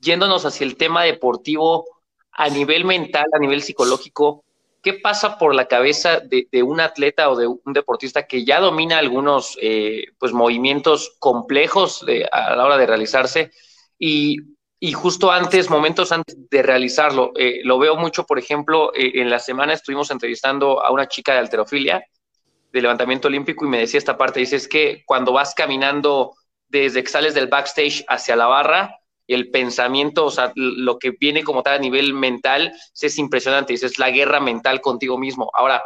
yéndonos 0.00 0.44
hacia 0.44 0.66
el 0.66 0.76
tema 0.76 1.04
deportivo 1.04 1.86
a 2.32 2.48
nivel 2.48 2.84
mental, 2.84 3.26
a 3.32 3.38
nivel 3.38 3.62
psicológico, 3.62 4.44
¿qué 4.82 4.94
pasa 4.94 5.38
por 5.38 5.54
la 5.54 5.66
cabeza 5.68 6.20
de, 6.20 6.48
de 6.50 6.62
un 6.62 6.80
atleta 6.80 7.30
o 7.30 7.36
de 7.36 7.46
un 7.46 7.72
deportista 7.72 8.26
que 8.26 8.44
ya 8.44 8.60
domina 8.60 8.98
algunos 8.98 9.58
eh, 9.60 10.06
pues, 10.18 10.32
movimientos 10.32 11.16
complejos 11.18 12.04
de, 12.06 12.28
a 12.30 12.56
la 12.56 12.64
hora 12.64 12.78
de 12.78 12.86
realizarse 12.86 13.50
y, 13.98 14.36
y, 14.78 14.92
justo 14.92 15.30
antes, 15.30 15.68
momentos 15.68 16.12
antes 16.12 16.36
de 16.50 16.62
realizarlo? 16.62 17.32
Eh, 17.36 17.60
lo 17.64 17.78
veo 17.78 17.96
mucho, 17.96 18.24
por 18.24 18.38
ejemplo, 18.38 18.92
eh, 18.94 19.12
en 19.16 19.28
la 19.28 19.38
semana 19.38 19.74
estuvimos 19.74 20.10
entrevistando 20.10 20.82
a 20.82 20.90
una 20.90 21.08
chica 21.08 21.32
de 21.32 21.40
alterofilia 21.40 22.04
de 22.72 22.82
levantamiento 22.82 23.28
olímpico 23.28 23.64
y 23.64 23.68
me 23.68 23.80
decía 23.80 23.98
esta 23.98 24.16
parte, 24.16 24.40
dice, 24.40 24.56
es 24.56 24.68
que 24.68 25.02
cuando 25.04 25.32
vas 25.32 25.54
caminando 25.54 26.34
desde 26.68 27.02
que 27.02 27.10
sales 27.10 27.34
del 27.34 27.48
backstage 27.48 28.04
hacia 28.08 28.36
la 28.36 28.46
barra, 28.46 28.99
el 29.34 29.50
pensamiento, 29.50 30.26
o 30.26 30.30
sea, 30.30 30.52
lo 30.54 30.98
que 30.98 31.12
viene 31.12 31.44
como 31.44 31.62
tal 31.62 31.74
a 31.74 31.78
nivel 31.78 32.14
mental, 32.14 32.72
es 33.00 33.18
impresionante, 33.18 33.74
es 33.74 33.98
la 33.98 34.10
guerra 34.10 34.40
mental 34.40 34.80
contigo 34.80 35.18
mismo. 35.18 35.50
Ahora, 35.54 35.82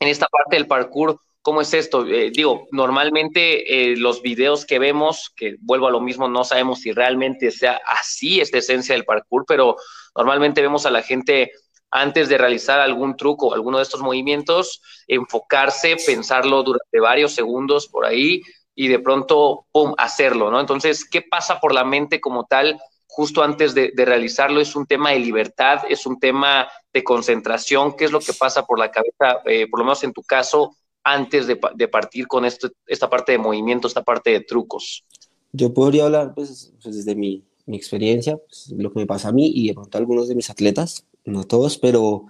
en 0.00 0.08
esta 0.08 0.26
parte 0.26 0.56
del 0.56 0.66
parkour, 0.66 1.18
¿cómo 1.42 1.60
es 1.60 1.74
esto? 1.74 2.06
Eh, 2.06 2.30
digo, 2.30 2.68
normalmente 2.70 3.92
eh, 3.92 3.96
los 3.96 4.22
videos 4.22 4.64
que 4.64 4.78
vemos, 4.78 5.32
que 5.34 5.56
vuelvo 5.60 5.88
a 5.88 5.90
lo 5.90 6.00
mismo, 6.00 6.28
no 6.28 6.44
sabemos 6.44 6.80
si 6.80 6.92
realmente 6.92 7.50
sea 7.50 7.80
así 7.84 8.40
esta 8.40 8.58
esencia 8.58 8.94
del 8.94 9.04
parkour, 9.04 9.44
pero 9.46 9.76
normalmente 10.14 10.62
vemos 10.62 10.86
a 10.86 10.90
la 10.90 11.02
gente 11.02 11.52
antes 11.90 12.28
de 12.28 12.38
realizar 12.38 12.80
algún 12.80 13.16
truco 13.16 13.54
alguno 13.54 13.78
de 13.78 13.82
estos 13.82 14.02
movimientos, 14.02 14.82
enfocarse, 15.06 15.96
pensarlo 16.04 16.62
durante 16.62 17.00
varios 17.00 17.32
segundos 17.32 17.88
por 17.88 18.04
ahí 18.04 18.42
y 18.80 18.86
de 18.86 19.00
pronto, 19.00 19.66
¡pum!, 19.72 19.92
hacerlo, 19.98 20.52
¿no? 20.52 20.60
Entonces, 20.60 21.04
¿qué 21.04 21.20
pasa 21.20 21.58
por 21.58 21.74
la 21.74 21.82
mente 21.82 22.20
como 22.20 22.44
tal 22.44 22.80
justo 23.08 23.42
antes 23.42 23.74
de, 23.74 23.92
realizarlo? 23.96 24.60
¿Es 24.60 24.76
un 24.76 24.86
tema 24.86 25.10
de 25.10 25.18
libertad? 25.18 25.80
¿Es 25.88 26.06
un 26.06 26.20
tema 26.20 26.68
de 26.92 27.02
concentración? 27.02 27.96
¿Qué 27.96 28.04
es 28.04 28.12
lo 28.12 28.20
que 28.20 28.32
pasa 28.34 28.64
por 28.64 28.78
la 28.78 28.92
cabeza, 28.92 29.42
eh, 29.46 29.66
por 29.68 29.80
lo 29.80 29.84
menos 29.84 30.04
en 30.04 30.12
tu 30.12 30.22
caso, 30.22 30.76
antes 31.02 31.48
de, 31.48 31.56
partir 31.88 32.28
con 32.28 32.44
esta 32.44 33.10
parte 33.10 33.32
de 33.32 33.38
movimiento, 33.38 33.88
esta 33.88 34.04
parte 34.04 34.30
de 34.30 34.42
trucos? 34.42 35.04
Yo 35.50 35.74
podría 35.74 36.04
hablar, 36.04 36.32
pues, 36.36 36.72
pues 36.80 36.94
desde 36.94 37.16
mi, 37.16 37.42
mi 37.66 37.76
experiencia, 37.76 38.36
pues, 38.36 38.72
lo 38.76 38.92
que 38.92 39.00
me 39.00 39.06
pasa 39.06 39.30
a 39.30 39.32
mí 39.32 39.50
y 39.52 39.66
de 39.66 39.74
pronto 39.74 39.98
a 39.98 40.00
algunos 40.00 40.28
de 40.28 40.36
mis 40.36 40.50
atletas 40.50 41.04
no 41.24 41.42
todos, 41.42 41.78
pero 41.78 42.26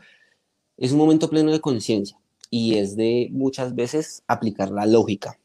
es 0.78 0.92
un 0.92 0.98
momento 0.98 1.28
pleno 1.28 1.52
de 1.52 1.60
conciencia 1.60 2.18
y 2.48 2.78
es 2.78 2.96
de 2.96 3.28
muchas 3.32 3.74
veces 3.74 4.22
aplicar 4.26 4.70
la 4.70 4.86
lógica, 4.86 5.38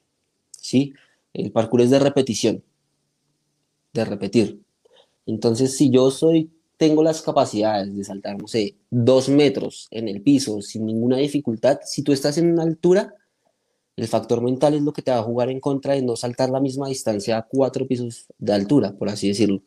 ¿sí? 0.63 0.93
El 1.33 1.51
parkour 1.51 1.81
es 1.81 1.89
de 1.89 1.99
repetición, 1.99 2.63
de 3.93 4.05
repetir. 4.05 4.61
Entonces, 5.25 5.77
si 5.77 5.89
yo 5.89 6.09
soy, 6.09 6.51
tengo 6.77 7.03
las 7.03 7.21
capacidades 7.21 7.95
de 7.95 8.03
saltar, 8.03 8.41
no 8.41 8.47
sé, 8.47 8.77
dos 8.89 9.29
metros 9.29 9.87
en 9.91 10.07
el 10.07 10.21
piso 10.21 10.61
sin 10.61 10.85
ninguna 10.85 11.17
dificultad, 11.17 11.79
si 11.85 12.01
tú 12.01 12.13
estás 12.13 12.37
en 12.37 12.53
una 12.53 12.63
altura, 12.63 13.13
el 13.95 14.07
factor 14.07 14.41
mental 14.41 14.73
es 14.73 14.81
lo 14.81 14.93
que 14.93 15.01
te 15.01 15.11
va 15.11 15.19
a 15.19 15.23
jugar 15.23 15.49
en 15.49 15.59
contra 15.59 15.93
de 15.93 16.01
no 16.01 16.15
saltar 16.15 16.49
la 16.49 16.61
misma 16.61 16.87
distancia 16.87 17.37
a 17.37 17.43
cuatro 17.43 17.85
pisos 17.85 18.25
de 18.39 18.53
altura, 18.53 18.93
por 18.97 19.09
así 19.09 19.27
decirlo. 19.27 19.61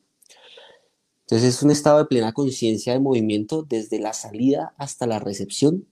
Entonces 1.20 1.56
es 1.56 1.62
un 1.62 1.70
estado 1.70 1.98
de 1.98 2.06
plena 2.06 2.32
conciencia 2.32 2.92
de 2.92 3.00
movimiento 3.00 3.62
desde 3.62 3.98
la 3.98 4.12
salida 4.14 4.74
hasta 4.78 5.06
la 5.06 5.18
recepción 5.18 5.86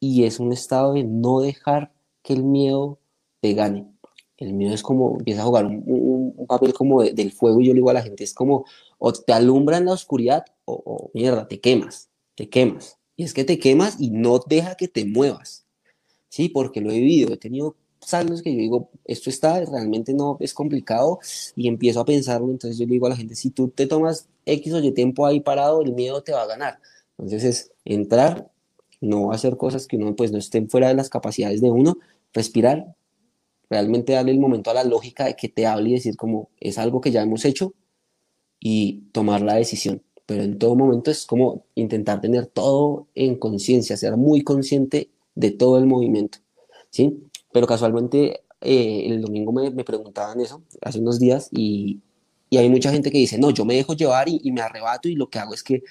y 0.00 0.24
es 0.24 0.40
un 0.40 0.52
estado 0.52 0.94
de 0.94 1.04
no 1.04 1.40
dejar 1.40 1.92
que 2.22 2.32
el 2.32 2.42
miedo 2.42 2.98
te 3.40 3.54
gane. 3.54 3.93
El 4.36 4.52
miedo 4.52 4.74
es 4.74 4.82
como, 4.82 5.16
empieza 5.18 5.42
a 5.42 5.44
jugar 5.44 5.66
un, 5.66 5.82
un, 5.86 6.34
un 6.36 6.46
papel 6.46 6.72
como 6.74 7.02
de, 7.02 7.12
del 7.12 7.32
fuego 7.32 7.60
y 7.60 7.66
yo 7.66 7.72
le 7.72 7.78
digo 7.78 7.90
a 7.90 7.94
la 7.94 8.02
gente, 8.02 8.24
es 8.24 8.34
como 8.34 8.64
o 8.98 9.12
te 9.12 9.32
alumbra 9.32 9.78
en 9.78 9.86
la 9.86 9.92
oscuridad 9.92 10.44
o, 10.64 10.74
o 10.84 11.10
mierda, 11.14 11.46
te 11.46 11.60
quemas, 11.60 12.10
te 12.34 12.48
quemas. 12.48 12.98
Y 13.16 13.24
es 13.24 13.32
que 13.32 13.44
te 13.44 13.58
quemas 13.58 13.96
y 14.00 14.10
no 14.10 14.40
deja 14.44 14.74
que 14.74 14.88
te 14.88 15.04
muevas. 15.04 15.66
Sí, 16.28 16.48
porque 16.48 16.80
lo 16.80 16.90
he 16.90 16.98
vivido, 16.98 17.32
he 17.32 17.36
tenido 17.36 17.76
años 18.12 18.42
que 18.42 18.52
yo 18.52 18.58
digo, 18.58 18.90
esto 19.04 19.30
está, 19.30 19.64
realmente 19.64 20.12
no 20.12 20.36
es 20.40 20.52
complicado 20.52 21.20
y 21.56 21.68
empiezo 21.68 22.00
a 22.00 22.04
pensarlo, 22.04 22.50
entonces 22.50 22.78
yo 22.78 22.84
le 22.84 22.92
digo 22.92 23.06
a 23.06 23.10
la 23.10 23.16
gente, 23.16 23.34
si 23.34 23.50
tú 23.50 23.68
te 23.68 23.86
tomas 23.86 24.28
X 24.44 24.74
o 24.74 24.80
Y 24.80 24.92
tiempo 24.92 25.24
ahí 25.24 25.40
parado, 25.40 25.80
el 25.80 25.94
miedo 25.94 26.22
te 26.22 26.32
va 26.32 26.42
a 26.42 26.46
ganar. 26.46 26.78
Entonces 27.16 27.44
es 27.44 27.72
entrar, 27.84 28.50
no 29.00 29.32
hacer 29.32 29.56
cosas 29.56 29.86
que 29.86 29.96
uno 29.96 30.14
pues 30.14 30.32
no 30.32 30.38
estén 30.38 30.68
fuera 30.68 30.88
de 30.88 30.94
las 30.94 31.08
capacidades 31.08 31.60
de 31.60 31.70
uno, 31.70 31.96
respirar, 32.34 32.94
realmente 33.70 34.12
darle 34.12 34.32
el 34.32 34.40
momento 34.40 34.70
a 34.70 34.74
la 34.74 34.84
lógica 34.84 35.24
de 35.24 35.36
que 35.36 35.48
te 35.48 35.66
hable 35.66 35.90
y 35.90 35.94
decir 35.94 36.16
como 36.16 36.50
es 36.60 36.78
algo 36.78 37.00
que 37.00 37.10
ya 37.10 37.22
hemos 37.22 37.44
hecho 37.44 37.74
y 38.60 39.02
tomar 39.12 39.42
la 39.42 39.54
decisión. 39.54 40.02
Pero 40.26 40.42
en 40.42 40.58
todo 40.58 40.74
momento 40.74 41.10
es 41.10 41.26
como 41.26 41.66
intentar 41.74 42.20
tener 42.20 42.46
todo 42.46 43.08
en 43.14 43.36
conciencia, 43.36 43.96
ser 43.96 44.16
muy 44.16 44.42
consciente 44.42 45.10
de 45.34 45.50
todo 45.50 45.78
el 45.78 45.86
movimiento. 45.86 46.38
¿sí? 46.90 47.28
pero 47.54 47.68
casualmente 47.68 48.42
eh, 48.60 49.06
el 49.06 49.20
domingo 49.20 49.52
me, 49.52 49.70
me, 49.70 49.84
preguntaban 49.84 50.40
eso 50.40 50.62
hace 50.82 50.98
unos 50.98 51.20
días 51.20 51.48
y, 51.52 52.00
y, 52.50 52.56
hay 52.56 52.68
mucha 52.68 52.90
gente 52.90 53.12
que 53.12 53.18
dice, 53.18 53.38
no, 53.38 53.50
yo 53.50 53.64
me 53.64 53.74
dejo 53.74 53.94
llevar 53.94 54.28
y, 54.28 54.40
y, 54.42 54.50
me 54.50 54.60
arrebato 54.60 55.08
y 55.08 55.14
lo 55.14 55.28
que 55.30 55.38
hago 55.38 55.54
es 55.54 55.62
que, 55.62 55.84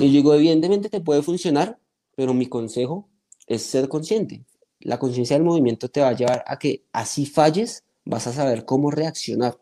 y 0.00 0.06
yo 0.06 0.12
digo, 0.12 0.34
evidentemente 0.34 0.88
te 0.88 1.00
puede 1.00 1.22
funcionar, 1.22 1.76
pero 2.14 2.34
mi 2.34 2.46
consejo 2.46 3.08
es 3.48 3.62
ser 3.62 3.88
consciente. 3.88 4.44
La 4.80 4.98
conciencia 4.98 5.36
del 5.36 5.44
movimiento 5.44 5.88
te 5.88 6.00
va 6.00 6.08
a 6.08 6.16
llevar 6.16 6.44
a 6.46 6.58
que 6.58 6.84
así 6.92 7.26
falles, 7.26 7.84
vas 8.04 8.26
a 8.26 8.32
saber 8.32 8.64
cómo 8.64 8.90
reaccionar. 8.90 9.58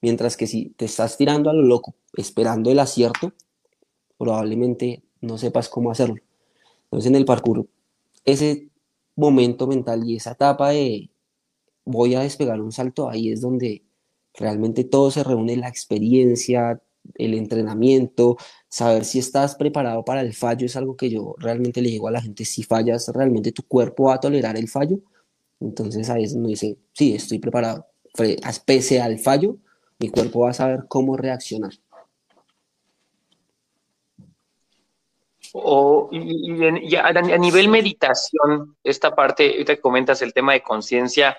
Mientras 0.00 0.36
que 0.36 0.46
si 0.46 0.70
te 0.70 0.84
estás 0.84 1.16
tirando 1.16 1.50
a 1.50 1.54
lo 1.54 1.62
loco, 1.62 1.94
esperando 2.14 2.70
el 2.70 2.78
acierto, 2.78 3.32
probablemente 4.18 5.02
no 5.20 5.38
sepas 5.38 5.68
cómo 5.68 5.90
hacerlo. 5.90 6.16
Entonces 6.84 7.08
en 7.08 7.16
el 7.16 7.24
parkour, 7.24 7.66
ese 8.24 8.68
momento 9.16 9.66
mental 9.66 10.08
y 10.08 10.16
esa 10.16 10.32
etapa 10.32 10.70
de 10.70 11.10
voy 11.84 12.14
a 12.14 12.20
despegar 12.20 12.60
un 12.60 12.72
salto, 12.72 13.08
ahí 13.08 13.30
es 13.32 13.40
donde 13.40 13.82
realmente 14.34 14.84
todo 14.84 15.10
se 15.10 15.24
reúne, 15.24 15.56
la 15.56 15.68
experiencia, 15.68 16.82
el 17.14 17.34
entrenamiento, 17.34 18.36
saber 18.68 19.04
si 19.04 19.18
estás 19.18 19.54
preparado 19.54 20.04
para 20.04 20.20
el 20.20 20.34
fallo 20.34 20.66
es 20.66 20.76
algo 20.76 20.96
que 20.96 21.10
yo 21.10 21.34
realmente 21.38 21.80
le 21.80 21.90
digo 21.90 22.08
a 22.08 22.10
la 22.10 22.22
gente, 22.22 22.44
si 22.44 22.62
fallas, 22.62 23.08
realmente 23.14 23.52
tu 23.52 23.62
cuerpo 23.62 24.04
va 24.04 24.14
a 24.14 24.20
tolerar 24.20 24.56
el 24.56 24.68
fallo. 24.68 24.98
Entonces 25.60 26.10
ahí 26.10 26.24
es 26.24 26.34
donde 26.34 26.50
dice, 26.50 26.76
sí, 26.92 27.14
estoy 27.14 27.38
preparado. 27.38 27.86
Pese 28.64 29.00
al 29.00 29.18
fallo, 29.18 29.58
mi 29.98 30.10
cuerpo 30.10 30.40
va 30.40 30.50
a 30.50 30.54
saber 30.54 30.84
cómo 30.88 31.16
reaccionar. 31.16 31.72
O, 35.52 36.10
y, 36.12 36.96
a, 36.96 37.38
nivel 37.38 37.68
meditación, 37.68 38.76
esta 38.84 39.14
parte, 39.14 39.52
ahorita 39.52 39.80
comentas 39.80 40.20
el 40.20 40.34
tema 40.34 40.52
de 40.52 40.62
conciencia, 40.62 41.36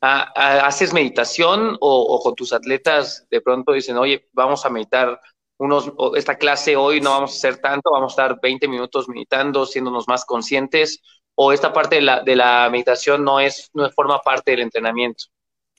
¿haces 0.00 0.92
meditación 0.92 1.76
o, 1.80 2.20
con 2.22 2.34
tus 2.34 2.52
atletas 2.52 3.26
de 3.30 3.40
pronto 3.40 3.72
dicen, 3.72 3.96
oye, 3.96 4.28
vamos 4.32 4.64
a 4.64 4.70
meditar 4.70 5.20
unos, 5.58 5.92
esta 6.16 6.36
clase 6.38 6.76
hoy 6.76 7.00
no 7.00 7.10
vamos 7.10 7.32
a 7.32 7.34
hacer 7.34 7.58
tanto, 7.58 7.90
vamos 7.90 8.12
a 8.12 8.14
estar 8.22 8.40
20 8.40 8.68
minutos 8.68 9.08
meditando, 9.08 9.66
siéndonos 9.66 10.06
más 10.06 10.24
conscientes, 10.24 11.00
o 11.34 11.52
esta 11.52 11.72
parte 11.72 11.96
de 11.96 12.02
la, 12.02 12.22
de 12.22 12.36
la 12.36 12.68
meditación 12.70 13.24
no 13.24 13.40
es, 13.40 13.70
no 13.74 13.90
forma 13.90 14.20
parte 14.20 14.52
del 14.52 14.60
entrenamiento? 14.60 15.24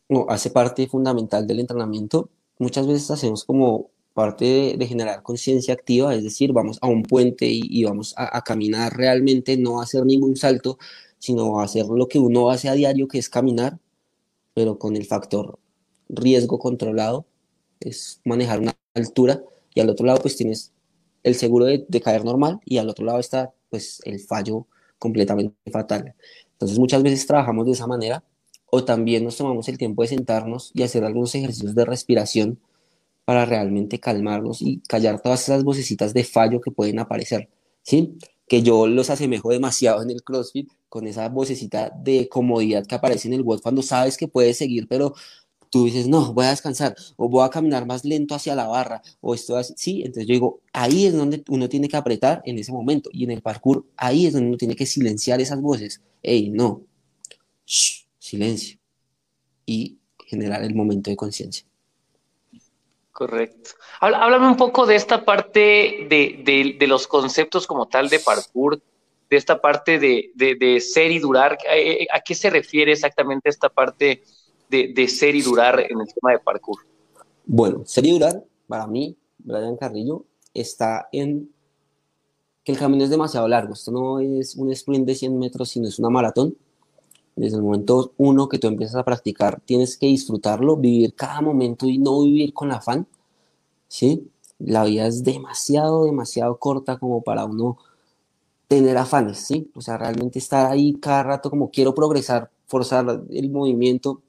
No, 0.10 0.26
hace 0.28 0.50
parte 0.50 0.88
fundamental 0.88 1.46
del 1.46 1.60
entrenamiento. 1.60 2.30
Muchas 2.58 2.88
veces 2.88 3.12
hacemos 3.12 3.46
como 3.46 3.92
parte 4.14 4.76
de, 4.78 4.88
generar 4.88 5.24
conciencia 5.24 5.74
activa, 5.74 6.14
es 6.14 6.24
decir, 6.24 6.52
vamos 6.52 6.78
a 6.82 6.88
un 6.88 7.04
puente 7.04 7.46
y, 7.50 7.84
vamos 7.86 8.14
a, 8.18 8.42
caminar 8.42 8.98
realmente, 8.98 9.56
no 9.56 9.80
a 9.80 9.84
hacer 9.84 10.06
ningún 10.06 10.36
salto, 10.36 10.78
sino 11.20 11.60
a 11.60 11.64
hacer 11.64 11.86
lo 11.86 12.08
que 12.08 12.20
uno 12.20 12.50
hace 12.50 12.68
a 12.68 12.74
diario, 12.74 13.08
que 13.08 13.18
es 13.18 13.30
caminar, 13.30 13.80
pero 14.60 14.78
con 14.78 14.98
el 14.98 15.06
factor 15.06 15.58
riesgo 16.10 16.60
controlado, 16.60 17.26
es 17.80 18.20
manejar 18.26 18.60
una 18.60 18.76
altura, 18.94 19.42
y 19.74 19.80
al 19.80 19.90
otro 19.90 20.06
lado 20.06 20.20
pues 20.22 20.36
tienes 20.36 20.74
el 21.24 21.36
seguro 21.36 21.64
de, 21.64 22.02
caer 22.04 22.26
normal, 22.26 22.60
y 22.66 22.78
al 22.78 22.90
otro 22.90 23.06
lado 23.06 23.20
está 23.20 23.54
pues 23.70 24.02
el 24.04 24.20
fallo 24.20 24.68
completamente 24.98 25.56
fatal. 25.72 26.14
Entonces 26.52 26.78
muchas 26.78 27.02
veces 27.04 27.26
trabajamos 27.26 27.68
de 27.68 27.72
esa 27.72 27.88
manera, 27.88 28.22
o 28.70 28.84
también 28.84 29.24
nos 29.24 29.38
tomamos 29.38 29.70
el 29.70 29.78
tiempo 29.78 30.02
de 30.02 30.10
sentarnos 30.10 30.72
y 30.74 30.84
hacer 30.84 31.06
algunos 31.06 31.34
ejercicios 31.36 31.74
de 31.74 31.86
respiración 31.86 32.60
para 33.24 33.46
realmente 33.46 34.02
calmarnos 34.02 34.62
y 34.62 34.82
callar 34.90 35.22
todas 35.22 35.42
esas 35.44 35.64
vocecitas 35.64 36.14
de 36.14 36.26
fallo 36.26 36.60
que 36.60 36.72
pueden 36.72 37.00
aparecer, 37.00 37.48
¿sí? 37.82 38.18
Que 38.50 38.62
yo 38.64 38.88
los 38.88 39.10
asemejo 39.10 39.52
demasiado 39.52 40.02
en 40.02 40.10
el 40.10 40.24
CrossFit 40.24 40.70
con 40.90 41.08
esa 41.08 41.30
vocecita 41.30 41.92
de 42.04 42.28
comodidad 42.28 42.86
que 42.86 42.96
aparece 42.96 43.30
en 43.30 43.36
el 43.36 43.44
WOD 43.44 43.62
cuando 43.62 43.82
sabes 43.82 44.18
que 44.18 44.28
puedes 44.28 44.58
seguir, 44.58 44.88
pero 44.90 45.14
tú 45.70 45.86
dices, 45.86 46.08
no, 46.08 46.34
voy 46.34 46.46
a 46.46 46.50
descansar, 46.50 46.96
o 47.16 47.30
voy 47.30 47.46
a 47.46 47.50
caminar 47.50 47.86
más 47.86 48.04
lento 48.04 48.36
hacia 48.36 48.56
la 48.56 48.68
barra, 48.68 49.02
o 49.22 49.36
esto 49.36 49.56
así, 49.56 49.74
sí, 49.78 50.02
entonces 50.02 50.26
yo 50.26 50.34
digo, 50.34 50.62
ahí 50.74 51.06
es 51.06 51.14
donde 51.14 51.44
uno 51.48 51.70
tiene 51.70 51.88
que 51.88 51.98
apretar 51.98 52.42
en 52.46 52.58
ese 52.58 52.72
momento, 52.72 53.10
y 53.14 53.24
en 53.24 53.32
el 53.32 53.42
parkour, 53.42 53.86
ahí 53.96 54.26
es 54.26 54.34
donde 54.34 54.50
uno 54.50 54.58
tiene 54.58 54.76
que 54.76 54.86
silenciar 54.86 55.40
esas 55.42 55.62
voces, 55.62 56.02
hey, 56.24 56.50
no, 56.52 56.82
silencio, 58.18 58.80
y 59.66 60.00
generar 60.26 60.64
el 60.64 60.74
momento 60.74 61.12
de 61.12 61.16
conciencia. 61.16 61.69
Correcto. 63.20 63.72
Háblame 64.00 64.48
un 64.48 64.56
poco 64.56 64.86
de 64.86 64.96
esta 64.96 65.26
parte 65.26 66.08
de, 66.10 66.88
los 66.88 67.06
conceptos 67.06 67.68
como 67.68 67.90
tal 67.90 68.08
de 68.08 68.20
parkour, 68.20 68.82
de 69.30 69.36
esta 69.36 69.60
parte 69.60 70.00
de, 70.00 70.80
ser 70.80 71.12
y 71.12 71.20
durar. 71.20 71.58
¿A, 72.14 72.20
qué 72.22 72.34
se 72.34 72.50
refiere 72.50 72.94
exactamente 72.94 73.50
esta 73.50 73.68
parte 73.68 74.24
de, 74.70 75.08
ser 75.10 75.36
y 75.36 75.42
durar 75.42 75.82
en 75.82 76.00
el 76.00 76.08
tema 76.14 76.32
de 76.32 76.40
parkour? 76.40 76.78
Bueno, 77.46 77.84
ser 77.86 78.06
y 78.06 78.12
durar, 78.12 78.42
para 78.70 78.88
mí, 78.88 79.18
Brian 79.38 79.76
Carrillo, 79.76 80.24
está 80.54 81.10
en 81.12 81.52
que 82.64 82.72
el 82.72 82.78
camino 82.78 83.04
es 83.04 83.10
demasiado 83.10 83.50
largo. 83.50 83.74
Esto 83.74 83.92
no 83.92 84.22
es 84.22 84.56
un 84.56 84.72
sprint 84.72 85.06
de 85.06 85.16
100 85.16 85.38
metros, 85.38 85.68
sino 85.72 85.90
es 85.90 86.00
una 86.00 86.10
maratón. 86.10 86.56
Desde 87.40 87.56
el 87.56 87.64
momento 87.64 88.12
uno 88.18 88.50
que 88.50 88.60
tú 88.60 88.68
empiezas 88.68 88.98
a 88.98 89.06
practicar, 89.06 89.62
tienes 89.62 89.98
que 89.98 90.08
disfrutarlo, 90.08 90.76
vivir 90.76 91.14
cada 91.14 91.40
momento 91.40 91.88
y 91.88 91.98
no 91.98 92.22
vivir 92.24 92.54
con 92.54 92.70
afán, 92.74 93.08
¿sí? 93.88 94.30
La 94.60 94.84
vida 94.84 95.08
es 95.08 95.24
demasiado, 95.24 96.04
demasiado 96.04 96.58
corta 96.58 96.98
como 96.98 97.22
para 97.22 97.46
uno 97.46 97.78
tener 98.68 98.98
afanes, 98.98 99.38
¿sí? 99.38 99.72
O 99.74 99.80
sea, 99.80 99.98
realmente 99.98 100.38
estar 100.38 100.70
ahí 100.70 100.96
cada 100.96 101.24
rato 101.24 101.50
como 101.50 101.72
quiero 101.72 101.96
progresar, 101.96 102.52
forzar 102.68 103.24
el 103.30 103.50
movimiento. 103.50 104.22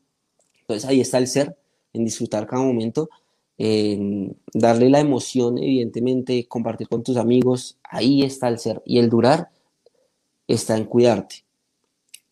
Entonces 0.60 0.88
ahí 0.88 1.00
está 1.00 1.18
el 1.18 1.26
ser, 1.26 1.58
en 1.92 2.04
disfrutar 2.04 2.46
cada 2.46 2.62
momento, 2.62 3.10
en 3.58 4.36
darle 4.54 4.88
la 4.88 5.00
emoción, 5.00 5.58
evidentemente, 5.58 6.46
compartir 6.46 6.88
con 6.88 7.02
tus 7.02 7.16
amigos, 7.16 7.76
ahí 7.82 8.22
está 8.22 8.46
el 8.46 8.60
ser. 8.60 8.80
Y 8.86 9.00
el 9.00 9.10
durar 9.10 9.50
está 10.46 10.76
en 10.76 10.84
cuidarte, 10.84 11.44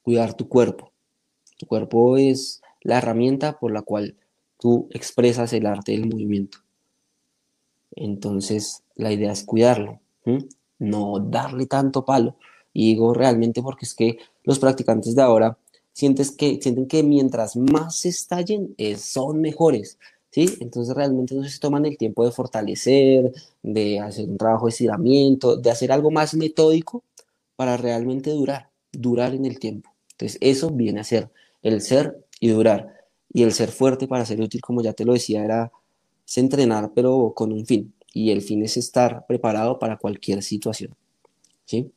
cuidar 0.08 0.32
tu 0.32 0.48
cuerpo. 0.48 0.90
Tu 1.58 1.66
cuerpo 1.66 2.16
es 2.16 2.62
la 2.80 2.96
herramienta 2.96 3.58
por 3.58 3.72
la 3.72 3.82
cual 3.82 4.16
tú 4.58 4.88
expresas 4.90 5.52
el 5.52 5.66
arte 5.66 5.92
del 5.92 6.06
movimiento. 6.06 6.60
Entonces, 7.94 8.84
la 8.94 9.12
idea 9.12 9.32
es 9.32 9.44
cuidarlo, 9.44 10.00
no 10.78 11.18
darle 11.18 11.66
tanto 11.66 12.06
palo. 12.06 12.36
Y 12.72 12.94
digo 12.94 13.12
realmente 13.12 13.60
porque 13.60 13.84
es 13.84 13.94
que 13.94 14.16
los 14.44 14.58
practicantes 14.58 15.14
de 15.14 15.20
ahora 15.20 15.58
que, 15.92 16.58
sienten 16.62 16.88
que 16.88 17.02
mientras 17.02 17.54
más 17.56 17.96
se 17.96 18.08
estallen, 18.08 18.74
son 18.96 19.42
mejores. 19.42 19.98
¿Sí? 20.30 20.56
Entonces 20.60 20.96
realmente 20.96 21.34
no 21.34 21.44
se 21.44 21.58
toman 21.58 21.84
el 21.84 21.98
tiempo 21.98 22.24
de 22.24 22.32
fortalecer, 22.32 23.30
de 23.62 24.00
hacer 24.00 24.26
un 24.26 24.38
trabajo 24.38 24.64
de 24.64 24.70
estiramiento, 24.70 25.58
de 25.58 25.70
hacer 25.70 25.92
algo 25.92 26.10
más 26.10 26.32
metódico 26.32 27.04
para 27.56 27.76
realmente 27.76 28.30
durar, 28.30 28.70
durar 28.90 29.34
en 29.34 29.44
el 29.44 29.58
tiempo. 29.58 29.97
Entonces, 30.18 30.38
eso 30.40 30.70
viene 30.70 31.00
a 31.00 31.04
ser 31.04 31.30
el 31.62 31.80
ser 31.80 32.18
y 32.40 32.48
durar. 32.48 32.92
Y 33.32 33.44
el 33.44 33.52
ser 33.52 33.68
fuerte 33.68 34.08
para 34.08 34.26
ser 34.26 34.40
útil, 34.40 34.60
como 34.60 34.82
ya 34.82 34.92
te 34.92 35.04
lo 35.04 35.12
decía, 35.12 35.44
era 35.44 35.70
entrenar, 36.34 36.90
pero 36.92 37.32
con 37.36 37.52
un 37.52 37.64
fin. 37.64 37.94
Y 38.12 38.32
el 38.32 38.42
fin 38.42 38.64
es 38.64 38.76
estar 38.76 39.26
preparado 39.26 39.78
para 39.78 39.96
cualquier 39.96 40.42
situación. 40.42 40.94
¿Sí? 41.66 41.92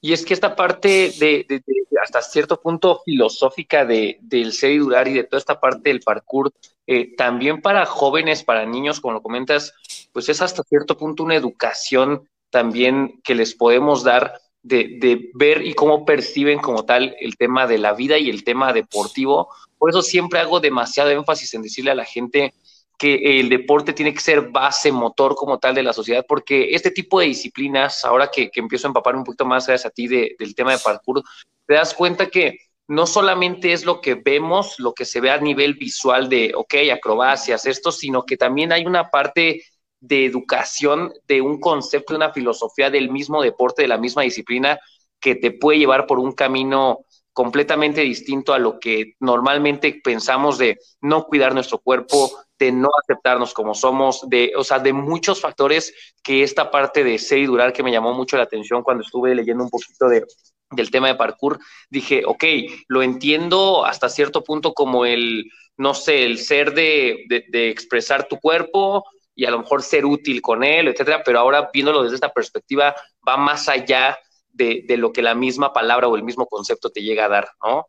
Y 0.00 0.12
es 0.14 0.24
que 0.24 0.32
esta 0.32 0.56
parte 0.56 1.12
de, 1.18 1.62
hasta 2.02 2.22
cierto 2.22 2.58
punto 2.58 3.02
filosófica 3.04 3.84
de, 3.84 4.18
del 4.22 4.52
ser 4.52 4.72
y 4.72 4.78
durar 4.78 5.08
y 5.08 5.14
de 5.14 5.24
toda 5.24 5.38
esta 5.38 5.60
parte 5.60 5.90
del 5.90 6.00
parkour, 6.00 6.52
eh, 6.86 7.14
también 7.16 7.60
para 7.60 7.84
jóvenes, 7.84 8.44
para 8.44 8.64
niños, 8.64 9.00
como 9.00 9.14
lo 9.14 9.22
comentas, 9.22 9.74
pues 10.12 10.28
es 10.30 10.40
hasta 10.40 10.62
cierto 10.62 10.96
punto 10.96 11.22
una 11.24 11.34
educación 11.34 12.28
también 12.48 13.20
que 13.24 13.34
les 13.34 13.54
podemos 13.54 14.04
dar 14.04 14.40
de, 14.62 15.30
ver 15.34 15.64
y 15.64 15.74
cómo 15.74 16.04
perciben 16.04 16.58
como 16.58 16.84
tal 16.84 17.16
el 17.20 17.36
tema 17.36 17.66
de 17.66 17.78
la 17.78 17.92
vida 17.94 18.18
y 18.18 18.30
el 18.30 18.44
tema 18.44 18.72
deportivo. 18.72 19.48
Por 19.78 19.90
eso 19.90 20.02
siempre 20.02 20.40
hago 20.40 20.60
demasiado 20.60 21.10
énfasis 21.10 21.54
en 21.54 21.62
decirle 21.62 21.90
a 21.90 21.94
la 21.94 22.04
gente 22.04 22.54
que 22.98 23.38
el 23.38 23.48
deporte 23.48 23.92
tiene 23.92 24.12
que 24.12 24.20
ser 24.20 24.50
base, 24.50 24.90
motor 24.90 25.36
como 25.36 25.58
tal 25.58 25.74
de 25.74 25.84
la 25.84 25.92
sociedad, 25.92 26.24
porque 26.28 26.74
este 26.74 26.90
tipo 26.90 27.20
de 27.20 27.26
disciplinas, 27.26 28.04
ahora 28.04 28.28
que, 28.28 28.50
empiezo 28.54 28.88
a 28.88 28.90
empapar 28.90 29.14
un 29.14 29.22
poquito 29.22 29.44
más 29.46 29.66
gracias 29.68 29.86
a 29.86 29.94
ti 29.94 30.08
del 30.08 30.54
tema 30.56 30.72
de 30.72 30.78
parkour, 30.78 31.22
te 31.64 31.74
das 31.74 31.94
cuenta 31.94 32.26
que 32.26 32.58
no 32.88 33.06
solamente 33.06 33.72
es 33.72 33.84
lo 33.84 34.00
que 34.00 34.14
vemos, 34.14 34.80
lo 34.80 34.94
que 34.94 35.04
se 35.04 35.20
ve 35.20 35.30
a 35.30 35.38
nivel 35.38 35.74
visual 35.74 36.28
de, 36.28 36.52
ok, 36.56 36.74
acrobacias, 36.92 37.66
esto, 37.66 37.92
sino 37.92 38.24
que 38.24 38.36
también 38.36 38.72
hay 38.72 38.84
una 38.84 39.10
parte 39.10 39.62
de 40.00 40.24
educación, 40.24 41.12
de 41.26 41.40
un 41.40 41.60
concepto, 41.60 42.14
una 42.14 42.32
filosofía 42.32 42.90
del 42.90 43.10
mismo 43.10 43.42
deporte, 43.42 43.82
de 43.82 43.88
la 43.88 43.98
misma 43.98 44.22
disciplina, 44.22 44.78
que 45.20 45.34
te 45.34 45.50
puede 45.50 45.78
llevar 45.78 46.06
por 46.06 46.18
un 46.18 46.32
camino 46.32 47.00
completamente 47.32 48.00
distinto 48.00 48.52
a 48.52 48.58
lo 48.58 48.80
que 48.80 49.14
normalmente 49.20 50.00
pensamos 50.02 50.58
de 50.58 50.78
no 51.00 51.24
cuidar 51.24 51.54
nuestro 51.54 51.78
cuerpo, 51.78 52.32
de 52.58 52.72
no 52.72 52.88
aceptarnos 53.00 53.54
como 53.54 53.74
somos, 53.74 54.28
de, 54.28 54.52
o 54.56 54.64
sea, 54.64 54.80
de 54.80 54.92
muchos 54.92 55.40
factores 55.40 55.94
que 56.22 56.42
esta 56.42 56.70
parte 56.72 57.04
de 57.04 57.16
ser 57.18 57.38
y 57.38 57.46
durar 57.46 57.72
que 57.72 57.84
me 57.84 57.92
llamó 57.92 58.12
mucho 58.12 58.36
la 58.36 58.42
atención 58.42 58.82
cuando 58.82 59.04
estuve 59.04 59.36
leyendo 59.36 59.62
un 59.62 59.70
poquito 59.70 60.08
de, 60.08 60.26
del 60.72 60.90
tema 60.90 61.06
de 61.06 61.14
parkour, 61.14 61.60
dije, 61.88 62.24
ok, 62.26 62.44
lo 62.88 63.02
entiendo 63.02 63.84
hasta 63.84 64.08
cierto 64.08 64.42
punto 64.42 64.74
como 64.74 65.06
el, 65.06 65.48
no 65.76 65.94
sé, 65.94 66.24
el 66.24 66.38
ser 66.38 66.74
de, 66.74 67.24
de 67.28 67.70
expresar 67.70 68.26
tu 68.26 68.40
cuerpo, 68.40 69.04
y 69.38 69.44
a 69.44 69.52
lo 69.52 69.60
mejor 69.60 69.84
ser 69.84 70.04
útil 70.04 70.42
con 70.42 70.64
él, 70.64 70.88
etcétera, 70.88 71.22
pero 71.24 71.38
ahora 71.38 71.70
viéndolo 71.72 72.02
desde 72.02 72.16
esta 72.16 72.32
perspectiva 72.32 72.92
va 73.26 73.36
más 73.36 73.68
allá 73.68 74.18
de, 74.52 74.84
lo 74.98 75.12
que 75.12 75.22
la 75.22 75.36
misma 75.36 75.72
palabra 75.72 76.08
o 76.08 76.16
el 76.16 76.24
mismo 76.24 76.44
concepto 76.46 76.90
te 76.90 77.02
llega 77.02 77.26
a 77.26 77.28
dar, 77.28 77.48
¿no? 77.64 77.86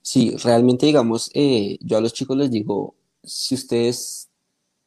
Sí, 0.00 0.34
realmente, 0.42 0.86
digamos, 0.86 1.30
eh, 1.34 1.76
yo 1.82 1.98
a 1.98 2.00
los 2.00 2.14
chicos 2.14 2.38
les 2.38 2.50
digo, 2.50 2.94
si 3.22 3.54
ustedes, 3.54 4.30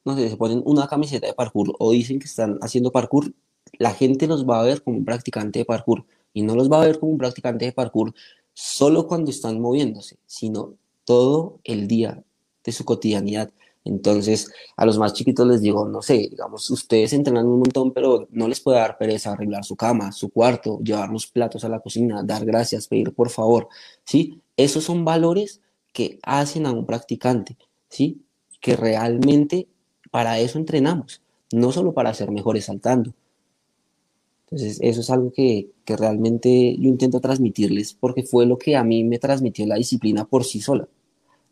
no 0.04 0.16
sé, 0.16 0.28
se 0.28 0.38
ponen 0.38 0.64
una 0.66 0.88
camiseta 0.88 1.28
de 1.28 1.36
parkour 1.36 1.72
o 1.78 1.92
dicen 1.92 2.18
que 2.18 2.26
están 2.26 2.58
haciendo 2.64 2.92
parkour, 2.92 3.32
la 3.74 3.94
gente 3.94 4.26
los 4.26 4.44
va 4.44 4.60
a 4.60 4.64
ver 4.64 4.82
como 4.82 4.98
un 4.98 5.06
practicante 5.06 5.60
de 5.60 5.66
parkour 5.66 6.04
y 6.34 6.42
no 6.42 6.56
los 6.56 6.68
va 6.68 6.82
a 6.82 6.86
ver 6.88 7.00
como 7.00 7.12
un 7.12 7.20
practicante 7.20 7.66
de 7.66 7.74
parkour 7.74 8.12
solo 8.56 9.06
cuando 9.06 9.30
están 9.30 9.62
moviéndose, 9.62 10.18
sino 10.26 10.74
todo 11.06 11.60
el 11.64 11.88
día 11.88 12.24
de 12.64 12.72
su 12.72 12.86
cotidianidad. 12.86 13.52
Entonces, 13.86 14.52
a 14.76 14.86
los 14.86 14.98
más 14.98 15.14
chiquitos 15.14 15.48
les 15.48 15.62
digo, 15.62 15.88
no 15.88 16.02
sé, 16.02 16.28
digamos, 16.30 16.70
ustedes 16.70 17.14
entrenan 17.14 17.48
un 17.48 17.60
montón, 17.60 17.94
pero 17.94 18.28
no 18.32 18.48
les 18.48 18.60
puede 18.60 18.78
dar 18.80 18.98
pereza 18.98 19.32
arreglar 19.32 19.64
su 19.64 19.76
cama, 19.76 20.12
su 20.12 20.30
cuarto, 20.30 20.80
llevar 20.84 21.10
los 21.10 21.28
platos 21.28 21.64
a 21.64 21.70
la 21.70 21.80
cocina, 21.80 22.22
dar 22.24 22.46
gracias, 22.46 22.88
pedir 22.88 23.14
por 23.14 23.30
favor, 23.30 23.68
¿sí? 24.04 24.42
Esos 24.58 24.84
son 24.84 25.06
valores 25.06 25.62
que 25.94 26.20
hacen 26.24 26.66
a 26.66 26.72
un 26.72 26.86
practicante, 26.86 27.58
¿sí? 27.90 28.22
Que 28.60 28.76
realmente 28.76 29.68
para 30.12 30.40
eso 30.40 30.60
entrenamos, 30.60 31.22
no 31.52 31.72
solo 31.72 31.94
para 31.94 32.14
ser 32.14 32.32
mejores 32.32 32.66
saltando. 32.66 33.14
Entonces, 34.46 34.80
eso 34.82 35.02
es 35.02 35.10
algo 35.10 35.32
que, 35.32 35.70
que 35.86 35.96
realmente 35.96 36.76
yo 36.78 36.90
intento 36.90 37.20
transmitirles 37.20 37.94
porque 37.94 38.24
fue 38.24 38.46
lo 38.46 38.58
que 38.58 38.76
a 38.76 38.84
mí 38.84 39.04
me 39.04 39.20
transmitió 39.20 39.66
la 39.68 39.76
disciplina 39.76 40.26
por 40.26 40.44
sí 40.44 40.60
sola. 40.60 40.88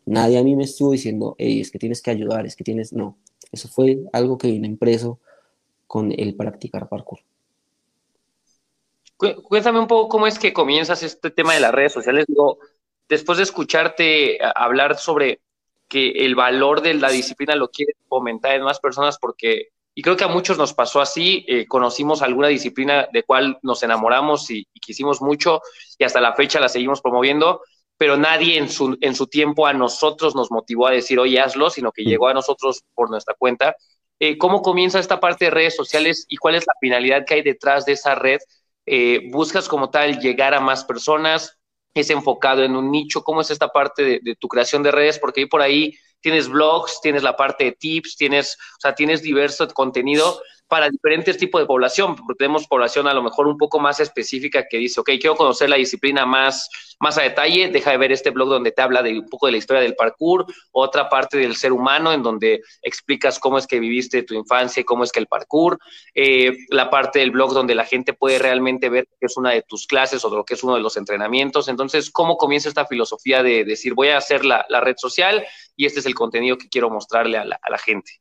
Nadie 0.08 0.38
a 0.38 0.42
mí 0.42 0.56
me 0.56 0.64
estuvo 0.64 0.92
diciendo, 0.92 1.34
es 1.36 1.70
que 1.70 1.78
tienes 1.78 2.00
que 2.00 2.10
ayudar, 2.10 2.46
es 2.46 2.56
que 2.56 2.64
tienes... 2.64 2.94
No, 2.94 3.18
eso 3.52 3.68
fue 3.68 3.98
algo 4.14 4.38
que 4.38 4.48
vino 4.48 4.66
impreso 4.66 5.20
con 5.86 6.12
el 6.16 6.34
practicar 6.34 6.88
parkour. 6.88 7.20
Cuéntame 9.16 9.80
un 9.80 9.86
poco 9.86 10.08
cómo 10.08 10.26
es 10.26 10.38
que 10.38 10.54
comienzas 10.54 11.02
este 11.02 11.30
tema 11.30 11.52
de 11.52 11.60
las 11.60 11.72
redes 11.72 11.92
sociales. 11.92 12.24
Digo, 12.26 12.58
después 13.06 13.36
de 13.36 13.44
escucharte 13.44 14.38
hablar 14.54 14.96
sobre 14.96 15.40
que 15.88 16.10
el 16.10 16.34
valor 16.34 16.80
de 16.80 16.94
la 16.94 17.10
disciplina 17.10 17.54
lo 17.54 17.68
quiere 17.68 17.92
fomentar 18.08 18.54
en 18.54 18.62
más 18.62 18.80
personas 18.80 19.18
porque, 19.18 19.68
y 19.94 20.00
creo 20.00 20.16
que 20.16 20.24
a 20.24 20.28
muchos 20.28 20.56
nos 20.56 20.72
pasó 20.72 21.02
así, 21.02 21.44
eh, 21.48 21.66
conocimos 21.66 22.22
alguna 22.22 22.48
disciplina 22.48 23.08
de 23.12 23.24
cual 23.24 23.58
nos 23.62 23.82
enamoramos 23.82 24.50
y, 24.50 24.66
y, 24.72 24.80
quisimos 24.80 25.20
mucho 25.20 25.60
y 25.98 26.04
hasta 26.04 26.20
la 26.20 26.34
fecha 26.34 26.60
la 26.60 26.68
seguimos 26.68 27.02
promoviendo, 27.02 27.62
pero 27.98 28.16
nadie 28.16 28.56
en 28.58 28.68
su, 28.68 28.96
en 29.00 29.14
su 29.14 29.26
tiempo 29.26 29.66
a 29.66 29.72
nosotros 29.72 30.34
nos 30.34 30.50
motivó 30.50 30.86
a 30.86 30.92
decir, 30.92 31.18
oye, 31.18 31.40
hazlo, 31.40 31.68
sino 31.68 31.92
que 31.92 32.04
llegó 32.04 32.28
a 32.28 32.34
nosotros 32.34 32.84
por 32.94 33.10
nuestra 33.10 33.34
cuenta. 33.36 33.76
Eh, 34.20 34.38
¿Cómo 34.38 34.62
comienza 34.62 35.00
esta 35.00 35.20
parte 35.20 35.46
de 35.46 35.50
redes 35.50 35.76
sociales 35.76 36.24
y 36.28 36.36
cuál 36.36 36.54
es 36.54 36.64
la 36.66 36.74
finalidad 36.80 37.24
que 37.26 37.34
hay 37.34 37.42
detrás 37.42 37.84
de 37.84 37.92
esa 37.92 38.14
red? 38.14 38.38
Eh, 38.86 39.28
¿Buscas 39.30 39.68
como 39.68 39.90
tal 39.90 40.20
llegar 40.20 40.54
a 40.54 40.60
más 40.60 40.84
personas? 40.84 41.58
¿Es 41.92 42.10
enfocado 42.10 42.62
en 42.62 42.76
un 42.76 42.90
nicho? 42.90 43.22
¿Cómo 43.24 43.40
es 43.40 43.50
esta 43.50 43.68
parte 43.68 44.04
de, 44.04 44.20
de 44.22 44.36
tu 44.36 44.46
creación 44.48 44.82
de 44.84 44.92
redes? 44.92 45.18
Porque 45.18 45.40
ahí 45.40 45.46
por 45.46 45.62
ahí 45.62 45.94
tienes 46.20 46.48
blogs, 46.48 47.00
tienes 47.00 47.22
la 47.22 47.36
parte 47.36 47.64
de 47.64 47.72
tips, 47.72 48.16
tienes, 48.16 48.56
o 48.76 48.80
sea, 48.80 48.94
tienes 48.94 49.22
diverso 49.22 49.66
contenido 49.68 50.40
para 50.68 50.90
diferentes 50.90 51.38
tipos 51.38 51.60
de 51.60 51.66
población, 51.66 52.14
porque 52.14 52.34
tenemos 52.34 52.66
población 52.66 53.08
a 53.08 53.14
lo 53.14 53.22
mejor 53.22 53.46
un 53.46 53.56
poco 53.56 53.80
más 53.80 54.00
específica 54.00 54.66
que 54.68 54.76
dice, 54.76 55.00
ok, 55.00 55.10
quiero 55.20 55.34
conocer 55.34 55.70
la 55.70 55.76
disciplina 55.76 56.26
más, 56.26 56.68
más 57.00 57.16
a 57.16 57.22
detalle, 57.22 57.68
deja 57.68 57.90
de 57.90 57.96
ver 57.96 58.12
este 58.12 58.30
blog 58.30 58.50
donde 58.50 58.70
te 58.70 58.82
habla 58.82 59.02
de 59.02 59.18
un 59.18 59.28
poco 59.28 59.46
de 59.46 59.52
la 59.52 59.58
historia 59.58 59.82
del 59.82 59.96
parkour, 59.96 60.46
otra 60.72 61.08
parte 61.08 61.38
del 61.38 61.56
ser 61.56 61.72
humano 61.72 62.12
en 62.12 62.22
donde 62.22 62.60
explicas 62.82 63.38
cómo 63.38 63.56
es 63.56 63.66
que 63.66 63.80
viviste 63.80 64.22
tu 64.22 64.34
infancia 64.34 64.82
y 64.82 64.84
cómo 64.84 65.04
es 65.04 65.12
que 65.12 65.20
el 65.20 65.26
parkour, 65.26 65.78
eh, 66.14 66.52
la 66.68 66.90
parte 66.90 67.20
del 67.20 67.30
blog 67.30 67.54
donde 67.54 67.74
la 67.74 67.84
gente 67.84 68.12
puede 68.12 68.38
realmente 68.38 68.90
ver 68.90 69.06
qué 69.18 69.26
es 69.26 69.36
una 69.38 69.52
de 69.52 69.62
tus 69.62 69.86
clases 69.86 70.22
o 70.24 70.30
lo 70.30 70.44
que 70.44 70.54
es 70.54 70.62
uno 70.62 70.74
de 70.74 70.82
los 70.82 70.96
entrenamientos. 70.98 71.68
Entonces, 71.68 72.10
¿cómo 72.10 72.36
comienza 72.36 72.68
esta 72.68 72.86
filosofía 72.86 73.42
de 73.42 73.64
decir, 73.64 73.94
voy 73.94 74.08
a 74.08 74.18
hacer 74.18 74.44
la, 74.44 74.66
la 74.68 74.80
red 74.80 74.96
social 74.98 75.46
y 75.76 75.86
este 75.86 76.00
es 76.00 76.06
el 76.06 76.14
contenido 76.14 76.58
que 76.58 76.68
quiero 76.68 76.90
mostrarle 76.90 77.38
a 77.38 77.44
la, 77.44 77.58
a 77.62 77.70
la 77.70 77.78
gente? 77.78 78.20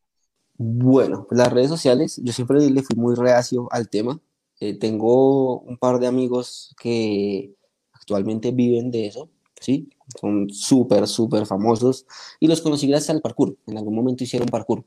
Bueno, 0.58 1.28
las 1.32 1.54
redes 1.54 1.70
sociales, 1.70 2.20
yo 2.24 2.34
siempre 2.34 2.68
le 2.70 2.82
fui 2.82 2.96
muy 2.96 3.16
reacio 3.16 3.68
al 3.72 3.90
tema. 3.90 4.20
Eh, 4.60 4.74
tengo 4.78 5.60
un 5.60 5.78
par 5.78 6.00
de 6.00 6.08
amigos 6.08 6.76
que 6.82 7.54
actualmente 7.94 8.52
viven 8.52 8.90
de 8.90 9.06
eso, 9.08 9.30
¿sí? 9.60 9.90
Son 10.20 10.50
súper, 10.50 11.08
súper 11.08 11.46
famosos 11.46 12.08
y 12.40 12.48
los 12.48 12.62
conocí 12.62 12.88
gracias 12.88 13.12
al 13.12 13.22
parkour. 13.22 13.56
En 13.68 13.78
algún 13.78 13.96
momento 13.96 14.24
hicieron 14.24 14.48
parkour 14.48 14.84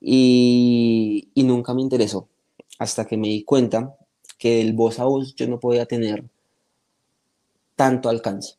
y, 0.00 1.30
y 1.34 1.42
nunca 1.44 1.74
me 1.74 1.82
interesó 1.82 2.28
hasta 2.78 3.06
que 3.06 3.16
me 3.16 3.28
di 3.28 3.44
cuenta 3.44 3.96
que 4.38 4.56
del 4.58 4.72
voz 4.72 4.98
a 4.98 5.04
voz 5.04 5.34
yo 5.36 5.46
no 5.48 5.60
podía 5.60 5.86
tener 5.86 6.24
tanto 7.76 8.08
alcance. 8.08 8.56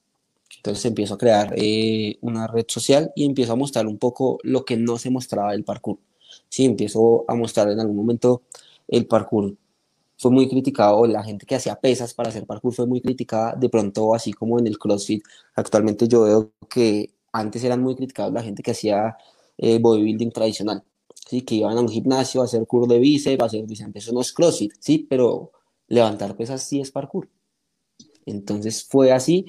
Entonces 0.68 0.84
empiezo 0.84 1.14
a 1.14 1.18
crear 1.18 1.54
eh, 1.56 2.18
una 2.20 2.46
red 2.46 2.66
social 2.68 3.14
y 3.16 3.24
empiezo 3.24 3.54
a 3.54 3.56
mostrar 3.56 3.88
un 3.88 3.98
poco 3.98 4.38
lo 4.44 4.66
que 4.66 4.76
no 4.76 4.98
se 4.98 5.10
mostraba 5.10 5.54
del 5.54 5.64
parkour. 5.64 5.98
Sí, 6.50 6.66
empiezo 6.66 7.24
a 7.26 7.36
mostrar 7.36 7.72
en 7.72 7.80
algún 7.80 7.96
momento 7.96 8.42
el 8.90 9.08
parkour. 9.08 9.56
Fue 10.18 10.30
muy 10.30 10.50
criticado, 10.50 11.08
la 11.08 11.24
gente 11.24 11.46
que 11.46 11.56
hacía 11.56 11.78
pesas 11.80 12.14
para 12.14 12.30
hacer 12.30 12.46
parkour 12.46 12.74
fue 12.74 12.86
muy 12.86 13.00
criticada, 13.00 13.56
de 13.56 13.70
pronto 13.70 14.14
así 14.14 14.34
como 14.34 14.60
en 14.60 14.68
el 14.68 14.78
CrossFit. 14.78 15.24
Actualmente 15.56 16.06
yo 16.06 16.24
veo 16.24 16.52
que 16.70 17.12
antes 17.32 17.64
eran 17.64 17.82
muy 17.82 17.96
criticados 17.96 18.34
la 18.34 18.44
gente 18.44 18.62
que 18.62 18.72
hacía 18.72 19.16
eh, 19.58 19.80
bodybuilding 19.80 20.34
tradicional, 20.34 20.84
¿sí? 21.30 21.44
que 21.44 21.56
iban 21.56 21.78
a 21.78 21.80
un 21.80 21.88
gimnasio 21.88 22.42
a 22.42 22.44
hacer 22.44 22.68
curl 22.68 22.90
de 22.90 23.00
bíceps, 23.00 23.42
a 23.42 23.46
hacer 23.46 23.66
bíceps. 23.66 23.96
Eso 23.96 24.12
no 24.12 24.20
es 24.20 24.34
CrossFit, 24.34 24.74
sí, 24.82 25.08
pero 25.10 25.54
levantar 25.88 26.36
pesas 26.36 26.62
sí 26.62 26.82
es 26.82 26.92
parkour. 26.92 27.30
Entonces 28.26 28.84
fue 28.84 29.14
así 29.14 29.46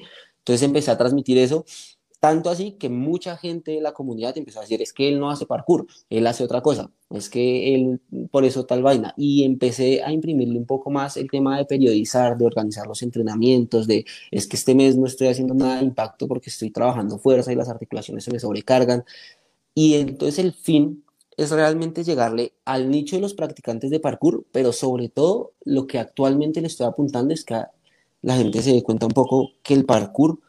entonces 0.49 0.65
empecé 0.65 0.89
a 0.89 0.97
transmitir 0.97 1.37
eso, 1.37 1.63
tanto 2.19 2.49
así 2.49 2.71
que 2.71 2.89
mucha 2.89 3.37
gente 3.37 3.73
de 3.73 3.81
la 3.81 3.93
comunidad 3.93 4.35
empezó 4.35 4.57
a 4.57 4.63
decir, 4.63 4.81
es 4.81 4.93
que 4.93 5.07
él 5.07 5.19
no 5.19 5.29
hace 5.29 5.45
parkour, 5.45 5.85
él 6.09 6.25
hace 6.25 6.43
otra 6.43 6.61
cosa, 6.61 6.89
es 7.11 7.29
que 7.29 7.75
él 7.75 8.01
por 8.31 8.45
eso 8.45 8.65
tal 8.65 8.81
vaina. 8.81 9.13
Y 9.15 9.43
empecé 9.43 10.01
a 10.03 10.11
imprimirle 10.11 10.57
un 10.57 10.65
poco 10.65 10.89
más 10.89 11.17
el 11.17 11.29
tema 11.29 11.55
de 11.59 11.65
periodizar, 11.65 12.35
de 12.35 12.47
organizar 12.47 12.87
los 12.87 13.03
entrenamientos, 13.03 13.85
de, 13.85 14.05
es 14.31 14.47
que 14.47 14.57
este 14.57 14.73
mes 14.73 14.97
no 14.97 15.05
estoy 15.05 15.27
haciendo 15.27 15.53
nada 15.53 15.77
de 15.77 15.85
impacto 15.85 16.27
porque 16.27 16.49
estoy 16.49 16.71
trabajando 16.71 17.19
fuerza 17.19 17.53
y 17.53 17.55
las 17.55 17.69
articulaciones 17.69 18.23
se 18.23 18.31
me 18.31 18.39
sobrecargan. 18.39 19.05
Y 19.75 19.93
entonces 19.95 20.39
el 20.43 20.53
fin 20.53 21.03
es 21.37 21.51
realmente 21.51 22.03
llegarle 22.03 22.53
al 22.65 22.89
nicho 22.89 23.17
de 23.17 23.21
los 23.21 23.35
practicantes 23.35 23.91
de 23.91 23.99
parkour, 23.99 24.45
pero 24.51 24.73
sobre 24.73 25.09
todo 25.09 25.53
lo 25.63 25.85
que 25.85 25.99
actualmente 25.99 26.59
le 26.59 26.67
estoy 26.67 26.87
apuntando 26.87 27.35
es 27.35 27.45
que 27.45 27.61
la 28.21 28.35
gente 28.35 28.61
se 28.61 28.73
dé 28.73 28.83
cuenta 28.83 29.05
un 29.05 29.13
poco 29.13 29.51
que 29.63 29.73
el 29.73 29.85
parkour 29.85 30.39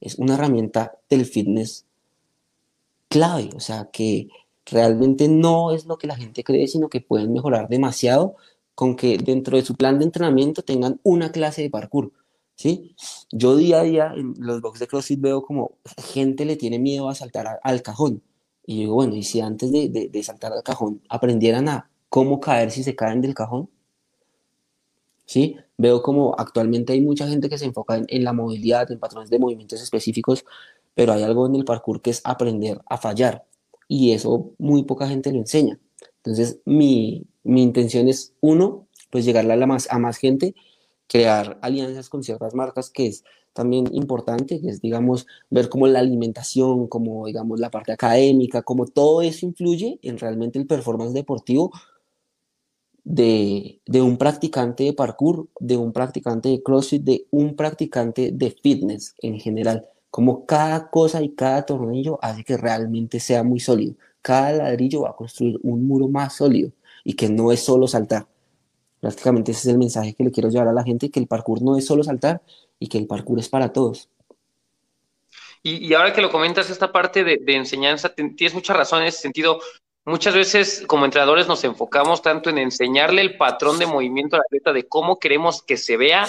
es 0.00 0.16
una 0.18 0.34
herramienta 0.34 0.98
del 1.08 1.26
fitness 1.26 1.86
clave, 3.08 3.50
o 3.56 3.60
sea, 3.60 3.88
que 3.92 4.28
realmente 4.66 5.28
no 5.28 5.72
es 5.72 5.86
lo 5.86 5.98
que 5.98 6.06
la 6.06 6.16
gente 6.16 6.44
cree, 6.44 6.68
sino 6.68 6.88
que 6.88 7.00
pueden 7.00 7.32
mejorar 7.32 7.68
demasiado 7.68 8.36
con 8.74 8.96
que 8.96 9.18
dentro 9.18 9.56
de 9.56 9.64
su 9.64 9.74
plan 9.74 9.98
de 9.98 10.04
entrenamiento 10.04 10.62
tengan 10.62 11.00
una 11.02 11.32
clase 11.32 11.62
de 11.62 11.70
parkour, 11.70 12.12
¿sí? 12.54 12.94
Yo 13.32 13.56
día 13.56 13.80
a 13.80 13.82
día 13.82 14.12
en 14.14 14.34
los 14.38 14.60
box 14.60 14.78
de 14.80 14.86
CrossFit 14.86 15.20
veo 15.20 15.42
como 15.42 15.72
gente 16.12 16.44
le 16.44 16.56
tiene 16.56 16.78
miedo 16.78 17.08
a 17.08 17.14
saltar 17.14 17.60
al 17.62 17.82
cajón, 17.82 18.22
y 18.66 18.76
yo 18.76 18.80
digo, 18.82 18.94
bueno, 18.94 19.16
¿y 19.16 19.22
si 19.22 19.40
antes 19.40 19.72
de, 19.72 19.88
de 19.88 20.22
saltar 20.22 20.52
al 20.52 20.62
cajón 20.62 21.02
aprendieran 21.08 21.68
a 21.68 21.90
cómo 22.08 22.40
caer 22.40 22.70
si 22.70 22.84
se 22.84 22.94
caen 22.94 23.20
del 23.20 23.34
cajón? 23.34 23.70
¿sí? 25.28 25.56
Veo 25.78 26.02
como 26.02 26.34
actualmente 26.36 26.92
hay 26.92 27.00
mucha 27.00 27.28
gente 27.28 27.48
que 27.48 27.56
se 27.56 27.64
enfoca 27.64 28.02
en, 28.06 28.24
la 28.24 28.32
movilidad, 28.32 28.90
en 28.90 28.98
patrones 28.98 29.30
de 29.30 29.38
movimientos 29.38 29.80
específicos, 29.80 30.44
pero 30.94 31.12
hay 31.12 31.22
algo 31.22 31.46
en 31.46 31.54
el 31.54 31.64
parkour 31.64 32.02
que 32.02 32.10
es 32.10 32.20
aprender 32.24 32.80
a 32.86 32.98
fallar 32.98 33.44
y 33.86 34.12
eso 34.12 34.52
muy 34.58 34.82
poca 34.82 35.08
gente 35.08 35.32
lo 35.32 35.38
enseña. 35.38 35.78
Entonces, 36.18 36.60
mi, 36.64 37.26
intención 37.44 38.08
es, 38.08 38.34
uno, 38.40 38.86
pues 39.10 39.24
llegarle 39.24 39.54
a, 39.54 39.56
la 39.56 39.66
más, 39.66 39.88
a 39.90 39.98
más 39.98 40.18
gente, 40.18 40.54
crear 41.06 41.58
alianzas 41.62 42.08
con 42.08 42.22
ciertas 42.22 42.54
marcas, 42.54 42.90
que 42.90 43.06
es 43.06 43.24
también 43.52 43.88
importante, 43.92 44.60
que 44.60 44.68
es, 44.68 44.80
digamos, 44.80 45.26
ver 45.50 45.68
cómo 45.68 45.86
la 45.86 46.00
alimentación, 46.00 46.86
como, 46.86 47.26
digamos, 47.26 47.58
la 47.58 47.70
parte 47.70 47.92
académica, 47.92 48.62
como 48.62 48.86
todo 48.86 49.22
eso 49.22 49.46
influye 49.46 49.98
en 50.02 50.18
realmente 50.18 50.58
el 50.58 50.66
performance 50.66 51.14
deportivo, 51.14 51.72
de, 53.10 53.80
de, 53.86 54.02
un 54.02 54.18
practicante 54.18 54.84
de 54.84 54.92
parkour, 54.92 55.48
de 55.60 55.78
un 55.78 55.94
practicante 55.94 56.50
de 56.50 56.62
CrossFit, 56.62 57.02
de 57.02 57.26
un 57.30 57.56
practicante 57.56 58.32
de 58.32 58.50
fitness 58.50 59.14
en 59.22 59.40
general. 59.40 59.86
Como 60.10 60.44
cada 60.44 60.90
cosa 60.90 61.22
y 61.22 61.30
cada 61.30 61.64
tornillo 61.64 62.18
hace 62.20 62.44
que 62.44 62.58
realmente 62.58 63.18
sea 63.18 63.42
muy 63.42 63.60
sólido. 63.60 63.94
Cada 64.20 64.52
ladrillo 64.52 65.02
va 65.02 65.10
a 65.10 65.16
construir 65.16 65.58
un 65.62 65.88
muro 65.88 66.08
más 66.08 66.36
sólido 66.36 66.70
y 67.02 67.14
que 67.14 67.30
no 67.30 67.50
es 67.50 67.60
solo 67.60 67.88
saltar. 67.88 68.26
Prácticamente 69.00 69.52
ese 69.52 69.60
es 69.60 69.72
el 69.72 69.78
mensaje 69.78 70.12
que 70.12 70.24
le 70.24 70.30
quiero 70.30 70.50
llevar 70.50 70.68
a 70.68 70.74
la 70.74 70.84
gente, 70.84 71.10
que 71.10 71.20
el 71.20 71.26
parkour 71.26 71.62
no 71.62 71.78
es 71.78 71.86
solo 71.86 72.04
saltar 72.04 72.42
y 72.78 72.88
que 72.88 72.98
el 72.98 73.06
parkour 73.06 73.38
es 73.38 73.48
para 73.48 73.72
todos. 73.72 74.10
Y, 75.62 75.76
y 75.86 75.94
ahora 75.94 76.12
que 76.12 76.20
lo 76.20 76.30
comentas, 76.30 76.68
esta 76.68 76.92
parte 76.92 77.24
de, 77.24 77.38
de 77.38 77.56
enseñanza, 77.56 78.10
tienes 78.10 78.52
mucha 78.52 78.74
razón 78.74 79.00
en 79.00 79.08
ese 79.08 79.22
sentido 79.22 79.60
muchas 80.08 80.34
veces 80.34 80.84
como 80.86 81.04
entrenadores 81.04 81.46
nos 81.46 81.62
enfocamos 81.64 82.22
tanto 82.22 82.50
en 82.50 82.58
enseñarle 82.58 83.20
el 83.20 83.36
patrón 83.36 83.78
de 83.78 83.86
movimiento 83.86 84.36
a 84.36 84.38
la 84.38 84.44
atleta 84.46 84.72
de 84.72 84.88
cómo 84.88 85.18
queremos 85.18 85.62
que 85.62 85.76
se 85.76 85.96
vea, 85.96 86.26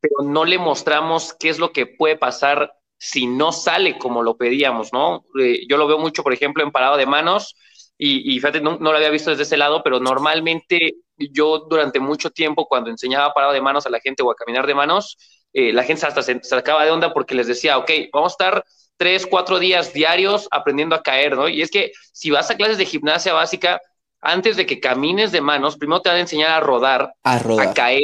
pero 0.00 0.14
no 0.24 0.44
le 0.44 0.58
mostramos 0.58 1.34
qué 1.34 1.48
es 1.48 1.58
lo 1.58 1.72
que 1.72 1.86
puede 1.86 2.16
pasar 2.16 2.74
si 2.96 3.26
no 3.26 3.52
sale 3.52 3.98
como 3.98 4.22
lo 4.22 4.36
pedíamos, 4.36 4.92
¿no? 4.92 5.24
Eh, 5.40 5.66
yo 5.68 5.76
lo 5.76 5.86
veo 5.86 5.98
mucho, 5.98 6.22
por 6.22 6.32
ejemplo, 6.32 6.62
en 6.62 6.72
parado 6.72 6.96
de 6.96 7.06
manos, 7.06 7.54
y, 8.00 8.34
fíjate, 8.34 8.60
no, 8.60 8.78
lo 8.78 8.90
había 8.90 9.10
visto 9.10 9.30
desde 9.30 9.42
ese 9.42 9.56
lado, 9.56 9.82
pero 9.82 9.98
normalmente 9.98 10.94
yo 11.16 11.66
durante 11.68 11.98
mucho 11.98 12.30
tiempo, 12.30 12.66
cuando 12.68 12.90
enseñaba 12.90 13.34
parado 13.34 13.52
de 13.52 13.60
manos 13.60 13.86
a 13.86 13.90
la 13.90 13.98
gente 13.98 14.22
o 14.22 14.30
a 14.30 14.36
caminar 14.36 14.68
de 14.68 14.74
manos, 14.76 15.16
eh, 15.52 15.72
la 15.72 15.82
gente 15.82 16.06
hasta 16.06 16.22
se 16.22 16.40
sacaba 16.44 16.84
de 16.84 16.92
onda 16.92 17.12
porque 17.12 17.34
les 17.34 17.48
decía, 17.48 17.76
ok, 17.76 17.90
vamos 18.12 18.32
a 18.32 18.34
estar 18.34 18.64
tres, 18.98 19.26
cuatro 19.26 19.58
días 19.58 19.94
diarios 19.94 20.48
aprendiendo 20.50 20.94
a 20.94 21.02
caer, 21.02 21.36
¿no? 21.36 21.48
Y 21.48 21.62
es 21.62 21.70
que 21.70 21.92
si 22.12 22.30
vas 22.30 22.50
a 22.50 22.56
clases 22.56 22.76
de 22.76 22.84
gimnasia 22.84 23.32
básica, 23.32 23.80
antes 24.20 24.56
de 24.56 24.66
que 24.66 24.80
camines 24.80 25.32
de 25.32 25.40
manos, 25.40 25.76
primero 25.76 26.02
te 26.02 26.10
van 26.10 26.18
a 26.18 26.22
enseñar 26.22 26.50
a 26.50 26.60
rodar, 26.60 27.14
a, 27.22 27.38
rodar. 27.38 27.68
a 27.68 27.74
caer, 27.74 28.02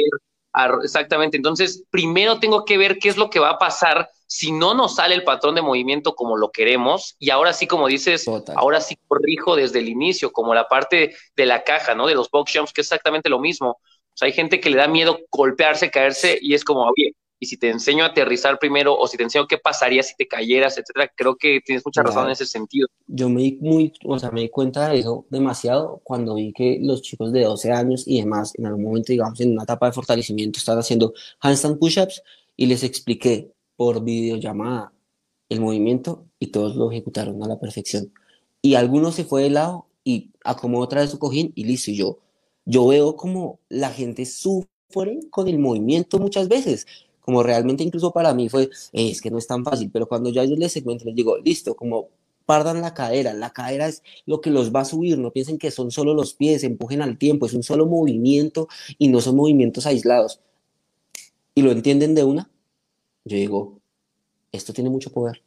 exactamente. 0.81 1.37
Entonces, 1.37 1.83
primero 1.89 2.39
tengo 2.39 2.65
que 2.65 2.77
ver 2.77 2.97
qué 2.97 3.09
es 3.09 3.17
lo 3.17 3.29
que 3.29 3.39
va 3.39 3.51
a 3.51 3.59
pasar 3.59 4.09
si 4.27 4.51
no 4.51 4.73
nos 4.73 4.95
sale 4.95 5.13
el 5.13 5.23
patrón 5.23 5.55
de 5.55 5.61
movimiento 5.61 6.15
como 6.15 6.37
lo 6.37 6.51
queremos. 6.51 7.15
Y 7.19 7.29
ahora 7.29 7.53
sí, 7.53 7.67
como 7.67 7.87
dices, 7.87 8.25
ahora 8.55 8.81
sí 8.81 8.97
corrijo 9.07 9.55
desde 9.55 9.79
el 9.79 9.89
inicio, 9.89 10.31
como 10.31 10.55
la 10.55 10.67
parte 10.67 11.15
de 11.35 11.45
la 11.45 11.63
caja, 11.63 11.93
¿no? 11.95 12.07
De 12.07 12.15
los 12.15 12.29
box 12.31 12.53
jumps, 12.55 12.73
que 12.73 12.81
es 12.81 12.87
exactamente 12.87 13.29
lo 13.29 13.39
mismo. 13.39 13.71
O 13.71 14.17
sea, 14.17 14.27
hay 14.27 14.33
gente 14.33 14.59
que 14.61 14.69
le 14.69 14.77
da 14.77 14.87
miedo 14.87 15.19
golpearse, 15.29 15.91
caerse, 15.91 16.39
y 16.41 16.53
es 16.53 16.63
como, 16.63 16.83
oye, 16.83 17.13
y 17.39 17.47
si 17.47 17.57
te 17.57 17.69
enseño 17.69 18.03
a 18.03 18.07
aterrizar 18.07 18.59
primero 18.59 18.97
o 18.97 19.07
si 19.07 19.17
te 19.17 19.23
enseño 19.23 19.47
qué 19.47 19.57
pasaría 19.57 20.03
si 20.03 20.15
te 20.15 20.27
cayeras, 20.27 20.77
etcétera, 20.77 21.11
creo 21.15 21.35
que 21.35 21.59
tienes 21.65 21.83
mucha 21.85 22.01
razón 22.01 22.25
en 22.25 22.31
ese 22.31 22.45
sentido. 22.45 22.87
Yo 23.07 23.29
me 23.29 23.41
di 23.41 23.57
muy, 23.61 23.93
o 24.05 24.17
sea, 24.17 24.31
me 24.31 24.41
di 24.41 24.49
cuenta 24.49 24.89
de 24.89 24.99
eso 24.99 25.25
demasiado 25.29 26.01
cuando 26.03 26.35
vi 26.35 26.53
que 26.53 26.79
los 26.81 27.01
chicos 27.01 27.31
de 27.33 27.43
12 27.43 27.71
años 27.71 28.03
y 28.07 28.19
demás, 28.19 28.53
en 28.55 28.65
algún 28.65 28.83
momento, 28.83 29.11
digamos, 29.11 29.39
en 29.41 29.51
una 29.51 29.63
etapa 29.63 29.87
de 29.87 29.93
fortalecimiento, 29.93 30.59
estaban 30.59 30.79
haciendo 30.79 31.13
handstand 31.41 31.77
push-ups 31.79 32.23
y 32.55 32.67
les 32.67 32.83
expliqué 32.83 33.51
por 33.75 34.03
videollamada 34.03 34.93
el 35.49 35.59
movimiento 35.59 36.25
y 36.39 36.47
todos 36.47 36.75
lo 36.75 36.91
ejecutaron 36.91 37.43
a 37.43 37.47
la 37.47 37.59
perfección. 37.59 38.13
Y 38.61 38.75
algunos 38.75 39.15
se 39.15 39.25
fue 39.25 39.43
de 39.43 39.49
lado 39.49 39.87
y 40.03 40.31
acomodó 40.43 40.85
otra 40.85 41.01
vez 41.01 41.11
su 41.11 41.19
cojín 41.19 41.51
y 41.55 41.65
listo. 41.65 41.91
Y 41.91 41.97
yo, 41.97 42.19
yo 42.63 42.87
veo 42.87 43.15
como 43.15 43.59
la 43.69 43.89
gente 43.89 44.25
sufre 44.25 44.69
con 45.29 45.47
el 45.47 45.59
movimiento 45.59 46.19
muchas 46.19 46.47
veces 46.47 46.87
como 47.25 47.41
realmente 47.41 47.83
incluso 47.83 48.11
para 48.11 48.35
mí 48.35 48.49
fue, 48.49 48.69
es 48.93 49.19
que 49.19 49.31
no 49.31 49.39
es 49.39 49.47
tan 49.47 49.65
fácil, 49.65 49.89
pero 49.91 50.07
cuando 50.07 50.29
ya 50.29 50.45
yo 50.45 50.55
les 50.55 50.71
segmento, 50.71 51.05
les 51.05 51.15
digo, 51.15 51.39
listo, 51.39 51.75
como 51.75 52.09
pardan 52.45 52.81
la 52.81 52.93
cadera, 52.93 53.33
la 53.33 53.49
cadera 53.49 53.87
es 53.87 54.03
lo 54.27 54.41
que 54.41 54.51
los 54.51 54.71
va 54.71 54.81
a 54.81 54.85
subir, 54.85 55.17
no 55.17 55.31
piensen 55.31 55.57
que 55.57 55.71
son 55.71 55.89
solo 55.89 56.13
los 56.13 56.35
pies, 56.35 56.63
empujen 56.63 57.01
al 57.01 57.17
tiempo, 57.17 57.47
es 57.47 57.55
un 57.55 57.63
solo 57.63 57.87
movimiento 57.87 58.67
y 58.99 59.07
no 59.07 59.21
son 59.21 59.37
movimientos 59.37 59.87
aislados. 59.87 60.39
Y 61.55 61.63
lo 61.63 61.71
entienden 61.71 62.13
de 62.13 62.23
una, 62.23 62.51
yo 63.23 63.37
digo, 63.37 63.79
esto 64.51 64.71
tiene 64.71 64.91
mucho 64.91 65.11
poder. 65.11 65.41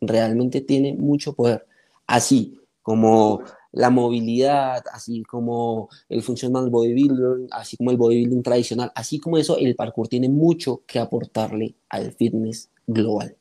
Realmente 0.00 0.60
tiene 0.60 0.94
mucho 0.94 1.32
poder. 1.32 1.66
Así 2.06 2.60
como 2.80 3.42
la 3.72 3.90
movilidad, 3.90 4.84
así 4.92 5.22
como 5.22 5.88
el 6.08 6.22
funcional 6.22 6.70
bodybuilding, 6.70 7.48
así 7.52 7.76
como 7.76 7.90
el 7.90 7.96
bodybuilding 7.96 8.42
tradicional, 8.42 8.90
así 8.94 9.18
como 9.20 9.38
eso, 9.38 9.56
el 9.58 9.76
parkour 9.76 10.08
tiene 10.08 10.28
mucho 10.28 10.82
que 10.86 10.98
aportarle 10.98 11.74
al 11.88 12.12
fitness 12.12 12.70
global. 12.86 13.36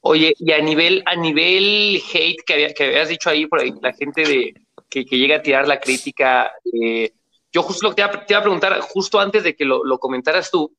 Oye, 0.00 0.34
y 0.38 0.50
a 0.52 0.60
nivel, 0.60 1.02
a 1.06 1.14
nivel 1.14 2.00
hate 2.12 2.42
que, 2.44 2.74
que 2.74 2.84
habías 2.84 3.08
dicho 3.08 3.30
ahí, 3.30 3.46
por 3.46 3.60
ahí, 3.60 3.72
la 3.80 3.92
gente 3.92 4.22
de, 4.22 4.54
que, 4.88 5.04
llega 5.04 5.36
a 5.36 5.42
tirar 5.42 5.68
la 5.68 5.78
crítica, 5.78 6.50
eh, 6.72 7.12
yo 7.52 7.62
justo 7.62 7.86
lo 7.86 7.94
que 7.94 8.02
te 8.02 8.32
iba, 8.32 8.40
a 8.40 8.42
preguntar, 8.42 8.80
justo 8.80 9.20
antes 9.20 9.44
de 9.44 9.54
que 9.54 9.64
lo 9.64 9.98
comentaras 9.98 10.50
tú, 10.50 10.74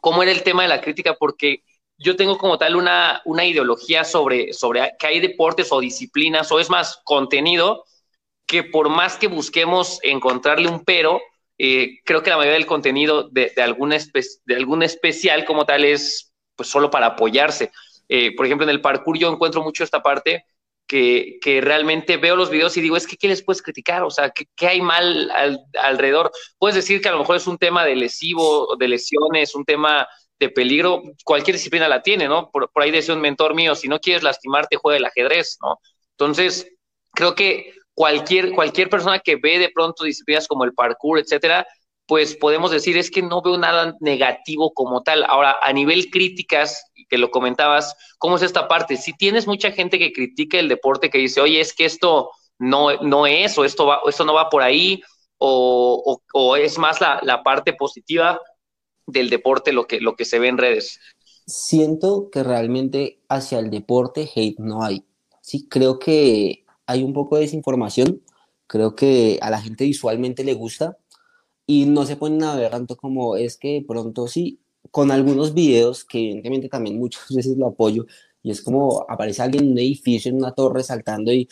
¿cómo 0.00 0.22
era 0.22 0.32
el 0.32 0.42
tema 0.42 0.62
de 0.62 0.68
la 0.68 0.80
crítica? 0.80 1.14
Porque 1.18 1.62
yo 1.98 2.16
tengo 2.16 2.36
como 2.38 2.58
tal 2.58 2.76
una, 2.76 3.22
una 3.24 3.44
ideología 3.44 4.04
sobre, 4.04 4.52
sobre 4.52 4.92
que 4.98 5.06
hay 5.06 5.20
deportes 5.20 5.72
o 5.72 5.80
disciplinas, 5.80 6.50
o 6.52 6.60
es 6.60 6.68
más, 6.70 7.00
contenido, 7.04 7.84
que 8.46 8.62
por 8.62 8.88
más 8.88 9.16
que 9.16 9.28
busquemos 9.28 9.98
encontrarle 10.02 10.68
un 10.68 10.84
pero, 10.84 11.20
eh, 11.58 12.00
creo 12.04 12.22
que 12.22 12.30
la 12.30 12.36
mayoría 12.36 12.58
del 12.58 12.66
contenido 12.66 13.28
de, 13.30 13.52
de, 13.54 13.62
algún 13.62 13.90
de 13.90 14.54
algún 14.54 14.82
especial 14.82 15.44
como 15.44 15.64
tal 15.64 15.84
es 15.84 16.32
pues 16.54 16.68
solo 16.68 16.90
para 16.90 17.06
apoyarse. 17.06 17.70
Eh, 18.08 18.34
por 18.36 18.46
ejemplo, 18.46 18.64
en 18.64 18.70
el 18.70 18.80
parkour 18.80 19.18
yo 19.18 19.30
encuentro 19.32 19.62
mucho 19.62 19.84
esta 19.84 20.02
parte 20.02 20.44
que, 20.86 21.38
que, 21.40 21.60
realmente 21.60 22.16
veo 22.16 22.36
los 22.36 22.50
videos 22.50 22.76
y 22.76 22.80
digo, 22.80 22.96
es 22.96 23.06
que 23.06 23.16
¿qué 23.16 23.28
les 23.28 23.42
puedes 23.42 23.62
criticar? 23.62 24.04
O 24.04 24.10
sea, 24.10 24.30
¿qué, 24.30 24.46
qué 24.54 24.68
hay 24.68 24.80
mal 24.80 25.30
alrededor? 25.82 26.30
Puedes 26.58 26.76
decir 26.76 27.00
que 27.00 27.08
a 27.08 27.12
lo 27.12 27.18
mejor 27.18 27.36
es 27.36 27.46
un 27.46 27.58
tema 27.58 27.84
de 27.84 27.96
lesivo, 27.96 28.76
de 28.78 28.88
lesiones, 28.88 29.54
un 29.54 29.64
tema 29.64 30.06
de 30.38 30.48
peligro, 30.50 31.02
cualquier 31.24 31.56
disciplina 31.56 31.88
la 31.88 32.02
tiene, 32.02 32.28
¿no? 32.28 32.50
Por, 32.50 32.70
ahí 32.76 32.90
decía 32.90 33.14
un 33.14 33.20
mentor 33.20 33.54
mío, 33.54 33.74
si 33.74 33.88
no 33.88 33.98
quieres 34.00 34.22
lastimarte, 34.22 34.76
juega 34.76 34.98
el 34.98 35.04
ajedrez, 35.04 35.58
¿no? 35.62 35.80
Entonces, 36.12 36.68
creo 37.12 37.34
que 37.34 37.72
cualquier, 37.94 38.52
cualquier 38.52 38.90
persona 38.90 39.18
que 39.18 39.36
ve 39.36 39.58
de 39.58 39.70
pronto 39.70 40.04
disciplinas 40.04 40.46
como 40.46 40.64
el 40.64 40.74
parkour, 40.74 41.18
etcétera, 41.18 41.66
pues 42.06 42.36
podemos 42.36 42.70
decir 42.70 42.96
es 42.96 43.10
que 43.10 43.22
no 43.22 43.42
veo 43.42 43.58
nada 43.58 43.94
negativo 44.00 44.72
como 44.72 45.02
tal. 45.02 45.24
Ahora, 45.24 45.56
a 45.60 45.72
nivel 45.72 46.10
críticas, 46.10 46.84
que 47.08 47.18
lo 47.18 47.30
comentabas, 47.30 47.96
¿cómo 48.18 48.36
es 48.36 48.42
esta 48.42 48.68
parte? 48.68 48.96
Si 48.96 49.12
tienes 49.12 49.46
mucha 49.46 49.72
gente 49.72 49.98
que 49.98 50.12
critica 50.12 50.58
el 50.58 50.68
deporte, 50.68 51.10
que 51.10 51.18
dice, 51.18 51.40
oye, 51.40 51.60
es 51.60 51.74
que 51.74 51.84
esto 51.84 52.30
no, 52.58 52.96
no 52.98 53.26
es, 53.26 53.56
o 53.58 53.64
esto, 53.64 53.86
va, 53.86 54.00
esto 54.06 54.24
no 54.24 54.34
va 54.34 54.48
por 54.50 54.62
ahí, 54.62 55.02
o, 55.38 56.20
o, 56.32 56.56
es 56.56 56.78
más 56.78 57.00
la, 57.00 57.20
la 57.22 57.42
parte 57.42 57.72
positiva, 57.72 58.40
del 59.06 59.30
deporte 59.30 59.72
lo 59.72 59.86
que, 59.86 60.00
lo 60.00 60.16
que 60.16 60.24
se 60.24 60.38
ve 60.38 60.48
en 60.48 60.58
redes? 60.58 61.00
Siento 61.46 62.28
que 62.30 62.42
realmente 62.42 63.20
hacia 63.28 63.58
el 63.58 63.70
deporte 63.70 64.28
hate 64.34 64.58
no 64.58 64.82
hay. 64.82 65.04
Sí, 65.40 65.68
creo 65.68 65.98
que 65.98 66.64
hay 66.86 67.02
un 67.02 67.12
poco 67.12 67.36
de 67.36 67.42
desinformación. 67.42 68.22
Creo 68.66 68.96
que 68.96 69.38
a 69.42 69.50
la 69.50 69.60
gente 69.60 69.84
visualmente 69.84 70.42
le 70.42 70.54
gusta 70.54 70.98
y 71.66 71.86
no 71.86 72.06
se 72.06 72.16
ponen 72.16 72.42
a 72.44 72.56
ver 72.56 72.70
tanto 72.70 72.96
como 72.96 73.36
es 73.36 73.56
que 73.56 73.84
pronto 73.86 74.28
sí, 74.28 74.60
con 74.90 75.10
algunos 75.10 75.54
videos 75.54 76.04
que 76.04 76.18
evidentemente 76.18 76.68
también 76.68 76.98
muchas 76.98 77.28
veces 77.34 77.56
lo 77.56 77.68
apoyo 77.68 78.06
y 78.42 78.50
es 78.50 78.62
como 78.62 79.04
aparece 79.08 79.42
alguien 79.42 79.64
en 79.64 79.72
un 79.72 79.78
edificio, 79.78 80.30
en 80.30 80.36
una 80.38 80.52
torre 80.52 80.82
saltando 80.82 81.32
y, 81.32 81.48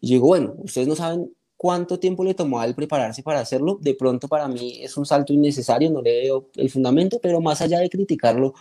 y 0.00 0.12
digo, 0.12 0.28
bueno, 0.28 0.54
ustedes 0.58 0.86
no 0.86 0.94
saben 0.94 1.32
cuánto 1.66 1.98
tiempo 1.98 2.22
le 2.22 2.32
tomó 2.32 2.60
a 2.60 2.64
él 2.64 2.76
prepararse 2.76 3.24
para 3.24 3.40
hacerlo. 3.40 3.76
De 3.82 3.94
pronto 3.96 4.28
para 4.28 4.46
mí 4.46 4.78
es 4.84 4.96
un 4.96 5.04
salto 5.04 5.32
innecesario, 5.32 5.90
no 5.90 6.00
le 6.00 6.22
veo 6.22 6.48
el 6.54 6.70
fundamento, 6.70 7.18
pero 7.20 7.40
más 7.40 7.60
allá 7.60 7.80
de 7.80 7.90
criticarlo, 7.90 8.54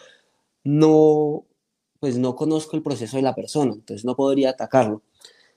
no, 0.63 1.45
pues 1.99 2.17
no 2.17 2.35
conozco 2.35 2.75
el 2.75 2.81
proceso 2.81 3.17
de 3.17 3.21
la 3.21 3.35
persona, 3.35 3.73
entonces 3.73 4.05
no 4.05 4.15
podría 4.15 4.49
atacarlo. 4.49 5.03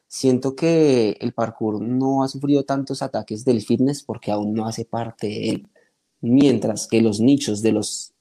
Siento 0.09 0.55
que 0.55 1.17
el 1.21 1.33
parkour 1.33 1.81
no 1.81 2.23
ha 2.23 2.29
sufrido 2.29 2.65
tantos 2.65 3.01
ataques 3.01 3.47
del 3.47 3.63
fitness 3.63 4.03
porque 4.03 4.31
aún 4.31 4.53
no 4.53 4.67
hace 4.67 4.85
parte 4.85 5.29
de 5.29 5.49
él. 5.49 5.69
Mientras 6.21 6.87
que 6.87 7.01
los 7.01 7.19
nichos 7.19 7.63
de 7.63 7.73
los 7.73 8.13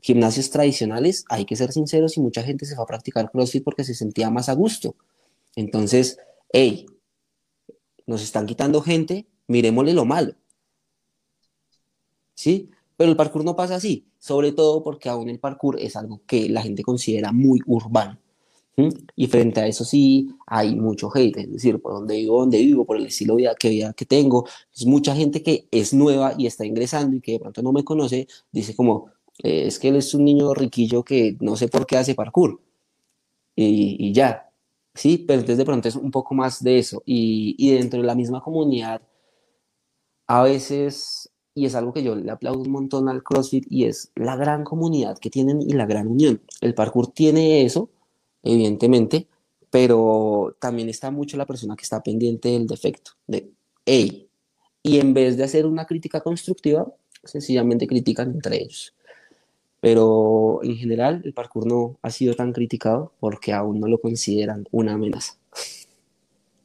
gimnasios 0.00 0.48
tradicionales, 0.48 1.26
hay 1.28 1.44
que 1.44 1.56
ser 1.56 1.70
sinceros 1.70 2.16
y 2.16 2.22
mucha 2.22 2.42
gente 2.42 2.64
se 2.64 2.76
va 2.76 2.84
a 2.84 2.86
practicar 2.86 3.30
CrossFit 3.30 3.62
porque 3.62 3.84
se 3.84 3.94
sentía 3.94 4.30
más 4.30 4.48
a 4.48 4.54
gusto. 4.54 4.96
Entonces, 5.54 6.18
hey, 6.50 6.86
nos 8.06 8.22
están 8.22 8.46
quitando 8.46 8.80
gente, 8.80 9.26
miremosle 9.48 9.92
lo 9.92 10.04
malo. 10.04 10.34
¿Sí? 12.34 12.70
Pero 12.96 13.10
el 13.10 13.16
parkour 13.16 13.44
no 13.44 13.56
pasa 13.56 13.76
así, 13.76 14.06
sobre 14.18 14.52
todo 14.52 14.82
porque 14.82 15.08
aún 15.08 15.28
el 15.28 15.38
parkour 15.38 15.78
es 15.80 15.96
algo 15.96 16.22
que 16.26 16.48
la 16.48 16.62
gente 16.62 16.82
considera 16.82 17.32
muy 17.32 17.60
urbano. 17.66 18.18
Y 19.16 19.26
frente 19.28 19.60
a 19.60 19.66
eso 19.66 19.86
sí 19.86 20.28
hay 20.46 20.76
mucho 20.76 21.10
hate, 21.14 21.38
es 21.38 21.50
decir, 21.50 21.80
por 21.80 21.94
donde 21.94 22.16
vivo, 22.16 22.40
donde 22.40 22.58
vivo, 22.58 22.84
por 22.84 22.98
el 22.98 23.06
estilo 23.06 23.34
de 23.34 23.42
vida 23.42 23.54
que, 23.54 23.90
que 23.96 24.04
tengo, 24.04 24.46
es 24.74 24.84
mucha 24.84 25.16
gente 25.16 25.42
que 25.42 25.66
es 25.70 25.94
nueva 25.94 26.34
y 26.36 26.46
está 26.46 26.66
ingresando 26.66 27.16
y 27.16 27.22
que 27.22 27.32
de 27.32 27.38
pronto 27.38 27.62
no 27.62 27.72
me 27.72 27.84
conoce, 27.84 28.28
dice 28.52 28.76
como, 28.76 29.06
eh, 29.42 29.64
es 29.66 29.78
que 29.78 29.88
él 29.88 29.96
es 29.96 30.12
un 30.12 30.26
niño 30.26 30.52
riquillo 30.52 31.02
que 31.04 31.38
no 31.40 31.56
sé 31.56 31.68
por 31.68 31.86
qué 31.86 31.96
hace 31.96 32.14
parkour. 32.14 32.60
Y 33.58 34.12
ya, 34.12 34.45
Sí, 34.96 35.18
pero 35.18 35.40
entonces 35.40 35.58
de 35.58 35.64
pronto 35.64 35.88
es 35.88 35.96
un 35.96 36.10
poco 36.10 36.34
más 36.34 36.62
de 36.62 36.78
eso. 36.78 37.02
Y, 37.06 37.54
y, 37.58 37.72
dentro 37.72 38.00
de 38.00 38.06
la 38.06 38.14
misma 38.14 38.40
comunidad, 38.42 39.02
a 40.26 40.42
veces, 40.42 41.30
y 41.54 41.66
es 41.66 41.74
algo 41.74 41.92
que 41.92 42.02
yo 42.02 42.14
le 42.16 42.30
aplaudo 42.30 42.60
un 42.60 42.70
montón 42.70 43.08
al 43.08 43.22
CrossFit, 43.22 43.66
y 43.70 43.84
es 43.84 44.10
la 44.16 44.36
gran 44.36 44.64
comunidad 44.64 45.18
que 45.18 45.30
tienen 45.30 45.60
y 45.62 45.72
la 45.74 45.86
gran 45.86 46.08
unión. 46.08 46.42
El 46.60 46.74
parkour 46.74 47.12
tiene 47.12 47.64
eso, 47.64 47.90
evidentemente, 48.42 49.28
pero 49.70 50.56
también 50.60 50.88
está 50.88 51.10
mucho 51.10 51.36
la 51.36 51.46
persona 51.46 51.76
que 51.76 51.82
está 51.82 52.02
pendiente 52.02 52.50
del 52.50 52.66
defecto, 52.66 53.12
de, 53.26 53.52
hey, 53.84 54.30
y 54.82 54.98
en 54.98 55.14
vez 55.14 55.36
de 55.36 55.44
hacer 55.44 55.66
una 55.66 55.86
crítica 55.86 56.20
constructiva, 56.22 56.86
sencillamente 57.24 57.86
critican 57.86 58.30
entre 58.32 58.62
ellos 58.62 58.95
pero 59.86 60.58
en 60.64 60.76
general 60.76 61.22
el 61.24 61.32
parkour 61.32 61.64
no 61.64 61.96
ha 62.02 62.10
sido 62.10 62.34
tan 62.34 62.52
criticado 62.52 63.12
porque 63.20 63.52
aún 63.52 63.78
no 63.78 63.86
lo 63.86 64.00
consideran 64.00 64.66
una 64.72 64.94
amenaza. 64.94 65.34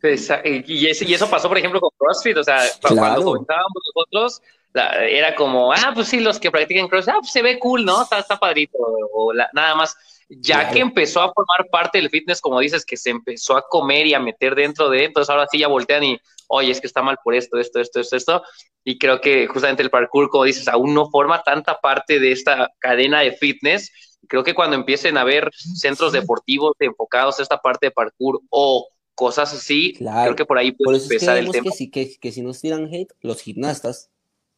Pues, 0.02 0.28
y, 0.66 0.88
eso 0.88 1.30
pasó, 1.30 1.48
por 1.48 1.60
ejemplo, 1.60 1.80
con 1.80 1.92
CrossFit, 2.00 2.36
o 2.38 2.44
sea, 2.44 2.64
cuando 2.82 3.24
comentábamos 3.24 3.84
nosotros, 3.96 4.42
era 4.74 5.36
como, 5.36 5.72
ah, 5.72 5.92
pues 5.94 6.08
sí, 6.08 6.20
los 6.20 6.40
que 6.40 6.50
practican 6.50 6.88
CrossFit, 6.88 7.14
ah, 7.14 7.20
pues 7.20 7.32
se 7.32 7.44
ve 7.44 7.60
cool, 7.60 7.86
¿no? 7.86 8.02
Está, 8.02 8.18
está 8.18 8.40
padrito, 8.40 8.80
o 8.80 9.32
nada 9.54 9.76
más. 9.76 9.96
Ya 10.28 10.72
que 10.72 10.80
empezó 10.80 11.22
a 11.22 11.32
formar 11.32 11.70
parte 11.70 12.00
del 12.00 12.10
fitness, 12.10 12.42
como 12.42 12.60
dices, 12.60 12.84
que 12.84 12.98
se 12.98 13.12
empezó 13.12 13.56
a 13.56 13.68
comer 13.70 14.08
y 14.08 14.16
a 14.16 14.20
meter 14.20 14.56
dentro 14.56 14.90
de, 14.90 15.06
entonces 15.06 15.30
ahora 15.30 15.46
sí 15.52 15.60
ya 15.60 15.68
voltean 15.68 16.04
y, 16.06 16.20
oye, 16.52 16.72
es 16.72 16.82
que 16.82 16.88
está 16.88 17.02
mal 17.02 17.18
por 17.24 17.34
esto, 17.34 17.58
esto, 17.58 17.80
esto, 17.80 18.00
esto, 18.00 18.16
esto. 18.16 18.44
Y 18.84 18.98
creo 18.98 19.22
que 19.22 19.48
justamente 19.48 19.82
el 19.82 19.90
parkour, 19.90 20.30
como 20.30 20.44
dices, 20.44 20.68
aún 20.68 20.94
no 20.94 21.10
forma 21.10 21.42
tanta 21.44 21.80
parte 21.80 22.20
de 22.20 22.32
esta 22.32 22.70
cadena 22.80 23.22
de 23.22 23.32
fitness. 23.32 23.92
Creo 24.28 24.44
que 24.44 24.54
cuando 24.54 24.76
empiecen 24.76 25.18
a 25.18 25.22
haber 25.22 25.50
centros 25.54 26.12
deportivos 26.12 26.74
enfocados 26.80 27.40
a 27.40 27.44
esta 27.44 27.58
parte 27.58 27.88
de 27.88 27.92
parkour 27.92 28.42
o 28.50 28.88
cosas 29.16 29.54
así, 29.54 29.94
creo 29.94 30.36
que 30.36 30.46
por 30.46 30.58
ahí 30.58 30.72
puede 30.72 31.00
empezar 31.00 31.38
el 31.38 31.50
tema. 31.50 31.72
Que 31.72 31.78
si, 31.78 31.90
que, 31.90 32.16
que 32.20 32.32
si 32.32 32.42
nos 32.42 32.60
tiran 32.60 32.88
hate, 32.94 33.12
los 33.22 33.42
gimnastas, 33.42 34.10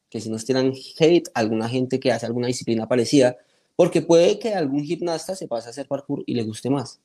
que 0.10 0.20
si 0.20 0.30
nos 0.30 0.46
tiran 0.46 0.74
hate, 1.00 1.30
alguna 1.34 1.70
gente 1.70 2.00
que 2.00 2.12
hace 2.12 2.26
alguna 2.26 2.48
disciplina 2.48 2.88
parecida, 2.88 3.38
porque 3.76 4.02
puede 4.02 4.40
que 4.40 4.54
algún 4.54 4.84
gimnasta 4.84 5.36
se 5.36 5.48
pase 5.48 5.68
a 5.68 5.72
hacer 5.72 5.88
parkour 5.88 6.24
y 6.26 6.36
le 6.36 6.44
guste 6.44 6.70
más. 6.70 7.02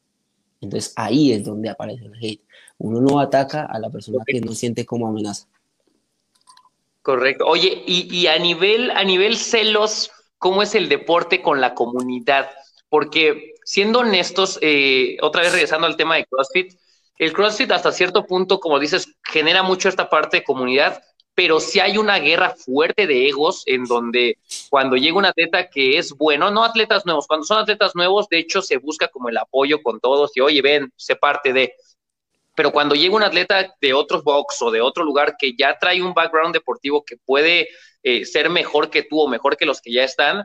Entonces 0.60 0.92
ahí 0.96 1.32
es 1.32 1.44
donde 1.44 1.70
aparece 1.70 2.04
el 2.04 2.14
hate. 2.20 2.42
Uno 2.78 3.00
no 3.00 3.20
ataca 3.20 3.64
a 3.64 3.78
la 3.78 3.90
persona 3.90 4.18
que 4.26 4.40
no 4.40 4.52
siente 4.52 4.84
como 4.86 5.08
amenaza. 5.08 5.46
Correcto. 7.02 7.46
Oye, 7.46 7.82
y, 7.86 8.26
a 8.26 8.38
nivel, 8.38 8.90
a 8.90 9.02
nivel 9.02 9.36
celos, 9.36 10.10
¿cómo 10.36 10.62
es 10.62 10.74
el 10.74 10.88
deporte 10.88 11.40
con 11.40 11.60
la 11.60 11.74
comunidad? 11.74 12.50
Porque 12.90 13.54
siendo 13.64 14.00
honestos, 14.00 14.58
eh, 14.60 15.16
otra 15.22 15.42
vez 15.42 15.52
regresando 15.52 15.86
al 15.86 15.96
tema 15.96 16.16
de 16.16 16.26
CrossFit, 16.26 16.74
el 17.18 17.32
CrossFit 17.32 17.70
hasta 17.72 17.92
cierto 17.92 18.26
punto, 18.26 18.60
como 18.60 18.78
dices, 18.78 19.16
genera 19.24 19.62
mucho 19.62 19.88
esta 19.88 20.08
parte 20.10 20.38
de 20.38 20.44
comunidad, 20.44 21.02
pero 21.38 21.60
sí 21.60 21.78
hay 21.78 21.98
una 21.98 22.18
guerra 22.18 22.56
fuerte 22.56 23.06
de 23.06 23.28
egos 23.28 23.62
en 23.66 23.84
donde 23.84 24.38
cuando 24.70 24.96
llega 24.96 25.16
un 25.16 25.24
atleta 25.24 25.70
que 25.70 25.96
es 25.96 26.12
bueno, 26.12 26.50
no 26.50 26.64
atletas 26.64 27.06
nuevos, 27.06 27.28
cuando 27.28 27.46
son 27.46 27.58
atletas 27.58 27.94
nuevos, 27.94 28.28
de 28.28 28.40
hecho 28.40 28.60
se 28.60 28.76
busca 28.78 29.06
como 29.06 29.28
el 29.28 29.36
apoyo 29.36 29.80
con 29.80 30.00
todos 30.00 30.36
y 30.36 30.40
oye, 30.40 30.60
ven, 30.62 30.92
sé 30.96 31.14
parte 31.14 31.52
de. 31.52 31.74
Pero 32.56 32.72
cuando 32.72 32.96
llega 32.96 33.14
un 33.14 33.22
atleta 33.22 33.72
de 33.80 33.94
otros 33.94 34.24
box 34.24 34.60
o 34.62 34.72
de 34.72 34.80
otro 34.80 35.04
lugar 35.04 35.36
que 35.38 35.54
ya 35.56 35.78
trae 35.78 36.02
un 36.02 36.12
background 36.12 36.52
deportivo 36.52 37.04
que 37.04 37.16
puede 37.18 37.68
eh, 38.02 38.24
ser 38.24 38.50
mejor 38.50 38.90
que 38.90 39.04
tú 39.04 39.20
o 39.20 39.28
mejor 39.28 39.56
que 39.56 39.64
los 39.64 39.80
que 39.80 39.92
ya 39.92 40.02
están, 40.02 40.42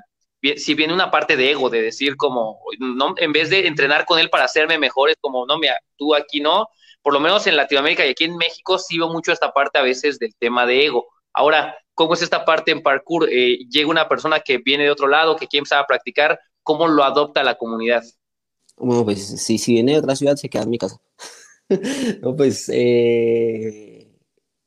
si 0.57 0.75
viene 0.75 0.93
una 0.93 1.09
parte 1.09 1.35
de 1.35 1.49
ego, 1.49 1.71
de 1.71 1.81
decir 1.81 2.17
como, 2.17 2.59
no, 2.77 3.15
en 3.17 3.31
vez 3.31 3.49
de 3.49 3.65
entrenar 3.65 4.05
con 4.05 4.19
él 4.19 4.29
para 4.29 4.43
hacerme 4.43 4.77
mejor, 4.77 5.09
es 5.09 5.17
como, 5.19 5.47
no, 5.47 5.57
mira, 5.57 5.75
tú 5.95 6.13
aquí 6.13 6.39
no, 6.39 6.67
por 7.03 7.13
lo 7.13 7.19
menos 7.19 7.45
en 7.45 7.57
Latinoamérica 7.57 8.05
y 8.05 8.11
aquí 8.11 8.23
en 8.23 8.37
México 8.37 8.79
sí 8.79 8.97
veo 8.97 9.09
mucho 9.09 9.31
esta 9.31 9.51
parte 9.51 9.77
a 9.77 9.83
veces 9.83 10.17
del 10.17 10.33
tema 10.35 10.65
de 10.65 10.85
ego. 10.85 11.07
Ahora, 11.33 11.75
¿cómo 11.93 12.13
es 12.13 12.21
esta 12.21 12.45
parte 12.45 12.71
en 12.71 12.81
parkour? 12.81 13.27
Eh, 13.29 13.59
llega 13.69 13.89
una 13.89 14.07
persona 14.07 14.39
que 14.39 14.57
viene 14.57 14.85
de 14.85 14.91
otro 14.91 15.07
lado, 15.07 15.35
que 15.35 15.47
quiere 15.47 15.59
empezar 15.59 15.79
a 15.79 15.87
practicar, 15.87 16.39
¿cómo 16.63 16.87
lo 16.87 17.03
adopta 17.03 17.43
la 17.43 17.55
comunidad? 17.55 18.03
Bueno, 18.77 19.03
pues 19.03 19.41
si, 19.41 19.57
si 19.57 19.73
viene 19.73 19.91
de 19.91 19.99
otra 19.99 20.15
ciudad, 20.15 20.35
se 20.35 20.49
queda 20.49 20.63
en 20.63 20.69
mi 20.69 20.77
casa. 20.77 20.99
no, 22.21 22.35
pues 22.35 22.69
eh, 22.73 24.07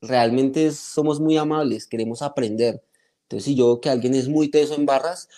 realmente 0.00 0.70
somos 0.72 1.20
muy 1.20 1.38
amables, 1.38 1.86
queremos 1.86 2.22
aprender. 2.22 2.82
Entonces, 3.22 3.44
si 3.44 3.56
yo 3.56 3.80
que 3.80 3.88
alguien 3.88 4.14
es 4.14 4.28
muy 4.28 4.50
teso 4.50 4.74
en 4.74 4.86
barras, 4.86 5.28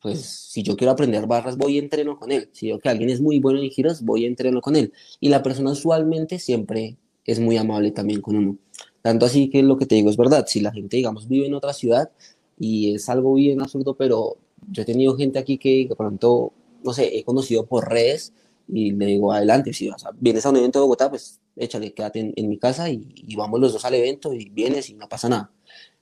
pues 0.00 0.20
si 0.20 0.62
yo 0.62 0.76
quiero 0.76 0.92
aprender 0.92 1.26
barras, 1.26 1.56
voy 1.56 1.76
y 1.76 1.78
entreno 1.78 2.18
con 2.18 2.32
él. 2.32 2.48
Si 2.52 2.68
yo 2.68 2.78
que 2.78 2.88
alguien 2.88 3.10
es 3.10 3.20
muy 3.20 3.38
bueno 3.38 3.60
en 3.60 3.70
giros, 3.70 4.02
voy 4.02 4.22
y 4.22 4.26
entreno 4.26 4.60
con 4.60 4.76
él. 4.76 4.92
Y 5.20 5.28
la 5.28 5.42
persona 5.42 5.70
usualmente 5.70 6.38
siempre 6.38 6.96
es 7.24 7.38
muy 7.38 7.56
amable 7.56 7.90
también 7.90 8.20
con 8.20 8.36
uno. 8.36 8.56
Tanto 9.02 9.26
así 9.26 9.48
que 9.50 9.62
lo 9.62 9.76
que 9.76 9.86
te 9.86 9.94
digo 9.94 10.10
es 10.10 10.16
verdad. 10.16 10.46
Si 10.46 10.60
la 10.60 10.72
gente, 10.72 10.96
digamos, 10.96 11.28
vive 11.28 11.46
en 11.46 11.54
otra 11.54 11.72
ciudad 11.72 12.10
y 12.58 12.94
es 12.94 13.08
algo 13.08 13.34
bien 13.34 13.60
absurdo, 13.60 13.94
pero 13.94 14.36
yo 14.70 14.82
he 14.82 14.86
tenido 14.86 15.16
gente 15.16 15.38
aquí 15.38 15.58
que 15.58 15.86
de 15.88 15.96
pronto, 15.96 16.52
no 16.84 16.92
sé, 16.92 17.18
he 17.18 17.24
conocido 17.24 17.66
por 17.66 17.88
redes 17.88 18.32
y 18.68 18.92
le 18.92 19.06
digo, 19.06 19.32
adelante, 19.32 19.72
si 19.72 19.90
vienes 20.20 20.46
a 20.46 20.50
un 20.50 20.56
evento 20.56 20.78
de 20.78 20.82
Bogotá, 20.84 21.10
pues 21.10 21.40
échale, 21.56 21.92
quédate 21.92 22.32
en, 22.34 22.48
mi 22.48 22.58
casa 22.58 22.88
y, 22.90 23.34
vamos 23.36 23.60
los 23.60 23.72
dos 23.72 23.84
al 23.84 23.94
evento 23.94 24.32
y 24.32 24.48
vienes 24.48 24.90
y 24.90 24.94
no 24.94 25.08
pasa 25.08 25.28
nada. 25.28 25.50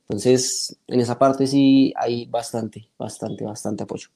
Entonces, 0.09 0.78
en 0.86 1.00
esa 1.00 1.18
parte 1.18 1.46
sí 1.46 1.92
hay 1.94 2.24
bastante, 2.24 2.88
bastante, 2.96 3.44
bastante 3.44 3.82
apoyo. 3.82 4.09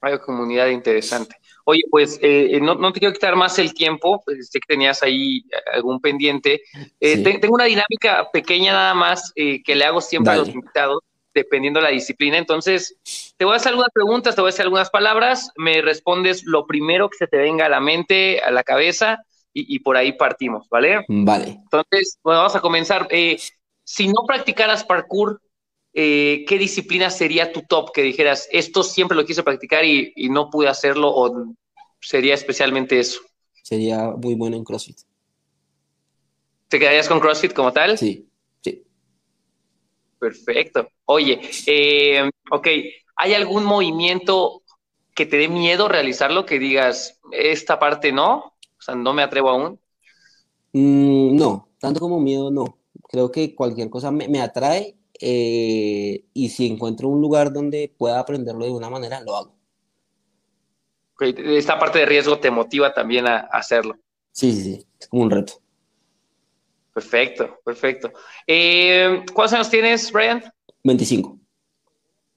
Hay 0.00 0.18
comunidad 0.18 0.66
interesante. 0.68 1.36
Oye, 1.64 1.82
pues 1.90 2.18
eh, 2.22 2.56
eh, 2.56 2.60
no, 2.60 2.92
te 2.92 2.98
quiero 2.98 3.12
quitar 3.12 3.36
más 3.36 3.58
el 3.60 3.72
tiempo, 3.72 4.20
pues, 4.24 4.48
sé 4.48 4.58
que 4.58 4.66
tenías 4.66 5.02
ahí 5.02 5.44
algún 5.72 6.00
pendiente. 6.00 6.62
Eh, 6.98 7.22
tengo 7.22 7.54
una 7.54 7.66
dinámica 7.66 8.28
pequeña 8.32 8.72
nada 8.72 8.94
más 8.94 9.32
que 9.34 9.62
le 9.76 9.84
hago 9.84 10.00
siempre 10.00 10.32
a 10.32 10.36
los 10.38 10.48
invitados, 10.48 11.00
dependiendo 11.32 11.78
de 11.78 11.84
la 11.84 11.92
disciplina. 11.92 12.38
Entonces, 12.38 12.96
te 13.36 13.44
voy 13.44 13.54
a 13.54 13.56
hacer 13.58 13.70
algunas 13.70 13.92
preguntas, 13.92 14.34
te 14.34 14.40
voy 14.40 14.48
a 14.48 14.54
hacer 14.54 14.64
algunas 14.64 14.90
palabras, 14.90 15.52
me 15.56 15.82
respondes 15.82 16.42
lo 16.44 16.66
primero 16.66 17.08
que 17.08 17.18
se 17.18 17.28
te 17.28 17.36
venga 17.36 17.66
a 17.66 17.68
la 17.68 17.80
mente, 17.80 18.40
a 18.40 18.50
la 18.50 18.64
cabeza, 18.64 19.24
y, 19.52 19.76
y 19.76 19.80
por 19.80 19.96
ahí 19.96 20.12
partimos, 20.12 20.68
¿vale? 20.68 21.04
Vale. 21.08 21.60
Entonces, 21.62 22.18
bueno, 22.24 22.40
vamos 22.40 22.56
a 22.56 22.60
comenzar 22.60 23.06
si 23.90 24.06
no 24.06 24.22
practicaras 24.24 24.84
parkour, 24.84 25.42
eh, 25.94 26.44
¿qué 26.46 26.58
disciplina 26.58 27.10
sería 27.10 27.50
tu 27.50 27.62
top 27.62 27.90
que 27.92 28.02
dijeras, 28.02 28.48
esto 28.52 28.84
siempre 28.84 29.16
lo 29.16 29.24
quise 29.24 29.42
practicar 29.42 29.84
y, 29.84 30.12
no 30.30 30.48
pude 30.48 30.68
hacerlo 30.68 31.12
o 31.12 31.52
sería 32.00 32.34
especialmente 32.34 33.00
eso? 33.00 33.20
Sería 33.64 34.10
muy 34.10 34.36
bueno 34.36 34.56
en 34.56 34.62
CrossFit. 34.62 34.98
¿Te 36.68 36.78
quedarías 36.78 37.08
con 37.08 37.18
CrossFit 37.18 37.52
como 37.52 37.72
tal? 37.72 37.98
Sí, 37.98 38.28
sí. 38.60 38.84
Perfecto. 40.20 40.88
Oye, 41.06 41.40
eh, 41.66 42.30
ok, 42.52 42.68
¿hay 43.16 43.34
algún 43.34 43.64
movimiento 43.64 44.62
que 45.16 45.26
te 45.26 45.36
dé 45.36 45.48
miedo 45.48 45.88
realizarlo, 45.88 46.46
que 46.46 46.60
digas, 46.60 47.18
esta 47.32 47.80
parte 47.80 48.12
no? 48.12 48.54
O 48.78 48.82
sea, 48.82 48.94
no 48.94 49.12
me 49.12 49.24
atrevo 49.24 49.50
aún. 49.50 49.80
Mm, 50.74 51.34
no, 51.34 51.70
tanto 51.80 51.98
como 51.98 52.20
miedo 52.20 52.52
no 52.52 52.79
creo 53.10 53.32
que 53.32 53.56
cualquier 53.56 53.90
cosa 53.90 54.12
me, 54.12 54.40
atrae 54.40 54.96
eh, 55.20 56.24
y 56.32 56.48
si 56.48 56.68
encuentro 56.68 57.08
un 57.08 57.20
lugar 57.20 57.52
donde 57.52 57.92
pueda 57.98 58.20
aprenderlo 58.20 58.64
de 58.64 58.70
una 58.70 58.88
manera, 58.88 59.20
lo 59.20 59.36
hago. 59.36 59.56
Esta 61.18 61.78
parte 61.78 61.98
de 61.98 62.06
riesgo 62.06 62.38
te 62.38 62.50
motiva 62.50 62.94
también 62.94 63.26
a, 63.26 63.40
hacerlo. 63.50 63.96
Sí, 64.30 64.52
sí, 64.52 64.62
sí, 64.62 64.86
es 64.98 65.08
como 65.08 65.24
un 65.24 65.30
reto. 65.30 65.54
Perfecto, 66.94 67.58
perfecto. 67.64 68.12
Eh, 68.46 69.24
¿Cuántos 69.34 69.54
años 69.54 69.70
tienes, 69.70 70.10
Brian? 70.12 70.44
25. 70.84 71.36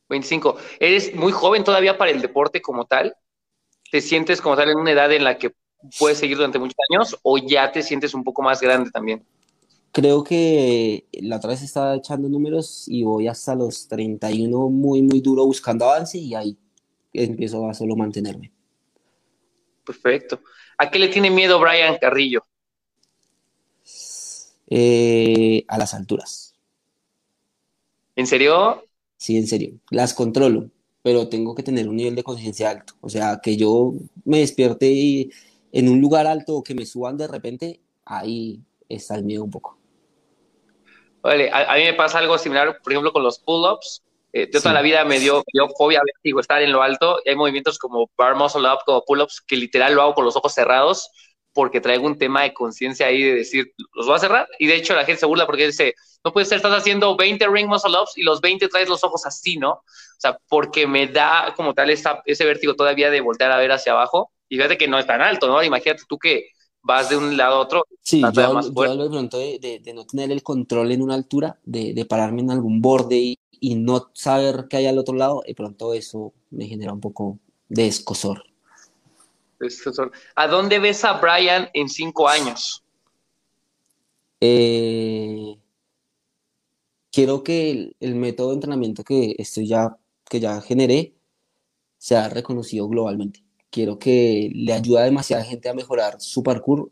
25. 0.10 0.58
¿Eres 0.80 1.16
muy 1.16 1.32
joven 1.32 1.64
todavía 1.64 1.98
para 1.98 2.12
el 2.12 2.22
deporte 2.22 2.62
como 2.62 2.86
tal? 2.86 3.16
¿Te 3.92 4.02
sientes 4.02 4.42
como 4.42 4.56
tal 4.56 4.72
en 4.72 4.78
una 4.78 4.92
edad 4.92 5.12
en 5.14 5.24
la 5.24 5.38
que 5.38 5.54
puedes 6.00 6.18
seguir 6.18 6.38
durante 6.38 6.60
muchos 6.60 6.76
años 6.90 7.20
o 7.22 7.38
ya 7.38 7.72
te 7.72 7.84
sientes 7.84 8.16
un 8.16 8.24
poco 8.24 8.42
más 8.42 8.60
grande 8.60 8.90
también? 8.90 9.24
Creo 9.94 10.24
que 10.24 11.06
la 11.22 11.38
otra 11.38 11.52
vez 11.52 11.62
estaba 11.62 11.96
echando 11.96 12.28
números 12.28 12.86
y 12.88 13.04
voy 13.04 13.28
hasta 13.28 13.54
los 13.54 13.88
31 13.88 14.68
muy, 14.70 15.04
muy 15.04 15.22
duro 15.22 15.46
buscando 15.46 15.86
avance 15.86 16.18
y 16.18 16.34
ahí 16.34 16.58
empiezo 17.14 17.70
a 17.70 17.76
solo 17.76 17.96
mantenerme. 17.96 18.52
Perfecto. 19.86 20.42
¿A 20.80 20.90
qué 20.90 20.98
le 20.98 21.10
tiene 21.10 21.30
miedo 21.30 21.60
Brian 21.60 21.96
Carrillo? 22.02 22.44
Eh, 24.68 25.64
a 25.68 25.78
las 25.78 25.94
alturas. 25.94 26.56
¿En 28.16 28.26
serio? 28.26 28.84
Sí, 29.18 29.38
en 29.38 29.46
serio. 29.46 29.76
Las 29.92 30.16
controlo, 30.16 30.72
pero 31.04 31.30
tengo 31.30 31.54
que 31.54 31.62
tener 31.62 31.88
un 31.88 31.98
nivel 31.98 32.16
de 32.16 32.24
conciencia 32.24 32.72
alto. 32.72 32.96
O 33.00 33.10
sea, 33.10 33.40
que 33.44 33.58
yo 33.58 33.94
me 34.26 34.40
despierte 34.40 35.30
en 35.72 35.88
un 35.88 36.02
lugar 36.02 36.26
alto 36.26 36.56
o 36.56 36.64
que 36.64 36.74
me 36.74 36.88
suban 36.88 37.16
de 37.16 37.28
repente, 37.28 37.80
ahí 38.06 38.60
está 38.90 39.14
el 39.14 39.24
miedo 39.24 39.44
un 39.44 39.52
poco. 39.52 39.83
Vale, 41.24 41.50
a, 41.52 41.76
mí 41.76 41.84
me 41.84 41.94
pasa 41.94 42.20
algo 42.20 42.38
similar, 42.38 42.80
por 42.84 42.92
ejemplo, 42.92 43.14
con 43.14 43.24
los 43.24 43.40
pull-ups. 43.40 44.04
Eh, 44.34 44.50
yo 44.52 44.62
toda 44.62 44.74
la 44.74 44.82
vida 44.82 45.06
me 45.06 45.20
dio, 45.20 45.44
dio 45.54 45.70
fobia 45.78 46.02
digo, 46.24 46.40
estar 46.40 46.62
en 46.62 46.72
lo 46.72 46.84
alto. 46.84 47.20
Y 47.24 47.30
hay 47.30 47.36
movimientos 47.36 47.80
como 47.80 48.10
bar 48.18 48.36
muscle 48.36 48.68
up, 48.68 48.80
como 48.86 49.04
pull-ups, 49.06 49.42
que 49.42 49.56
literal 49.56 49.96
lo 49.96 50.02
hago 50.02 50.14
con 50.16 50.26
los 50.26 50.36
ojos 50.36 50.54
cerrados 50.54 51.10
porque 51.54 51.80
traigo 51.80 52.06
un 52.06 52.18
tema 52.18 52.44
de 52.44 52.54
conciencia 52.54 53.08
ahí 53.08 53.22
de 53.22 53.36
decir, 53.36 53.74
los 53.94 54.08
voy 54.08 54.16
a 54.16 54.20
cerrar. 54.20 54.48
Y 54.60 54.68
de 54.68 54.76
hecho 54.76 54.96
la 54.96 55.06
gente 55.06 55.20
se 55.20 55.26
burla 55.26 55.46
porque 55.46 55.68
dice, 55.68 55.94
no 56.24 56.34
puede 56.34 56.46
ser, 56.46 56.58
estás 56.58 56.74
haciendo 56.74 57.16
20 57.16 57.48
ring 57.48 57.68
muscle 57.68 57.92
ups 57.92 58.18
y 58.18 58.24
los 58.24 58.42
20 58.42 58.68
traes 58.68 58.90
los 58.90 59.04
ojos 59.04 59.26
así, 59.26 59.58
¿no? 59.58 59.72
O 59.72 59.84
sea, 60.18 60.38
porque 60.50 60.88
me 60.88 61.08
da 61.08 61.54
como 61.56 61.74
tal 61.74 61.90
ese 61.92 62.46
vértigo 62.46 62.76
todavía 62.76 63.10
de 63.12 63.22
voltear 63.22 63.52
a 63.52 63.58
ver 63.58 63.72
hacia 63.72 63.94
abajo. 63.94 64.32
Y 64.50 64.58
fíjate 64.58 64.78
que 64.78 64.88
no 64.88 65.00
es 65.00 65.06
tan 65.06 65.22
alto, 65.22 65.48
¿no? 65.48 65.64
Imagínate 65.64 66.04
tú 66.08 66.18
que 66.18 66.50
vas 66.84 67.10
de 67.10 67.18
un 67.18 67.36
lado 67.36 67.56
a 67.56 67.60
otro. 67.60 67.86
Sí, 68.02 68.22
yo, 68.22 68.28
hablo, 68.28 69.04
de 69.04 69.10
pronto 69.10 69.40
de, 69.40 69.92
no 69.96 70.06
tener 70.06 70.32
el 70.32 70.44
control 70.44 70.92
en 70.92 71.02
una 71.02 71.16
altura, 71.16 71.58
de, 71.64 72.06
pararme 72.08 72.42
en 72.42 72.52
algún 72.52 72.82
borde 72.82 73.38
y, 73.60 73.76
no 73.76 74.12
saber 74.14 74.68
qué 74.70 74.78
hay 74.78 74.86
al 74.88 75.00
otro 75.00 75.16
lado, 75.16 75.42
y 75.48 75.54
pronto 75.54 75.94
eso 75.94 76.34
me 76.52 76.68
genera 76.68 76.94
un 76.94 77.00
poco 77.00 77.40
de 77.70 77.88
escosor. 77.88 78.44
¿A 80.36 80.48
dónde 80.48 80.80
ves 80.80 81.06
a 81.06 81.14
Brian 81.14 81.70
en 81.74 81.88
cinco 81.88 82.28
años? 82.28 82.84
Eh, 84.42 85.58
quiero 87.10 87.44
que 87.44 87.96
el, 88.02 88.16
método 88.16 88.50
de 88.50 88.56
entrenamiento 88.56 89.06
que, 89.06 89.36
estoy 89.38 89.68
ya, 89.68 89.96
que 90.30 90.42
ya 90.42 90.60
generé 90.60 91.14
sea 91.98 92.28
reconocido 92.28 92.90
globalmente. 92.90 93.42
Quiero 93.74 93.98
que 93.98 94.52
le 94.54 94.72
ayude 94.72 95.00
a 95.00 95.06
demasiada 95.06 95.44
gente 95.44 95.68
a 95.68 95.74
mejorar 95.74 96.22
su 96.22 96.44
parkour 96.44 96.92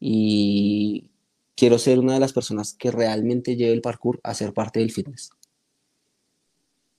y 0.00 1.08
quiero 1.54 1.78
ser 1.78 2.00
una 2.00 2.14
de 2.14 2.20
las 2.20 2.32
personas 2.32 2.74
que 2.74 2.90
realmente 2.90 3.54
lleve 3.54 3.74
el 3.74 3.80
parkour 3.80 4.18
a 4.24 4.34
ser 4.34 4.52
parte 4.52 4.80
del 4.80 4.90
fitness. 4.90 5.30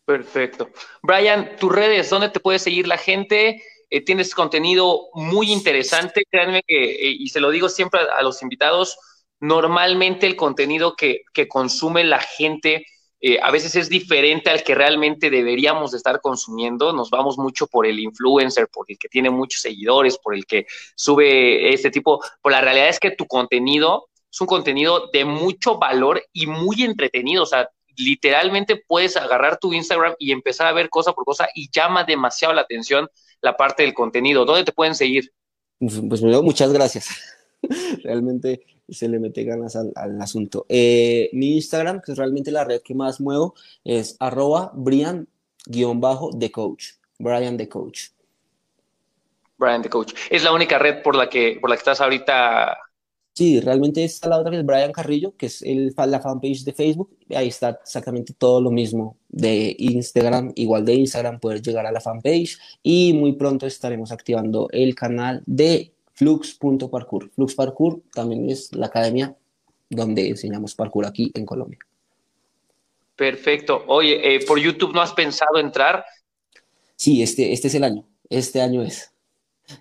Perfecto. 0.06 0.70
Brian, 1.04 1.58
tus 1.60 1.70
redes, 1.70 2.10
¿dónde 2.10 2.30
te 2.30 2.40
puede 2.40 2.58
seguir 2.58 2.88
la 2.88 2.98
gente? 2.98 3.62
Eh, 3.90 4.06
tienes 4.06 4.34
contenido 4.34 5.10
muy 5.14 5.52
interesante, 5.52 6.24
créanme 6.32 6.64
que, 6.66 6.92
eh, 6.92 7.16
y 7.20 7.28
se 7.28 7.42
lo 7.42 7.52
digo 7.52 7.68
siempre 7.68 8.00
a, 8.18 8.24
los 8.24 8.42
invitados, 8.42 8.98
normalmente 9.42 10.26
el 10.26 10.38
contenido 10.38 10.96
que, 10.96 11.26
consume 11.50 12.06
la 12.06 12.22
gente 12.22 12.86
eh, 13.20 13.40
a 13.42 13.50
veces 13.52 13.76
es 13.76 13.90
diferente 13.90 14.50
al 14.50 14.64
que 14.64 14.76
realmente 14.76 15.30
deberíamos 15.30 15.92
de 15.92 15.98
estar 15.98 16.22
consumiendo. 16.22 16.94
Nos 16.94 17.10
vamos 17.10 17.38
mucho 17.38 17.68
por 17.68 17.88
el 17.88 18.00
influencer, 18.00 18.68
por 18.68 18.86
el 18.90 18.98
que 18.98 19.10
tiene 19.10 19.30
muchos 19.30 19.62
seguidores, 19.62 20.18
por 20.18 20.36
el 20.36 20.46
que 20.46 20.68
sube 20.96 21.74
este 21.74 21.90
tipo. 21.90 22.22
Pero 22.44 22.52
la 22.52 22.62
realidad 22.62 22.90
es 22.90 23.00
que 23.00 23.12
tu 23.12 23.26
contenido 23.26 24.10
es 24.32 24.42
un 24.42 24.48
contenido 24.48 25.10
de 25.12 25.26
mucho 25.26 25.78
valor 25.78 26.24
y 26.32 26.46
muy 26.46 26.84
entretenido. 26.84 27.44
O 27.44 27.48
sea, 27.48 27.70
literalmente 27.96 28.84
puedes 28.88 29.18
agarrar 29.18 29.58
tu 29.58 29.74
Instagram 29.74 30.14
y 30.20 30.32
empezar 30.32 30.68
a 30.68 30.74
ver 30.74 30.90
cosa 30.90 31.14
por 31.14 31.26
cosa 31.26 31.48
y 31.56 31.70
llama 31.72 32.04
demasiado 32.04 32.54
la 32.54 32.62
atención 32.62 33.10
la 33.42 33.58
parte 33.58 33.84
del 33.84 33.96
contenido. 33.96 34.46
¿Dónde 34.46 34.64
te 34.64 34.72
pueden 34.72 34.94
seguir? 34.94 35.32
Pues, 35.80 36.02
pues 36.08 36.22
muchas 36.22 36.72
gracias. 36.72 37.37
Realmente 38.04 38.62
se 38.90 39.10
le 39.10 39.20
mete 39.20 39.44
ganas 39.44 39.76
al, 39.76 40.22
asunto. 40.22 40.66
Eh, 40.70 41.30
mi 41.34 41.56
Instagram, 41.56 42.02
que 42.02 42.14
es 42.14 42.18
realmente 42.18 42.52
la 42.52 42.64
red 42.64 42.82
que 42.82 42.96
más 42.96 43.20
muevo, 43.20 43.54
es 43.84 44.16
arroba 44.20 44.72
Brian-the 44.76 46.52
coach. 46.52 46.94
Brian 47.20 47.58
the 47.58 47.68
coach. 47.68 48.10
Brian 49.58 49.82
the 49.82 49.90
coach. 49.90 50.14
Es 50.30 50.44
la 50.44 50.54
única 50.54 50.78
red 50.78 51.02
por 51.02 51.16
la 51.16 51.30
que, 51.30 51.58
por 51.60 51.70
la 51.70 51.76
que 51.76 51.80
estás 51.80 52.00
ahorita 52.00 52.78
Sí, 53.38 53.60
realmente 53.60 54.04
está 54.04 54.30
la 54.30 54.40
otra 54.40 54.50
que 54.50 54.58
es 54.58 54.66
Brian 54.66 54.92
Carrillo, 54.92 55.38
que 55.38 55.46
es 55.46 55.62
el, 55.62 55.94
la 55.96 56.20
fanpage 56.20 56.64
de 56.64 56.74
Facebook. 56.74 57.16
Ahí 57.36 57.50
está 57.50 57.80
exactamente 57.84 58.34
todo 58.36 58.60
lo 58.60 58.72
mismo 58.72 59.16
de 59.30 59.76
Instagram. 59.78 60.54
Igual 60.56 60.86
de 60.86 60.96
Instagram 60.96 61.40
puedes 61.40 61.62
llegar 61.62 61.86
a 61.86 61.92
la 61.92 62.02
fanpage 62.02 62.58
y 62.82 63.14
muy 63.14 63.34
pronto 63.34 63.68
estaremos 63.68 64.12
activando 64.12 64.70
el 64.72 64.96
canal 64.96 65.44
de 65.46 65.94
flux.parkour. 66.18 67.30
Flux 67.30 67.54
Parkour 67.54 68.02
también 68.12 68.50
es 68.50 68.74
la 68.74 68.88
academia 68.88 69.36
donde 69.90 70.30
enseñamos 70.30 70.74
parkour 70.74 71.06
aquí 71.06 71.32
en 71.36 71.46
Colombia. 71.46 71.78
Perfecto. 73.16 73.84
Oye, 73.88 74.36
eh, 74.36 74.46
¿por 74.46 74.60
YouTube 74.60 74.94
no 74.94 75.02
has 75.02 75.14
pensado 75.14 75.60
entrar? 75.60 76.04
Sí, 76.96 77.22
este, 77.22 77.54
este 77.54 77.68
es 77.68 77.76
el 77.76 77.84
año. 77.84 78.08
Este 78.30 78.62
año 78.62 78.82
es. 78.82 79.12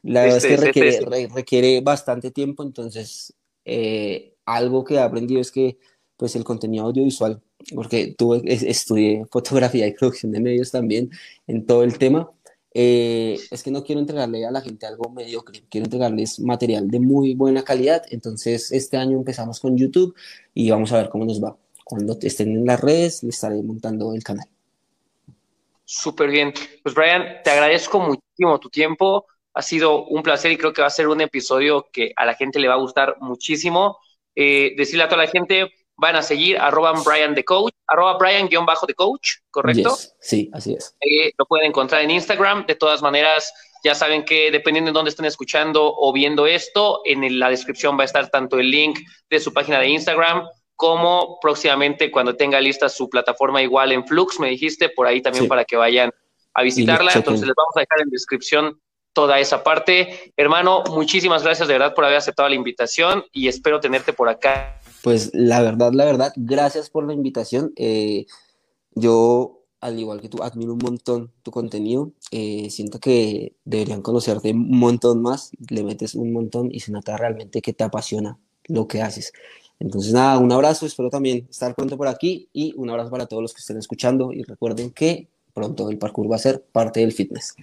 La 0.03 0.23
verdad 0.23 0.39
es 0.39 0.45
que 0.45 0.55
este 0.55 0.67
requiere, 0.67 1.29
requiere 1.35 1.81
bastante 1.81 2.31
tiempo, 2.31 2.63
entonces 2.63 3.35
eh, 3.65 4.35
algo 4.45 4.85
que 4.85 4.95
he 4.95 5.01
aprendido 5.01 5.41
es 5.41 5.51
que 5.51 5.79
pues 6.17 6.37
el 6.37 6.45
contenido 6.45 6.85
audiovisual, 6.85 7.41
porque 7.75 8.15
tuve, 8.17 8.43
estudié 8.45 9.25
fotografía 9.31 9.87
y 9.87 9.93
producción 9.99 10.33
de 10.33 10.41
medios 10.41 10.71
también 10.71 11.11
en 11.47 11.65
todo 11.65 11.83
el 11.83 11.99
tema, 11.99 12.31
eh, 12.79 13.41
es 13.51 13.63
que 13.63 13.71
no 13.71 13.83
quiero 13.83 14.03
entregarle 14.03 14.45
a 14.45 14.51
la 14.51 14.61
gente 14.61 14.85
algo 14.85 15.09
mediocre, 15.09 15.65
quiero 15.71 15.87
entregarles 15.87 16.39
material 16.41 16.91
de 16.91 17.01
muy 17.01 17.35
buena 17.35 17.65
calidad, 17.65 18.03
entonces 18.11 18.71
este 18.71 18.99
año 18.99 19.17
empezamos 19.17 19.61
con 19.61 19.79
YouTube 19.79 20.15
y 20.53 20.69
vamos 20.69 20.93
a 20.93 20.99
ver 20.99 21.09
cómo 21.09 21.25
nos 21.25 21.43
va. 21.43 21.57
Cuando 21.85 22.19
estén 22.21 22.51
en 22.51 22.67
las 22.67 22.79
redes, 22.79 23.23
les 23.23 23.37
estaré 23.37 23.63
montando 23.63 24.13
el 24.13 24.23
canal. 24.23 24.47
Súper 25.87 26.29
bien. 26.29 26.53
Pues 26.83 26.95
Brian, 26.95 27.39
te 27.43 27.49
agradezco 27.49 27.99
muchísimo 27.99 28.61
tu 28.61 28.69
tiempo. 28.69 29.25
Ha 29.55 29.63
sido 29.63 30.05
un 30.05 30.23
placer 30.23 30.53
y 30.53 30.59
creo 30.59 30.75
que 30.75 30.83
va 30.83 30.89
a 30.89 30.91
ser 30.91 31.09
un 31.09 31.23
episodio 31.23 31.89
que 31.91 32.13
a 32.15 32.27
la 32.27 32.35
gente 32.35 32.59
le 32.59 32.69
va 32.69 32.75
a 32.75 32.79
gustar 32.79 33.17
muchísimo. 33.21 33.97
Eh, 34.35 34.75
decirle 34.77 35.05
a 35.05 35.09
toda 35.09 35.23
la 35.23 35.31
gente, 35.31 35.73
van 35.97 36.17
a 36.17 36.23
seguir 36.23 36.59
arroba 36.59 36.93
Brian 37.05 37.35
the 37.35 37.45
Coach, 37.45 37.73
arroba 37.87 38.19
Brian 38.19 38.49
guion 38.49 38.67
bajo 38.67 38.87
the 38.87 38.95
Coach, 38.95 39.37
¿correcto? 39.51 39.97
Sí, 40.21 40.51
así 40.53 40.75
es. 40.75 40.95
Eh, 41.01 41.33
lo 41.39 41.47
pueden 41.47 41.69
encontrar 41.69 42.03
en 42.03 42.11
Instagram. 42.11 42.67
De 42.67 42.75
todas 42.75 43.03
maneras, 43.03 43.53
ya 43.83 43.95
saben 43.95 44.25
que 44.25 44.51
dependiendo 44.51 44.91
de 44.91 44.95
dónde 44.95 45.11
estén 45.11 45.27
escuchando 45.27 45.95
o 45.97 46.13
viendo 46.13 46.47
esto, 46.47 47.01
en 47.05 47.39
la 47.39 47.49
descripción 47.49 47.99
va 47.99 48.03
a 48.03 48.07
estar 48.07 48.29
tanto 48.29 48.59
el 48.59 48.71
link 48.71 48.99
de 49.31 49.41
su 49.41 49.53
página 49.53 49.79
de 49.81 49.89
Instagram 49.89 50.47
como 50.75 51.39
próximamente 51.41 52.11
cuando 52.11 52.37
tenga 52.37 52.61
lista 52.61 52.89
su 52.89 53.09
plataforma 53.09 53.63
igual 53.63 53.93
en 53.93 54.07
Flux, 54.07 54.39
me 54.39 54.51
dijiste, 54.51 54.91
por 54.91 55.07
ahí 55.07 55.23
también 55.23 55.49
para 55.49 55.65
que 55.65 55.77
vayan 55.77 56.11
a 56.53 56.63
visitarla. 56.63 57.13
Entonces 57.15 57.47
les 57.47 57.55
vamos 57.57 57.75
a 57.77 57.81
dejar 57.81 58.01
en 58.03 58.11
descripción 58.11 58.79
toda 59.15 59.41
esa 59.41 59.65
parte. 59.65 60.33
Hermano, 60.37 60.85
muchísimas 60.91 61.43
gracias 61.43 61.67
de 61.69 61.75
verdad 61.75 61.95
por 61.95 62.05
haber 62.05 62.19
aceptado 62.19 62.51
la 62.51 62.55
invitación 62.55 63.25
y 63.33 63.49
espero 63.49 63.81
tenerte 63.81 64.13
por 64.13 64.29
acá. 64.29 64.79
Pues 65.07 65.31
la 65.35 65.63
verdad, 65.63 65.93
la 65.93 66.05
verdad, 66.05 66.33
gracias 66.35 66.91
por 66.91 67.07
la 67.07 67.13
invitación. 67.13 67.73
Eh, 67.77 68.27
yo, 68.97 69.63
al 69.81 70.01
igual 70.01 70.21
que 70.21 70.29
tú, 70.29 70.43
admiro 70.43 70.73
un 70.73 70.81
montón 70.83 71.31
tu 71.45 71.53
contenido. 71.53 72.11
Eh, 72.33 72.71
siento 72.71 72.99
que 72.99 73.55
deberían 73.65 74.03
conocerte 74.03 74.51
un 74.51 74.77
montón 74.77 75.23
más. 75.23 75.53
Le 75.71 75.85
metes 75.85 76.17
un 76.17 76.33
montón 76.33 76.71
y 76.73 76.81
se 76.81 76.91
nota 76.91 77.17
realmente 77.17 77.63
que 77.63 77.73
te 77.73 77.85
apasiona 77.85 78.37
lo 78.65 78.89
que 78.89 79.01
haces. 79.01 79.33
Entonces, 79.79 80.13
nada, 80.13 80.39
un 80.39 80.51
abrazo. 80.51 80.87
Espero 80.87 81.09
también 81.09 81.47
estar 81.49 81.77
pronto 81.77 81.97
por 81.97 82.09
aquí 82.09 82.49
y 82.53 82.75
un 82.77 82.91
abrazo 82.91 83.09
para 83.13 83.27
todos 83.27 83.43
los 83.43 83.55
que 83.55 83.61
estén 83.61 83.79
escuchando. 83.79 84.33
Y 84.33 84.43
recuerden 84.43 84.91
que 84.91 85.29
pronto 85.55 85.89
el 85.89 85.99
parkour 85.99 86.29
va 86.29 86.35
a 86.35 86.41
ser 86.41 86.65
parte 86.73 86.99
del 86.99 87.13
fitness. 87.13 87.55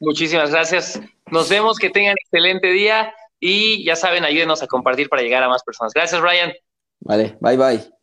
Muchísimas 0.00 0.50
gracias. 0.50 1.00
Nos 1.30 1.48
vemos, 1.48 1.78
que 1.78 1.90
tengan 1.90 2.16
excelente 2.20 2.72
día 2.72 3.14
y 3.40 3.84
ya 3.84 3.96
saben, 3.96 4.24
ayúdenos 4.24 4.62
a 4.62 4.66
compartir 4.66 5.08
para 5.08 5.22
llegar 5.22 5.42
a 5.42 5.48
más 5.48 5.62
personas. 5.62 5.92
Gracias, 5.92 6.20
Ryan. 6.20 6.52
Vale, 7.00 7.36
bye 7.40 7.56
bye. 7.56 7.97